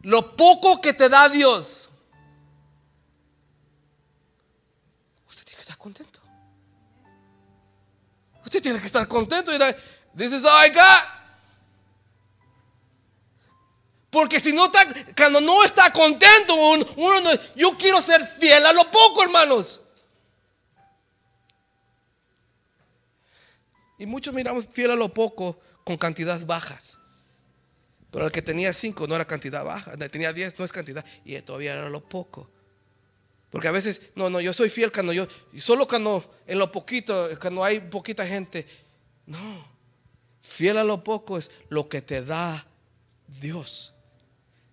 Lo 0.06 0.36
poco 0.36 0.80
que 0.82 0.94
te 0.94 1.10
da 1.10 1.28
Dios, 1.30 1.90
usted 5.28 5.44
tiene 5.44 5.56
que 5.56 5.62
estar 5.62 5.78
contento. 5.80 6.20
Usted 8.44 8.62
tiene 8.62 8.80
que 8.80 8.86
estar 8.86 9.08
contento 9.08 9.52
this 10.16 10.32
is 10.32 10.46
all 10.46 10.64
I 10.64 10.70
got. 10.70 11.04
Porque 14.12 14.40
si 14.40 14.54
no 14.54 14.66
está, 14.66 14.86
cuando 15.18 15.42
no 15.42 15.64
está 15.64 15.92
contento, 15.92 16.54
uno, 16.54 17.32
yo 17.56 17.76
quiero 17.76 18.00
ser 18.00 18.28
fiel 18.28 18.64
a 18.64 18.74
lo 18.74 18.92
poco, 18.92 19.24
hermanos. 19.24 19.82
Y 23.98 24.06
muchos 24.06 24.36
miramos 24.36 24.68
fiel 24.72 24.92
a 24.92 24.96
lo 24.96 25.12
poco 25.12 25.60
con 25.84 25.98
cantidades 25.98 26.46
bajas. 26.46 27.00
Pero 28.16 28.28
el 28.28 28.32
que 28.32 28.42
tenía 28.42 28.74
cinco 28.74 29.08
no 29.08 29.16
era 29.16 29.26
cantidad 29.26 29.62
baja, 29.66 29.98
tenía 30.10 30.32
diez 30.32 30.58
no 30.58 30.64
es 30.64 30.72
cantidad, 30.72 31.04
y 31.26 31.38
todavía 31.42 31.74
era 31.74 31.90
lo 31.90 32.00
poco. 32.00 32.50
Porque 33.50 33.68
a 33.68 33.72
veces, 33.72 34.14
no, 34.16 34.30
no, 34.30 34.40
yo 34.40 34.54
soy 34.54 34.70
fiel 34.70 34.90
cuando 34.90 35.12
yo, 35.12 35.28
y 35.52 35.60
solo 35.60 35.86
cuando 35.86 36.34
en 36.48 36.58
lo 36.58 36.72
poquito, 36.72 37.28
cuando 37.42 37.62
hay 37.62 37.82
poquita 37.82 38.26
gente, 38.26 38.66
no. 39.26 39.68
Fiel 40.42 40.78
a 40.78 40.86
lo 40.86 41.04
poco 41.04 41.38
es 41.38 41.52
lo 41.68 41.90
que 41.90 42.02
te 42.02 42.24
da 42.24 42.66
Dios. 43.42 43.94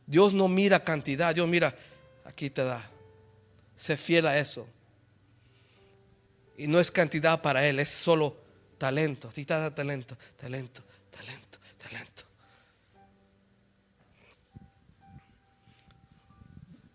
Dios 0.07 0.33
no 0.33 0.47
mira 0.47 0.85
cantidad, 0.85 1.35
Dios 1.35 1.49
mira, 1.49 1.77
aquí 2.25 2.49
te 2.49 2.63
da. 2.63 2.89
Sé 3.75 3.97
fiel 3.97 4.29
a 4.29 4.39
eso. 4.39 4.69
Y 6.57 6.69
no 6.69 6.79
es 6.79 6.93
cantidad 6.93 7.43
para 7.43 7.67
Él, 7.67 7.81
es 7.81 7.91
solo 7.91 8.37
talento. 8.79 9.27
A 9.27 9.33
te 9.33 9.45
da 9.47 9.75
talento, 9.75 10.17
talento, 10.37 10.81
talento, 11.11 11.59
talento. 11.77 12.22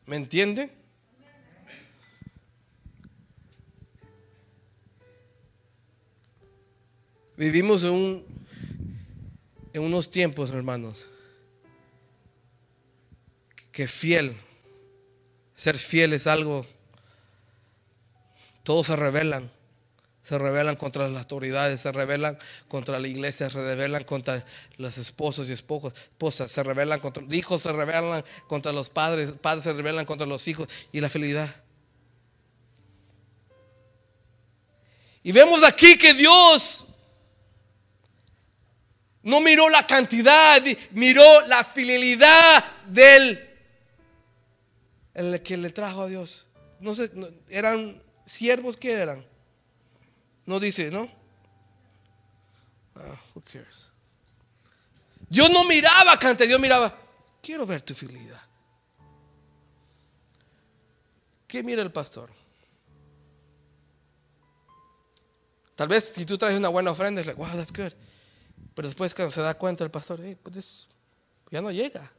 ¿Me 0.07 0.15
entiende? 0.15 0.71
Vivimos 7.35 7.83
en, 7.83 7.91
un, 7.91 8.25
en 9.73 9.81
unos 9.81 10.09
tiempos, 10.09 10.49
hermanos, 10.51 11.07
que 13.73 13.89
fiel, 13.89 14.37
ser 15.57 15.77
fiel 15.77 16.13
es 16.13 16.25
algo, 16.25 16.65
todos 18.63 18.87
se 18.87 18.95
rebelan, 18.95 19.51
se 20.27 20.37
rebelan 20.37 20.75
contra 20.75 21.07
las 21.07 21.21
autoridades, 21.21 21.79
se 21.79 21.89
rebelan 21.89 22.37
contra 22.67 22.99
la 22.99 23.07
iglesia, 23.07 23.49
se 23.49 23.59
rebelan 23.61 24.03
contra 24.03 24.43
los 24.75 24.97
esposos 24.97 25.49
y 25.49 25.53
esposas, 25.53 26.51
se 26.51 26.63
rebelan 26.63 26.99
contra 26.99 27.23
los 27.23 27.33
hijos, 27.33 27.61
se 27.61 27.71
rebelan 27.71 28.25
contra 28.45 28.73
los 28.73 28.89
padres, 28.89 29.31
padres 29.31 29.63
se 29.63 29.71
rebelan 29.71 30.03
contra 30.05 30.27
los 30.27 30.45
hijos 30.49 30.67
y 30.91 30.99
la 30.99 31.09
fidelidad. 31.09 31.55
Y 35.23 35.31
vemos 35.31 35.63
aquí 35.63 35.97
que 35.97 36.13
Dios 36.13 36.87
no 39.23 39.39
miró 39.39 39.69
la 39.69 39.87
cantidad, 39.87 40.61
miró 40.91 41.39
la 41.47 41.63
fidelidad 41.63 42.65
del 42.87 43.47
el 45.13 45.41
que 45.41 45.55
le 45.55 45.69
trajo 45.69 46.01
a 46.01 46.07
Dios. 46.07 46.45
No 46.81 46.93
sé, 46.93 47.09
eran 47.47 48.03
siervos 48.25 48.75
que 48.75 48.91
eran. 48.91 49.36
No 50.47 50.59
dice, 50.59 50.89
¿no? 50.89 51.07
Ah, 52.95 53.15
who 53.35 53.41
cares? 53.41 53.91
Dios 55.29 55.51
no 55.51 55.65
miraba 55.65 56.17
cante, 56.17 56.47
Dios 56.47 56.59
miraba, 56.59 56.97
quiero 57.41 57.65
ver 57.65 57.81
tu 57.81 57.93
fidelidad. 57.93 58.41
¿Qué 61.47 61.61
mira 61.61 61.81
el 61.81 61.91
pastor? 61.91 62.29
Tal 65.75 65.89
vez 65.89 66.05
si 66.13 66.25
tú 66.25 66.37
traes 66.37 66.57
una 66.57 66.69
buena 66.69 66.91
ofrenda, 66.91 67.21
es 67.21 67.27
like, 67.27 67.39
wow, 67.39 67.51
that's 67.51 67.71
good. 67.71 67.93
Pero 68.73 68.87
después 68.87 69.13
cuando 69.13 69.33
se 69.33 69.41
da 69.41 69.53
cuenta 69.53 69.83
el 69.83 69.91
pastor, 69.91 70.21
pues 70.41 70.87
ya 71.51 71.61
no 71.61 71.71
llega. 71.71 72.09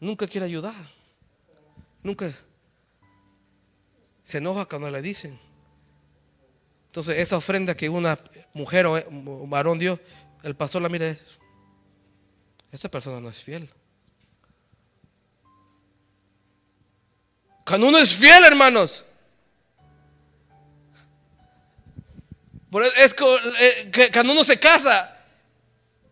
Nunca 0.00 0.26
quiere 0.26 0.46
ayudar. 0.46 0.74
Nunca 2.02 2.32
se 4.24 4.38
enoja 4.38 4.64
cuando 4.64 4.90
le 4.90 5.00
dicen. 5.00 5.38
Entonces, 6.90 7.18
esa 7.18 7.36
ofrenda 7.36 7.76
que 7.76 7.88
una 7.88 8.18
mujer 8.52 8.84
o 8.84 9.46
varón 9.46 9.78
dio, 9.78 10.00
el 10.42 10.56
pastor 10.56 10.82
la 10.82 10.88
mira, 10.88 11.16
esa 12.72 12.90
persona 12.90 13.20
no 13.20 13.28
es 13.28 13.40
fiel. 13.44 13.70
Cuando 17.64 17.86
uno 17.86 17.98
es 17.98 18.16
fiel, 18.16 18.44
hermanos, 18.44 19.04
es 22.96 23.14
eh, 23.60 23.90
que 23.92 24.10
cuando 24.10 24.32
uno 24.32 24.42
se 24.42 24.58
casa, 24.58 25.16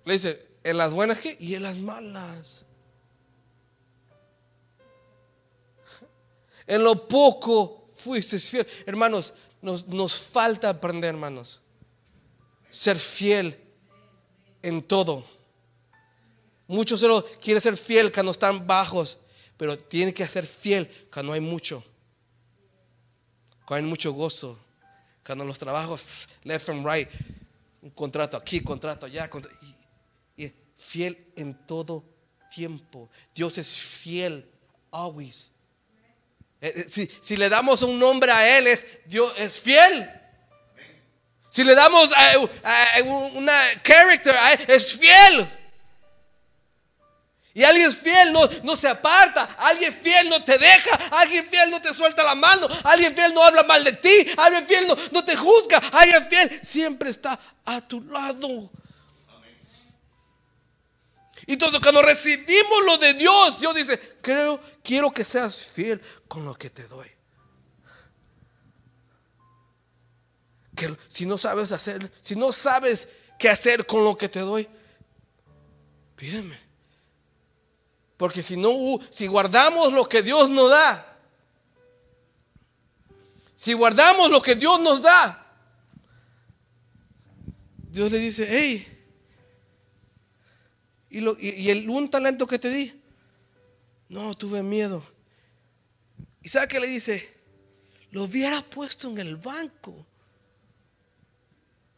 le 0.04 0.12
dice, 0.12 0.46
en 0.62 0.76
las 0.76 0.92
buenas 0.92 1.18
y 1.40 1.56
en 1.56 1.64
las 1.64 1.80
malas. 1.80 2.64
En 6.68 6.84
lo 6.84 7.08
poco 7.08 7.90
fuiste 7.96 8.38
fiel. 8.38 8.64
Hermanos, 8.86 9.32
nos, 9.60 9.86
nos 9.86 10.20
falta 10.20 10.68
aprender, 10.68 11.10
hermanos. 11.10 11.60
Ser 12.70 12.98
fiel 12.98 13.58
en 14.62 14.82
todo. 14.82 15.24
Muchos 16.66 17.00
solo 17.00 17.24
quieren 17.40 17.62
ser 17.62 17.76
fiel 17.76 18.12
cuando 18.12 18.32
están 18.32 18.66
bajos, 18.66 19.18
pero 19.56 19.78
tienen 19.78 20.12
que 20.12 20.26
ser 20.28 20.46
fiel 20.46 21.08
cuando 21.12 21.32
hay 21.32 21.40
mucho. 21.40 21.82
Cuando 23.64 23.86
hay 23.86 23.90
mucho 23.90 24.12
gozo. 24.12 24.58
Cuando 25.24 25.44
los 25.44 25.58
trabajos 25.58 26.28
left 26.44 26.68
and 26.70 26.86
right, 26.86 27.08
un 27.82 27.90
contrato 27.90 28.36
aquí, 28.36 28.60
contrato 28.60 29.06
allá, 29.06 29.28
y, 30.36 30.52
fiel 30.78 31.32
en 31.36 31.54
todo 31.66 32.04
tiempo. 32.54 33.10
Dios 33.34 33.58
es 33.58 33.76
fiel, 33.76 34.48
always. 34.90 35.50
Eh, 36.60 36.72
eh, 36.76 36.86
si, 36.88 37.10
si, 37.20 37.36
le 37.36 37.48
damos 37.48 37.82
un 37.82 37.98
nombre 37.98 38.32
a 38.32 38.58
Él, 38.58 38.66
es 38.66 38.86
Dios 39.06 39.32
es 39.36 39.58
fiel. 39.58 40.10
Si 41.50 41.64
le 41.64 41.74
damos 41.74 42.10
a, 42.12 42.38
una 43.34 43.82
character 43.82 44.36
a 44.36 44.52
Él, 44.52 44.64
es 44.68 44.98
fiel. 44.98 45.48
Y 47.54 47.64
alguien 47.64 47.92
fiel 47.92 48.32
no, 48.32 48.48
no 48.62 48.76
se 48.76 48.86
aparta, 48.86 49.56
alguien 49.58 49.92
fiel 49.92 50.28
no 50.28 50.44
te 50.44 50.56
deja, 50.58 50.94
alguien 51.10 51.44
fiel 51.48 51.70
no 51.70 51.82
te 51.82 51.92
suelta 51.92 52.22
la 52.22 52.36
mano, 52.36 52.68
alguien 52.84 53.12
fiel 53.14 53.34
no 53.34 53.42
habla 53.42 53.64
mal 53.64 53.82
de 53.82 53.92
ti, 53.94 54.26
alguien 54.36 54.64
fiel 54.64 54.86
no, 54.86 54.96
no 55.10 55.24
te 55.24 55.34
juzga, 55.34 55.78
alguien 55.92 56.28
fiel 56.28 56.60
siempre 56.62 57.10
está 57.10 57.36
a 57.64 57.80
tu 57.80 58.00
lado. 58.02 58.70
Y 61.50 61.56
todo 61.56 61.80
cuando 61.80 62.02
recibimos 62.02 62.84
lo 62.84 62.98
de 62.98 63.14
Dios, 63.14 63.58
Dios 63.58 63.74
dice, 63.74 64.18
creo, 64.20 64.60
quiero 64.84 65.10
que 65.10 65.24
seas 65.24 65.72
fiel 65.72 65.98
con 66.28 66.44
lo 66.44 66.54
que 66.54 66.68
te 66.68 66.86
doy. 66.86 67.10
Que 70.76 70.94
si 71.08 71.24
no 71.24 71.38
sabes 71.38 71.72
hacer, 71.72 72.12
si 72.20 72.36
no 72.36 72.52
sabes 72.52 73.08
qué 73.38 73.48
hacer 73.48 73.86
con 73.86 74.04
lo 74.04 74.18
que 74.18 74.28
te 74.28 74.40
doy, 74.40 74.68
pídeme. 76.16 76.60
Porque 78.18 78.42
si 78.42 78.58
no, 78.58 79.00
si 79.08 79.26
guardamos 79.26 79.90
lo 79.90 80.06
que 80.06 80.20
Dios 80.20 80.50
nos 80.50 80.68
da, 80.68 81.18
si 83.54 83.72
guardamos 83.72 84.30
lo 84.30 84.42
que 84.42 84.54
Dios 84.54 84.78
nos 84.80 85.00
da, 85.00 85.46
Dios 87.88 88.12
le 88.12 88.18
dice, 88.18 88.46
hey, 88.50 88.97
y, 91.10 91.70
el 91.70 91.88
un 91.88 92.10
talento 92.10 92.46
que 92.46 92.58
te 92.58 92.68
di, 92.68 93.00
no, 94.08 94.36
tuve 94.36 94.62
miedo. 94.62 95.04
¿Y 96.42 96.48
sabe 96.48 96.68
qué 96.68 96.80
le 96.80 96.86
dice? 96.86 97.36
Lo 98.10 98.24
hubiera 98.24 98.62
puesto 98.62 99.08
en 99.08 99.18
el 99.18 99.36
banco, 99.36 100.06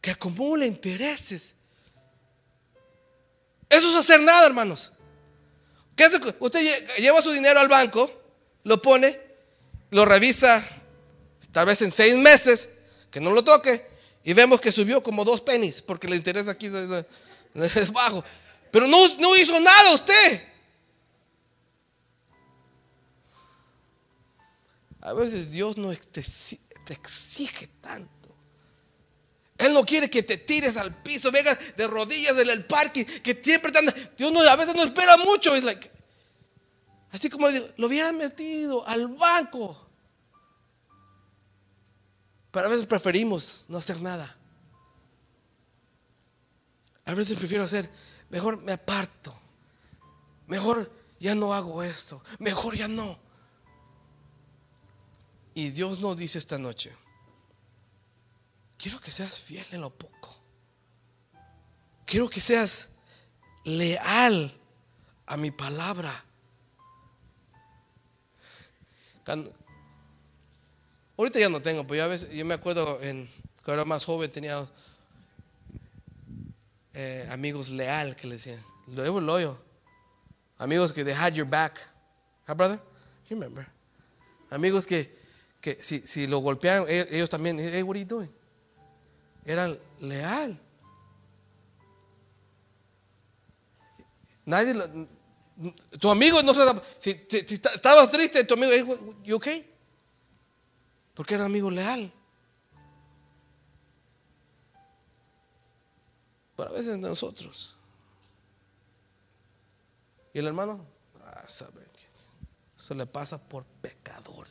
que 0.01 0.11
acumule 0.11 0.65
intereses. 0.65 1.55
Eso 3.69 3.89
es 3.89 3.95
hacer 3.95 4.21
nada, 4.21 4.47
hermanos. 4.47 4.91
Usted 6.39 6.87
lleva 6.97 7.21
su 7.21 7.31
dinero 7.31 7.59
al 7.59 7.67
banco, 7.67 8.11
lo 8.63 8.81
pone, 8.81 9.19
lo 9.91 10.05
revisa, 10.05 10.65
tal 11.51 11.67
vez 11.67 11.81
en 11.81 11.91
seis 11.91 12.15
meses, 12.15 12.69
que 13.11 13.19
no 13.19 13.31
lo 13.31 13.43
toque, 13.43 13.85
y 14.23 14.33
vemos 14.33 14.59
que 14.59 14.71
subió 14.71 15.03
como 15.03 15.23
dos 15.23 15.41
pennies, 15.41 15.81
porque 15.81 16.07
le 16.07 16.15
interesa 16.15 16.51
aquí 16.51 16.67
es 17.55 17.91
bajo. 17.91 18.23
Pero 18.71 18.87
no, 18.87 18.97
no 19.17 19.35
hizo 19.35 19.59
nada 19.59 19.93
usted. 19.93 20.41
A 25.01 25.13
veces 25.13 25.51
Dios 25.51 25.77
no 25.77 25.93
te, 25.93 26.23
te 26.85 26.93
exige 26.93 27.67
tanto. 27.81 28.21
Él 29.57 29.73
no 29.73 29.85
quiere 29.85 30.09
que 30.09 30.23
te 30.23 30.37
tires 30.37 30.75
al 30.75 31.03
piso, 31.03 31.31
vengas 31.31 31.57
de 31.75 31.85
rodillas 31.85 32.35
en 32.37 32.49
el 32.49 32.65
parque, 32.65 33.05
que 33.05 33.39
siempre 33.43 33.71
te 33.71 33.79
Dios 34.17 34.31
no, 34.31 34.41
a 34.41 34.55
veces 34.55 34.73
no 34.73 34.83
espera 34.83 35.17
mucho. 35.17 35.53
Es 35.53 35.63
like, 35.63 35.91
así 37.11 37.29
como 37.29 37.47
le 37.47 37.53
digo, 37.53 37.67
lo 37.77 37.85
había 37.85 38.11
metido 38.11 38.87
al 38.87 39.07
banco. 39.07 39.87
Pero 42.51 42.65
a 42.65 42.69
veces 42.69 42.85
preferimos 42.85 43.65
no 43.67 43.77
hacer 43.77 44.01
nada. 44.01 44.35
A 47.05 47.13
veces 47.13 47.37
prefiero 47.37 47.63
hacer, 47.63 47.89
mejor 48.31 48.61
me 48.61 48.71
aparto. 48.71 49.37
Mejor 50.47 50.91
ya 51.19 51.35
no 51.35 51.53
hago 51.53 51.83
esto. 51.83 52.23
Mejor 52.39 52.75
ya 52.75 52.87
no. 52.87 53.19
Y 55.53 55.69
Dios 55.69 55.99
nos 55.99 56.17
dice 56.17 56.39
esta 56.39 56.57
noche, 56.57 56.95
quiero 58.77 58.99
que 58.99 59.11
seas 59.11 59.39
fiel 59.39 59.67
en 59.71 59.81
lo 59.81 59.89
poco. 59.89 60.37
Quiero 62.05 62.29
que 62.29 62.39
seas 62.39 62.89
leal 63.63 64.57
a 65.25 65.37
mi 65.37 65.51
palabra. 65.51 66.25
ahorita 71.17 71.39
ya 71.39 71.47
no 71.47 71.61
tengo, 71.61 71.83
pero 71.83 71.99
yo, 71.99 72.03
a 72.03 72.07
veces, 72.07 72.33
yo 72.33 72.43
me 72.43 72.53
acuerdo 72.53 73.01
en, 73.01 73.29
cuando 73.63 73.73
era 73.73 73.85
más 73.85 74.03
joven 74.03 74.29
tenía 74.29 74.67
eh, 76.93 77.27
amigos 77.31 77.69
leal 77.69 78.15
que 78.15 78.27
le 78.27 78.35
decían, 78.35 78.59
lo 78.87 79.19
loyo. 79.21 79.57
Amigos 80.57 80.93
que 80.93 81.03
they 81.03 81.13
had 81.13 81.33
your 81.33 81.47
back. 81.47 81.79
Huh, 82.47 82.53
brother? 82.53 82.79
You 83.29 83.35
remember? 83.35 83.65
Amigos 84.49 84.85
que, 84.85 85.09
que 85.59 85.77
si, 85.81 86.05
si 86.05 86.27
lo 86.27 86.39
golpearon, 86.39 86.87
ellos, 86.89 87.29
también, 87.29 87.59
hey, 87.59 87.81
what 87.81 87.95
are 87.95 87.99
you 87.99 88.05
doing? 88.05 88.29
eran 89.45 89.77
leal. 89.99 90.59
Nadie 94.45 94.73
tu 95.99 96.09
amigo 96.09 96.41
no 96.41 96.53
se 96.53 96.61
si, 96.99 97.25
si, 97.29 97.55
estabas 97.55 98.09
triste, 98.09 98.43
tu 98.43 98.55
amigo, 98.55 99.15
¿you 99.23 99.35
okay? 99.35 99.67
Porque 101.13 101.35
era 101.35 101.45
amigo 101.45 101.69
leal. 101.69 102.11
Pero 106.61 106.75
a 106.75 106.77
veces 106.77 106.95
nosotros. 106.99 107.75
Y 110.31 110.37
el 110.37 110.45
hermano, 110.45 110.85
ah, 111.19 111.43
eso 111.47 112.93
le 112.93 113.07
pasa 113.07 113.41
por 113.41 113.65
pecador. 113.65 114.47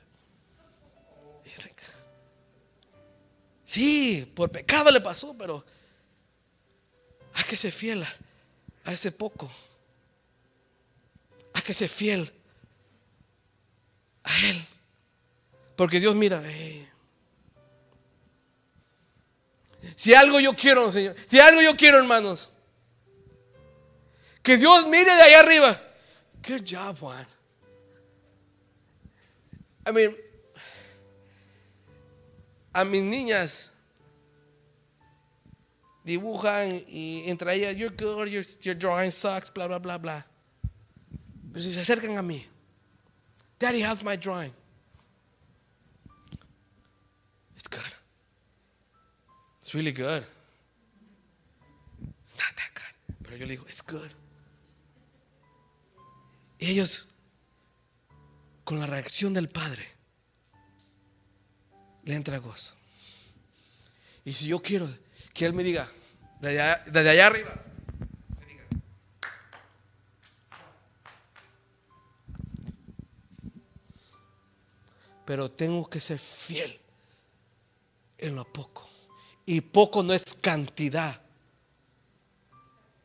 Sí, 3.65 4.28
por 4.35 4.51
pecado 4.51 4.91
le 4.91 5.01
pasó, 5.01 5.39
pero 5.39 5.65
hay 7.32 7.45
que 7.45 7.57
ser 7.57 7.70
fiel 7.70 8.05
a 8.85 8.93
ese 8.93 9.12
poco. 9.12 9.49
Hay 11.55 11.62
que 11.62 11.74
ser 11.74 11.89
fiel 11.89 12.35
a 14.24 14.49
Él. 14.49 14.66
Porque 15.77 16.01
Dios 16.01 16.16
mira, 16.16 16.43
si 19.97 20.15
algo 20.15 20.40
yo 20.40 20.55
quiero, 20.55 20.90
Señor, 20.90 21.15
si 21.27 21.40
algo 21.40 21.61
yo 21.62 21.77
quiero, 21.77 21.98
hermanos, 21.98 22.51
que 24.43 24.57
Dios 24.57 24.86
mire 24.86 25.15
de 25.15 25.23
ahí 25.23 25.35
arriba. 25.35 25.81
Good 26.47 26.65
job, 26.66 26.98
Juan. 26.98 27.27
I 29.86 29.93
mean, 29.93 30.16
a 32.73 32.85
mis 32.85 33.02
niñas 33.02 33.70
dibujan 36.05 36.85
y 36.89 37.24
entre 37.27 37.55
ellas, 37.55 37.77
you're 37.77 37.94
good, 37.94 38.28
your, 38.28 38.44
your 38.62 38.74
drawing 38.74 39.11
sucks, 39.11 39.51
bla, 39.51 39.66
bla, 39.66 39.78
bla, 39.78 39.98
bla. 39.98 40.27
Pero 41.52 41.62
si 41.62 41.73
se 41.73 41.81
acercan 41.81 42.16
a 42.16 42.23
mí, 42.23 42.47
Daddy, 43.59 43.82
how's 43.82 44.02
my 44.02 44.16
drawing? 44.16 44.52
It's 49.71 49.77
really 49.77 49.93
good. 49.93 50.25
It's 52.25 52.35
not 52.35 52.57
that 52.57 52.75
good. 52.75 53.17
Pero 53.23 53.37
yo 53.37 53.47
le 53.47 53.53
digo, 53.53 53.65
it's 53.69 53.83
good. 53.83 54.11
Y 56.59 56.73
ellos, 56.73 57.09
con 58.65 58.81
la 58.81 58.87
reacción 58.87 59.33
del 59.33 59.49
Padre, 59.49 59.87
le 62.03 62.17
entra 62.17 62.39
gozo. 62.39 62.75
Y 64.25 64.33
si 64.33 64.49
yo 64.49 64.59
quiero 64.59 64.89
que 65.33 65.47
Él 65.47 65.53
me 65.53 65.63
diga, 65.63 65.89
desde 66.41 66.61
allá, 66.61 66.83
desde 66.87 67.11
allá 67.11 67.27
arriba, 67.29 67.55
me 68.41 68.47
diga, 68.47 68.65
pero 75.25 75.49
tengo 75.49 75.89
que 75.89 76.01
ser 76.01 76.19
fiel 76.19 76.77
en 78.19 78.35
lo 78.35 78.53
poco. 78.53 78.90
Y 79.47 79.61
poco 79.61 80.03
no 80.03 80.12
es 80.12 80.35
cantidad. 80.41 81.21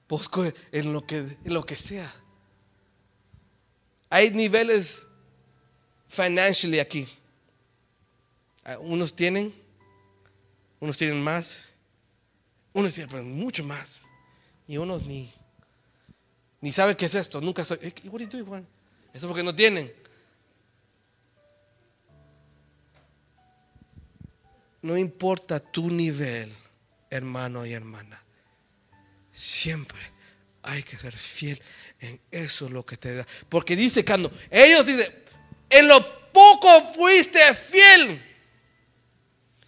Poco 0.08 0.46
en 0.72 0.94
lo 0.94 1.06
que, 1.06 1.18
en 1.18 1.54
lo 1.54 1.66
que 1.66 1.76
sea. 1.78 2.12
Hay 4.10 4.30
niveles 4.32 5.10
financially 6.10 6.80
aquí. 6.80 7.08
Ah, 8.64 8.78
Unos 8.80 9.16
tienen, 9.16 9.54
unos 10.80 10.98
tienen 10.98 11.22
más, 11.24 11.74
unos 12.74 12.94
tienen 12.94 13.34
mucho 13.36 13.64
más, 13.64 14.06
y 14.68 14.78
unos 14.78 15.06
ni, 15.06 15.32
ni 16.62 16.72
saben 16.72 16.96
qué 16.96 17.06
es 17.08 17.16
esto. 17.16 17.42
Nunca 17.42 17.66
soy. 17.66 17.78
eh, 17.82 17.94
What 18.06 18.20
do 18.22 18.26
you 18.26 18.28
do, 18.28 18.46
Juan? 18.46 18.68
Eso 19.14 19.28
porque 19.28 19.44
no 19.44 19.56
tienen. 19.56 19.92
No 24.86 24.96
importa 24.96 25.60
tu 25.60 25.90
nivel, 25.90 26.56
hermano 27.10 27.66
y 27.66 27.74
hermana. 27.74 28.24
Siempre 29.32 29.98
hay 30.62 30.84
que 30.84 30.96
ser 30.96 31.12
fiel 31.12 31.60
en 32.00 32.22
eso 32.30 32.70
lo 32.70 32.86
que 32.86 32.96
te 32.96 33.16
da. 33.16 33.28
Porque 33.50 33.76
dice 33.76 34.06
Cano, 34.06 34.30
ellos 34.52 34.86
dicen, 34.86 35.12
en 35.72 35.88
lo 35.88 36.30
poco 36.32 36.70
fuiste 36.94 37.40
fiel. 37.56 38.22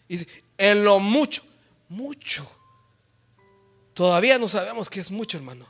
Dice, 0.08 0.28
en 0.56 0.84
lo 0.84 1.00
mucho, 1.00 1.42
mucho. 1.90 2.48
Todavía 3.96 4.38
no 4.38 4.48
sabemos 4.48 4.88
qué 4.88 5.00
es 5.00 5.10
mucho, 5.10 5.40
hermano. 5.40 5.66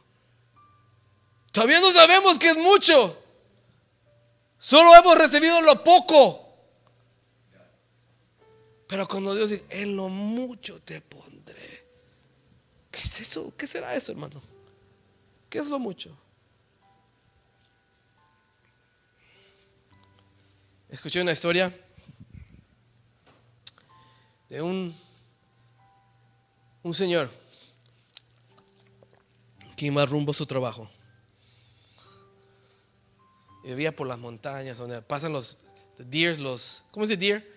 Todavía 1.53 1.79
no 1.79 1.89
sabemos 1.91 2.37
qué 2.37 2.49
es 2.49 2.57
mucho. 2.57 3.17
Solo 4.57 4.93
hemos 4.93 5.17
recibido 5.17 5.61
lo 5.61 5.85
poco. 5.85 6.46
Pero 8.87 9.07
cuando 9.07 9.35
Dios 9.35 9.49
dice, 9.49 9.65
en 9.69 9.95
lo 9.95 10.07
mucho 10.07 10.79
te 10.81 11.01
pondré. 11.01 11.85
¿Qué 12.89 13.01
es 13.01 13.19
eso? 13.19 13.53
¿Qué 13.57 13.67
será 13.67 13.93
eso, 13.95 14.13
hermano? 14.13 14.41
¿Qué 15.49 15.59
es 15.59 15.67
lo 15.67 15.77
mucho? 15.77 16.17
Escuché 20.89 21.21
una 21.21 21.33
historia 21.33 21.75
de 24.47 24.61
un, 24.61 24.97
un 26.81 26.93
señor 26.93 27.29
que 29.75 29.85
iba 29.85 30.05
rumbo 30.05 30.31
a 30.31 30.33
su 30.33 30.45
trabajo. 30.45 30.89
Y 33.65 33.69
vivía 33.69 33.93
por 33.93 34.07
las 34.07 34.17
montañas 34.17 34.77
donde 34.77 35.01
pasan 35.01 35.33
los 35.33 35.59
deers, 35.97 36.39
los, 36.39 36.85
¿cómo 36.91 37.05
se 37.05 37.17
dice 37.17 37.33
deer? 37.33 37.56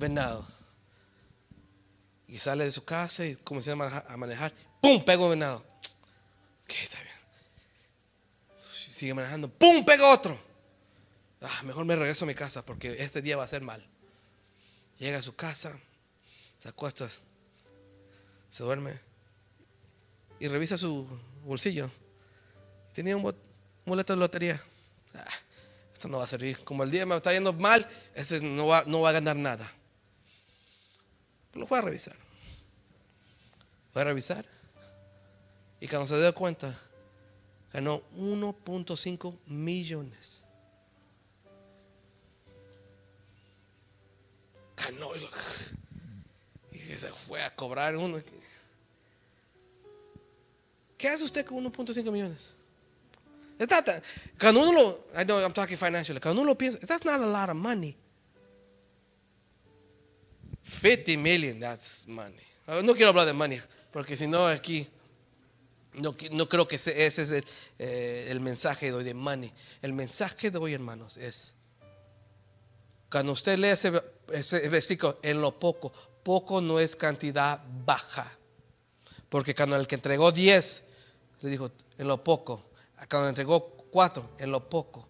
Venado. 0.00 0.46
Y 2.26 2.38
sale 2.38 2.64
de 2.64 2.72
su 2.72 2.84
casa 2.84 3.26
y 3.26 3.36
comienza 3.36 3.72
a 3.72 4.16
manejar. 4.16 4.52
¡Pum! 4.80 5.04
Pega 5.04 5.22
un 5.22 5.30
venado. 5.30 5.58
Ok, 6.64 6.72
está 6.82 6.98
bien. 7.02 7.14
Sigue 8.72 9.12
manejando. 9.12 9.50
¡Pum! 9.50 9.84
Pega 9.84 10.10
otro. 10.10 10.38
Ah, 11.42 11.62
mejor 11.64 11.84
me 11.84 11.96
regreso 11.96 12.24
a 12.24 12.28
mi 12.28 12.34
casa 12.34 12.64
porque 12.64 12.96
este 13.02 13.20
día 13.20 13.36
va 13.36 13.44
a 13.44 13.48
ser 13.48 13.62
mal. 13.62 13.86
Llega 14.98 15.18
a 15.18 15.22
su 15.22 15.34
casa, 15.34 15.78
se 16.58 16.68
acuesta, 16.68 17.08
se 18.50 18.62
duerme 18.62 18.98
y 20.38 20.48
revisa 20.48 20.78
su 20.78 21.06
bolsillo. 21.44 21.90
Tenía 22.94 23.16
un 23.16 23.34
boleto 23.84 24.14
de 24.14 24.18
lotería. 24.18 24.62
Ah, 25.14 25.24
esto 25.92 26.08
no 26.08 26.18
va 26.18 26.24
a 26.24 26.26
servir. 26.26 26.58
Como 26.64 26.84
el 26.84 26.90
día 26.90 27.04
me 27.04 27.16
está 27.16 27.32
yendo 27.32 27.52
mal, 27.52 27.86
este 28.14 28.40
no 28.40 28.66
va, 28.66 28.84
no 28.86 29.02
va 29.02 29.10
a 29.10 29.12
ganar 29.12 29.36
nada. 29.36 29.70
Lo 31.54 31.66
fue 31.66 31.78
a 31.78 31.82
revisar. 31.82 32.16
Fue 33.92 34.02
a 34.02 34.04
revisar. 34.04 34.44
Y 35.80 35.88
cuando 35.88 36.06
se 36.06 36.18
dio 36.18 36.34
cuenta, 36.34 36.78
ganó 37.72 38.02
1.5 38.16 39.38
millones. 39.46 40.44
Ganó. 44.76 45.10
y 46.72 46.78
se 46.78 47.08
fue 47.08 47.42
a 47.42 47.54
cobrar 47.54 47.96
uno. 47.96 48.18
¿Qué 50.96 51.08
hace 51.08 51.24
usted 51.24 51.46
con 51.46 51.64
1.5 51.64 52.12
millones? 52.12 52.54
Cuando 54.38 54.62
uno 54.62 54.72
lo, 54.72 55.04
I 55.20 55.24
know 55.24 55.38
I'm 55.40 55.52
talking 55.52 55.76
financially, 55.76 56.20
cuando 56.20 56.40
uno 56.40 56.52
lo 56.52 56.58
piensa, 56.58 56.78
that's 56.80 57.04
not 57.04 57.20
a 57.20 57.26
lot 57.26 57.50
of 57.50 57.56
money. 57.56 57.94
50 60.80 61.18
million, 61.18 61.60
that's 61.60 62.06
money. 62.08 62.42
No 62.82 62.94
quiero 62.94 63.08
hablar 63.08 63.26
de 63.26 63.32
money, 63.32 63.60
porque 63.92 64.16
si 64.16 64.26
no 64.26 64.46
aquí, 64.46 64.88
no, 65.94 66.16
no 66.30 66.48
creo 66.48 66.66
que 66.66 66.76
ese, 66.76 67.04
ese 67.04 67.22
es 67.22 67.30
el, 67.30 67.44
eh, 67.78 68.28
el 68.30 68.40
mensaje 68.40 68.86
de 68.86 68.92
hoy 68.92 69.04
de 69.04 69.12
money. 69.12 69.52
El 69.82 69.92
mensaje 69.92 70.50
de 70.50 70.58
hoy, 70.58 70.72
hermanos, 70.72 71.16
es, 71.16 71.52
cuando 73.10 73.32
usted 73.32 73.58
lee 73.58 73.68
ese, 73.68 73.92
ese 74.32 74.68
versículo, 74.68 75.18
en 75.22 75.40
lo 75.40 75.58
poco, 75.58 75.92
poco 76.22 76.60
no 76.60 76.78
es 76.78 76.96
cantidad 76.96 77.60
baja. 77.84 78.30
Porque 79.28 79.54
cuando 79.54 79.76
el 79.76 79.86
que 79.86 79.96
entregó 79.96 80.32
10, 80.32 80.84
le 81.42 81.50
dijo, 81.50 81.70
en 81.98 82.08
lo 82.08 82.22
poco. 82.22 82.70
Cuando 83.08 83.28
entregó 83.28 83.60
4, 83.90 84.30
en 84.38 84.50
lo 84.50 84.68
poco. 84.68 85.09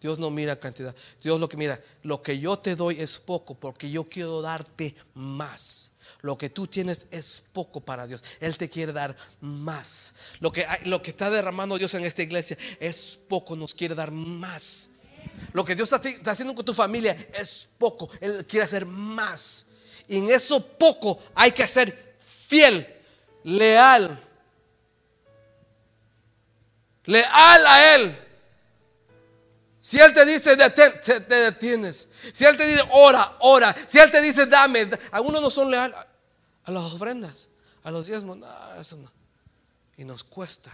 Dios 0.00 0.18
no 0.18 0.30
mira 0.30 0.58
cantidad. 0.58 0.94
Dios 1.22 1.38
lo 1.38 1.48
que 1.48 1.56
mira, 1.56 1.82
lo 2.02 2.22
que 2.22 2.38
yo 2.38 2.58
te 2.58 2.74
doy 2.74 3.00
es 3.00 3.18
poco 3.18 3.54
porque 3.54 3.90
yo 3.90 4.08
quiero 4.08 4.40
darte 4.40 4.94
más. 5.14 5.90
Lo 6.22 6.36
que 6.36 6.50
tú 6.50 6.66
tienes 6.66 7.06
es 7.10 7.42
poco 7.52 7.80
para 7.80 8.06
Dios. 8.06 8.22
Él 8.40 8.56
te 8.56 8.68
quiere 8.68 8.92
dar 8.92 9.16
más. 9.40 10.14
Lo 10.40 10.52
que, 10.52 10.66
lo 10.84 11.02
que 11.02 11.10
está 11.10 11.30
derramando 11.30 11.78
Dios 11.78 11.94
en 11.94 12.04
esta 12.04 12.22
iglesia 12.22 12.56
es 12.78 13.18
poco, 13.28 13.56
nos 13.56 13.74
quiere 13.74 13.94
dar 13.94 14.10
más. 14.10 14.88
Lo 15.52 15.64
que 15.64 15.74
Dios 15.74 15.92
está 15.92 16.30
haciendo 16.30 16.54
con 16.54 16.64
tu 16.64 16.74
familia 16.74 17.28
es 17.32 17.68
poco. 17.78 18.10
Él 18.20 18.44
quiere 18.46 18.64
hacer 18.64 18.86
más. 18.86 19.66
Y 20.08 20.18
en 20.18 20.30
eso 20.30 20.66
poco 20.76 21.20
hay 21.34 21.52
que 21.52 21.66
ser 21.68 22.16
fiel, 22.46 22.86
leal. 23.44 24.22
Leal 27.04 27.66
a 27.66 27.94
Él. 27.94 28.29
Si 29.80 29.98
Él 29.98 30.12
te 30.12 30.24
dice 30.26 30.56
detén, 30.56 30.92
te, 31.02 31.20
te 31.20 31.34
detienes. 31.34 32.08
Si 32.34 32.44
Él 32.44 32.56
te 32.56 32.66
dice 32.66 32.82
ora, 32.92 33.36
ora. 33.40 33.74
Si 33.88 33.98
Él 33.98 34.10
te 34.10 34.20
dice 34.20 34.46
dame. 34.46 34.84
da- 34.86 34.98
Algunos 35.12 35.40
no 35.40 35.50
son 35.50 35.70
leales 35.70 35.96
a, 35.96 36.06
a 36.64 36.70
las 36.70 36.84
ofrendas, 36.92 37.48
a 37.82 37.90
los 37.90 38.06
diezmos. 38.06 38.36
No, 38.36 38.46
eso 38.80 38.96
no. 38.96 39.10
Y 39.96 40.04
nos 40.04 40.22
cuesta. 40.24 40.70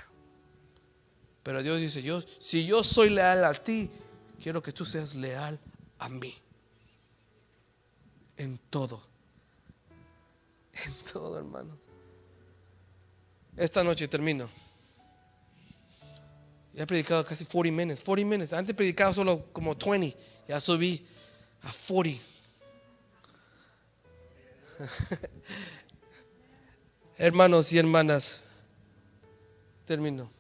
Pero 1.43 1.62
Dios 1.62 1.81
dice, 1.81 2.03
yo, 2.03 2.23
si 2.41 2.66
yo 2.66 2.83
soy 2.83 3.11
leal 3.11 3.45
a 3.45 3.55
ti, 3.55 3.89
quiero 4.43 4.61
que 4.62 4.73
tú 4.73 4.85
seas 4.85 5.15
leal 5.15 5.59
a 6.01 6.09
mí. 6.09 6.37
En 8.37 8.59
todo. 8.70 9.01
En 10.85 10.93
todo, 11.12 11.39
hermanos. 11.39 11.78
Esta 13.57 13.83
noche 13.85 14.09
termino. 14.09 14.51
Ya 16.77 16.82
he 16.82 16.86
predicado 16.86 17.24
casi 17.24 17.47
40 17.47 17.74
minutos. 17.74 18.05
40 18.05 18.28
minutos. 18.28 18.53
Antes 18.53 18.74
he 18.74 18.77
predicado 18.77 19.15
solo 19.15 19.47
como 19.51 19.74
20. 19.74 20.15
Ya 20.47 20.61
subí 20.61 21.07
a 21.62 21.73
40. 21.73 22.23
Hermanos 27.19 27.73
y 27.73 27.78
hermanas, 27.78 28.43
termino. 29.86 30.31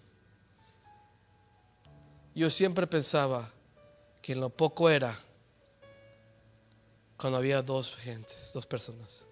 Yo 2.34 2.50
siempre 2.50 2.86
pensaba 2.86 3.50
que 4.20 4.36
lo 4.36 4.50
poco 4.50 4.90
era 4.90 5.18
cuando 7.16 7.38
había 7.38 7.62
dos 7.62 7.96
gentes, 7.96 8.52
dos 8.52 8.66
personas. 8.66 9.24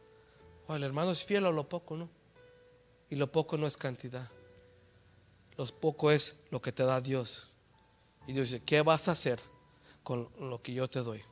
Oh, 0.67 0.75
el 0.75 0.85
hermano 0.85 1.11
es 1.11 1.23
fiel 1.23 1.45
a 1.45 1.51
lo 1.51 1.69
poco, 1.69 1.99
¿no? 1.99 2.09
Y 3.11 3.17
lo 3.17 3.31
poco 3.31 3.59
no 3.59 3.67
es 3.67 3.77
cantidad. 3.77 4.27
Lo 5.57 5.67
poco 5.67 6.11
es 6.11 6.35
lo 6.51 6.61
que 6.61 6.73
te 6.73 6.83
da 6.85 7.01
Dios. 7.01 7.49
Y 8.27 8.33
Dios 8.33 8.51
dice, 8.51 8.63
¿qué 8.65 8.83
vas 8.83 9.09
a 9.09 9.13
hacer 9.13 9.41
con 10.03 10.29
lo 10.41 10.63
que 10.63 10.75
yo 10.75 10.89
te 10.89 11.01
doy? 11.01 11.23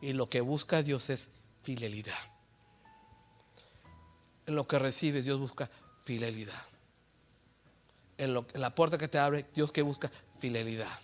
Y 0.00 0.12
lo 0.12 0.28
que 0.28 0.40
busca 0.40 0.82
Dios 0.82 1.10
es 1.10 1.28
fidelidad. 1.62 2.18
En 4.46 4.54
lo 4.54 4.66
que 4.66 4.78
recibes, 4.78 5.24
Dios 5.24 5.38
busca 5.38 5.70
fidelidad. 6.04 6.62
En, 8.18 8.34
lo, 8.34 8.46
la 8.54 8.74
puerta 8.74 8.98
que 8.98 9.08
te 9.08 9.18
abre, 9.18 9.46
Dios 9.54 9.72
que 9.72 9.82
busca 9.82 10.10
fidelidad. 10.38 10.98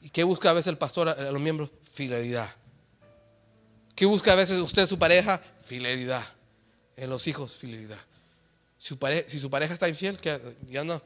¿Y 0.00 0.10
qué 0.10 0.24
busca 0.24 0.50
a 0.50 0.52
veces 0.52 0.68
el 0.68 0.78
pastor 0.78 1.08
a, 1.08 1.12
a 1.12 1.32
los 1.32 1.40
miembros? 1.40 1.70
Fidelidad. 1.84 2.54
¿Qué 3.94 4.06
busca 4.06 4.32
a 4.32 4.36
veces 4.36 4.58
usted 4.60 4.86
su 4.86 4.98
pareja? 4.98 5.42
Fidelidad. 5.64 6.24
En 6.96 7.10
los 7.10 7.26
hijos, 7.26 7.56
fidelidad. 7.56 7.98
Si 8.82 8.88
su, 9.38 9.48
pareja, 9.48 9.72
está 9.72 9.88
infiel, 9.88 10.18
ya 10.66 10.82
no, 10.82 11.00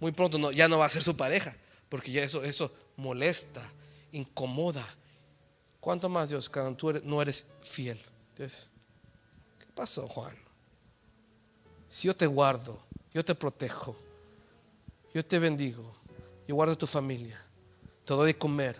muy 0.00 0.10
pronto 0.10 0.50
ya 0.50 0.66
no 0.66 0.78
va 0.78 0.86
a 0.86 0.90
ser 0.90 1.04
su 1.04 1.16
pareja, 1.16 1.56
porque 1.88 2.10
ya 2.10 2.24
eso, 2.24 2.42
eso 2.42 2.74
molesta, 2.96 3.62
incomoda. 4.10 4.84
¿Cuánto 5.78 6.08
más, 6.08 6.30
Dios, 6.30 6.48
cuando 6.48 6.74
tú 6.74 6.92
no 7.04 7.22
eres 7.22 7.44
fiel? 7.62 8.00
¿qué 8.36 9.66
pasó, 9.76 10.08
Juan? 10.08 10.36
Si 11.88 12.08
yo 12.08 12.16
te 12.16 12.26
guardo, 12.26 12.82
yo 13.12 13.24
te 13.24 13.36
protejo, 13.36 13.94
yo 15.14 15.24
te 15.24 15.38
bendigo, 15.38 15.94
yo 16.48 16.56
guardo 16.56 16.76
tu 16.76 16.88
familia, 16.88 17.40
te 18.04 18.12
doy 18.12 18.32
de 18.32 18.38
comer, 18.38 18.76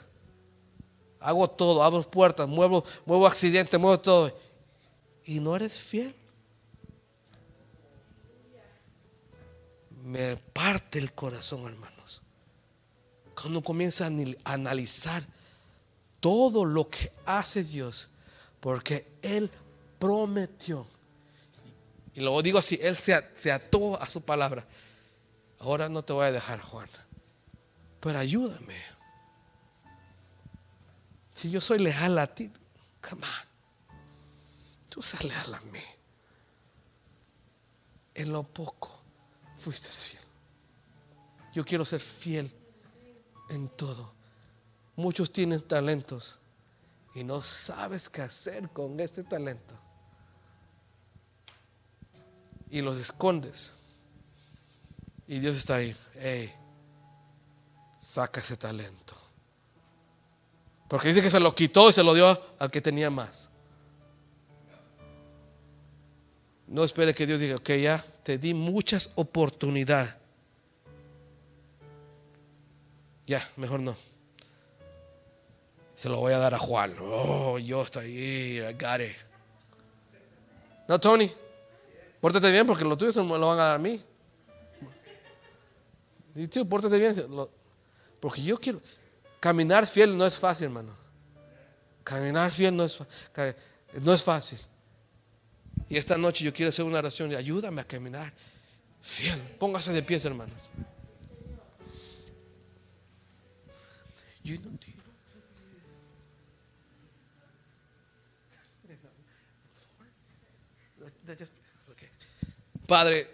hago 1.20 1.48
todo, 1.48 1.84
abro 1.84 2.02
puertas, 2.02 2.48
muevo, 2.48 2.84
muevo 3.06 3.28
accidentes, 3.28 3.78
muevo 3.78 4.00
todo. 4.00 4.36
Y 5.24 5.38
no 5.38 5.54
eres 5.54 5.78
fiel. 5.78 6.12
Me 10.04 10.36
parte 10.36 10.98
el 10.98 11.14
corazón, 11.14 11.64
hermanos. 11.66 12.20
Cuando 13.34 13.62
comienza 13.62 14.04
a 14.04 14.52
analizar 14.52 15.24
todo 16.20 16.66
lo 16.66 16.90
que 16.90 17.10
hace 17.24 17.64
Dios, 17.64 18.10
porque 18.60 19.06
Él 19.22 19.50
prometió. 19.98 20.86
Y 22.14 22.20
lo 22.20 22.40
digo 22.42 22.58
así, 22.58 22.78
Él 22.82 22.96
se, 22.96 23.14
ató 23.50 23.98
a 24.00 24.06
su 24.06 24.20
palabra. 24.20 24.66
Ahora 25.58 25.88
no 25.88 26.04
te 26.04 26.12
voy 26.12 26.26
a 26.26 26.32
dejar, 26.32 26.60
Juan, 26.60 26.90
pero 28.00 28.18
ayúdame. 28.18 28.76
Si 31.32 31.50
yo 31.50 31.62
soy 31.62 31.78
leal 31.78 32.18
a 32.18 32.26
ti, 32.26 32.52
come 33.00 33.22
on. 33.26 33.98
Tú 34.90 35.00
seas 35.00 35.24
leal 35.24 35.54
a 35.54 35.60
mí. 35.62 35.80
En 38.14 38.30
lo 38.30 38.42
poco 38.42 39.03
fuiste 39.64 39.88
fiel. 39.88 40.22
Yo 41.54 41.64
quiero 41.64 41.84
ser 41.84 42.00
fiel 42.00 42.52
en 43.48 43.68
todo. 43.68 44.12
Muchos 44.96 45.32
tienen 45.32 45.60
talentos 45.62 46.38
y 47.14 47.24
no 47.24 47.40
sabes 47.40 48.10
qué 48.10 48.22
hacer 48.22 48.68
con 48.70 49.00
este 49.00 49.24
talento. 49.24 49.74
Y 52.70 52.82
los 52.82 52.98
escondes. 52.98 53.76
Y 55.26 55.38
Dios 55.38 55.56
está 55.56 55.76
ahí. 55.76 55.96
Hey, 56.14 56.52
saca 57.98 58.40
ese 58.40 58.56
talento. 58.56 59.16
Porque 60.88 61.08
dice 61.08 61.22
que 61.22 61.30
se 61.30 61.40
lo 61.40 61.54
quitó 61.54 61.88
y 61.88 61.92
se 61.92 62.02
lo 62.02 62.12
dio 62.12 62.38
al 62.58 62.70
que 62.70 62.80
tenía 62.80 63.10
más. 63.10 63.48
No 66.74 66.82
espere 66.82 67.14
que 67.14 67.24
Dios 67.24 67.38
diga, 67.38 67.54
ok, 67.54 67.70
ya 67.74 68.04
te 68.24 68.36
di 68.36 68.52
muchas 68.52 69.12
oportunidades. 69.14 70.12
Ya, 73.28 73.48
mejor 73.54 73.78
no. 73.78 73.94
Se 75.94 76.08
lo 76.08 76.16
voy 76.16 76.32
a 76.32 76.38
dar 76.38 76.52
a 76.52 76.58
Juan. 76.58 76.96
Oh, 77.00 77.60
yo 77.60 77.82
estoy 77.82 78.06
ahí, 78.06 78.58
I 78.58 78.72
got 78.72 79.00
it. 79.00 79.14
No, 80.88 80.98
Tony, 80.98 81.30
pórtate 82.20 82.50
bien 82.50 82.66
porque 82.66 82.84
lo 82.84 82.98
tuyo 82.98 83.12
se 83.12 83.22
lo 83.22 83.28
van 83.28 83.56
a 83.60 83.62
dar 83.62 83.74
a 83.76 83.78
mí. 83.78 84.02
Y 86.34 86.64
pórtate 86.64 86.98
bien. 86.98 87.14
Porque 88.18 88.42
yo 88.42 88.58
quiero. 88.58 88.80
Caminar 89.38 89.86
fiel 89.86 90.16
no 90.16 90.26
es 90.26 90.36
fácil, 90.40 90.64
hermano. 90.64 90.92
Caminar 92.02 92.50
fiel 92.50 92.74
no 92.74 92.82
es, 92.82 92.98
no 94.02 94.12
es 94.12 94.24
fácil. 94.24 94.58
Y 95.88 95.96
esta 95.96 96.16
noche 96.16 96.44
yo 96.44 96.52
quiero 96.52 96.70
hacer 96.70 96.84
una 96.84 96.98
oración 96.98 97.32
y 97.32 97.34
ayúdame 97.34 97.80
a 97.80 97.84
caminar 97.84 98.32
fiel. 99.02 99.40
Póngase 99.58 99.92
de 99.92 100.02
pies, 100.02 100.24
hermanos. 100.24 100.70
Padre, 112.86 113.26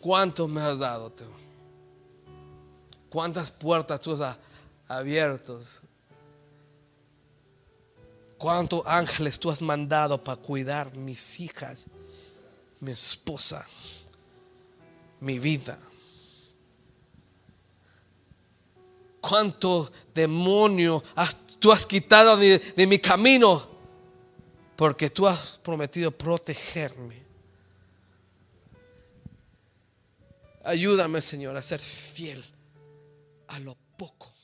¿cuánto 0.00 0.48
me 0.48 0.60
has 0.60 0.80
dado 0.80 1.10
tú? 1.10 1.24
¿Cuántas 3.08 3.50
puertas 3.52 4.00
tú 4.00 4.12
has 4.12 4.36
abierto? 4.88 5.60
¿Cuántos 8.38 8.82
ángeles 8.84 9.40
tú 9.40 9.50
has 9.50 9.62
mandado 9.62 10.22
para 10.22 10.40
cuidar 10.40 10.94
mis 10.94 11.40
hijas, 11.40 11.86
mi 12.80 12.92
esposa, 12.92 13.66
mi 15.20 15.38
vida? 15.38 15.78
¿Cuánto 19.20 19.90
demonio 20.14 21.02
tú 21.58 21.72
has 21.72 21.86
quitado 21.86 22.36
de 22.36 22.86
mi 22.86 22.98
camino? 22.98 23.66
Porque 24.76 25.08
tú 25.08 25.26
has 25.26 25.58
prometido 25.62 26.10
protegerme. 26.10 27.24
Ayúdame, 30.62 31.22
Señor, 31.22 31.56
a 31.56 31.62
ser 31.62 31.80
fiel 31.80 32.44
a 33.48 33.58
lo 33.58 33.76
poco 33.96 34.35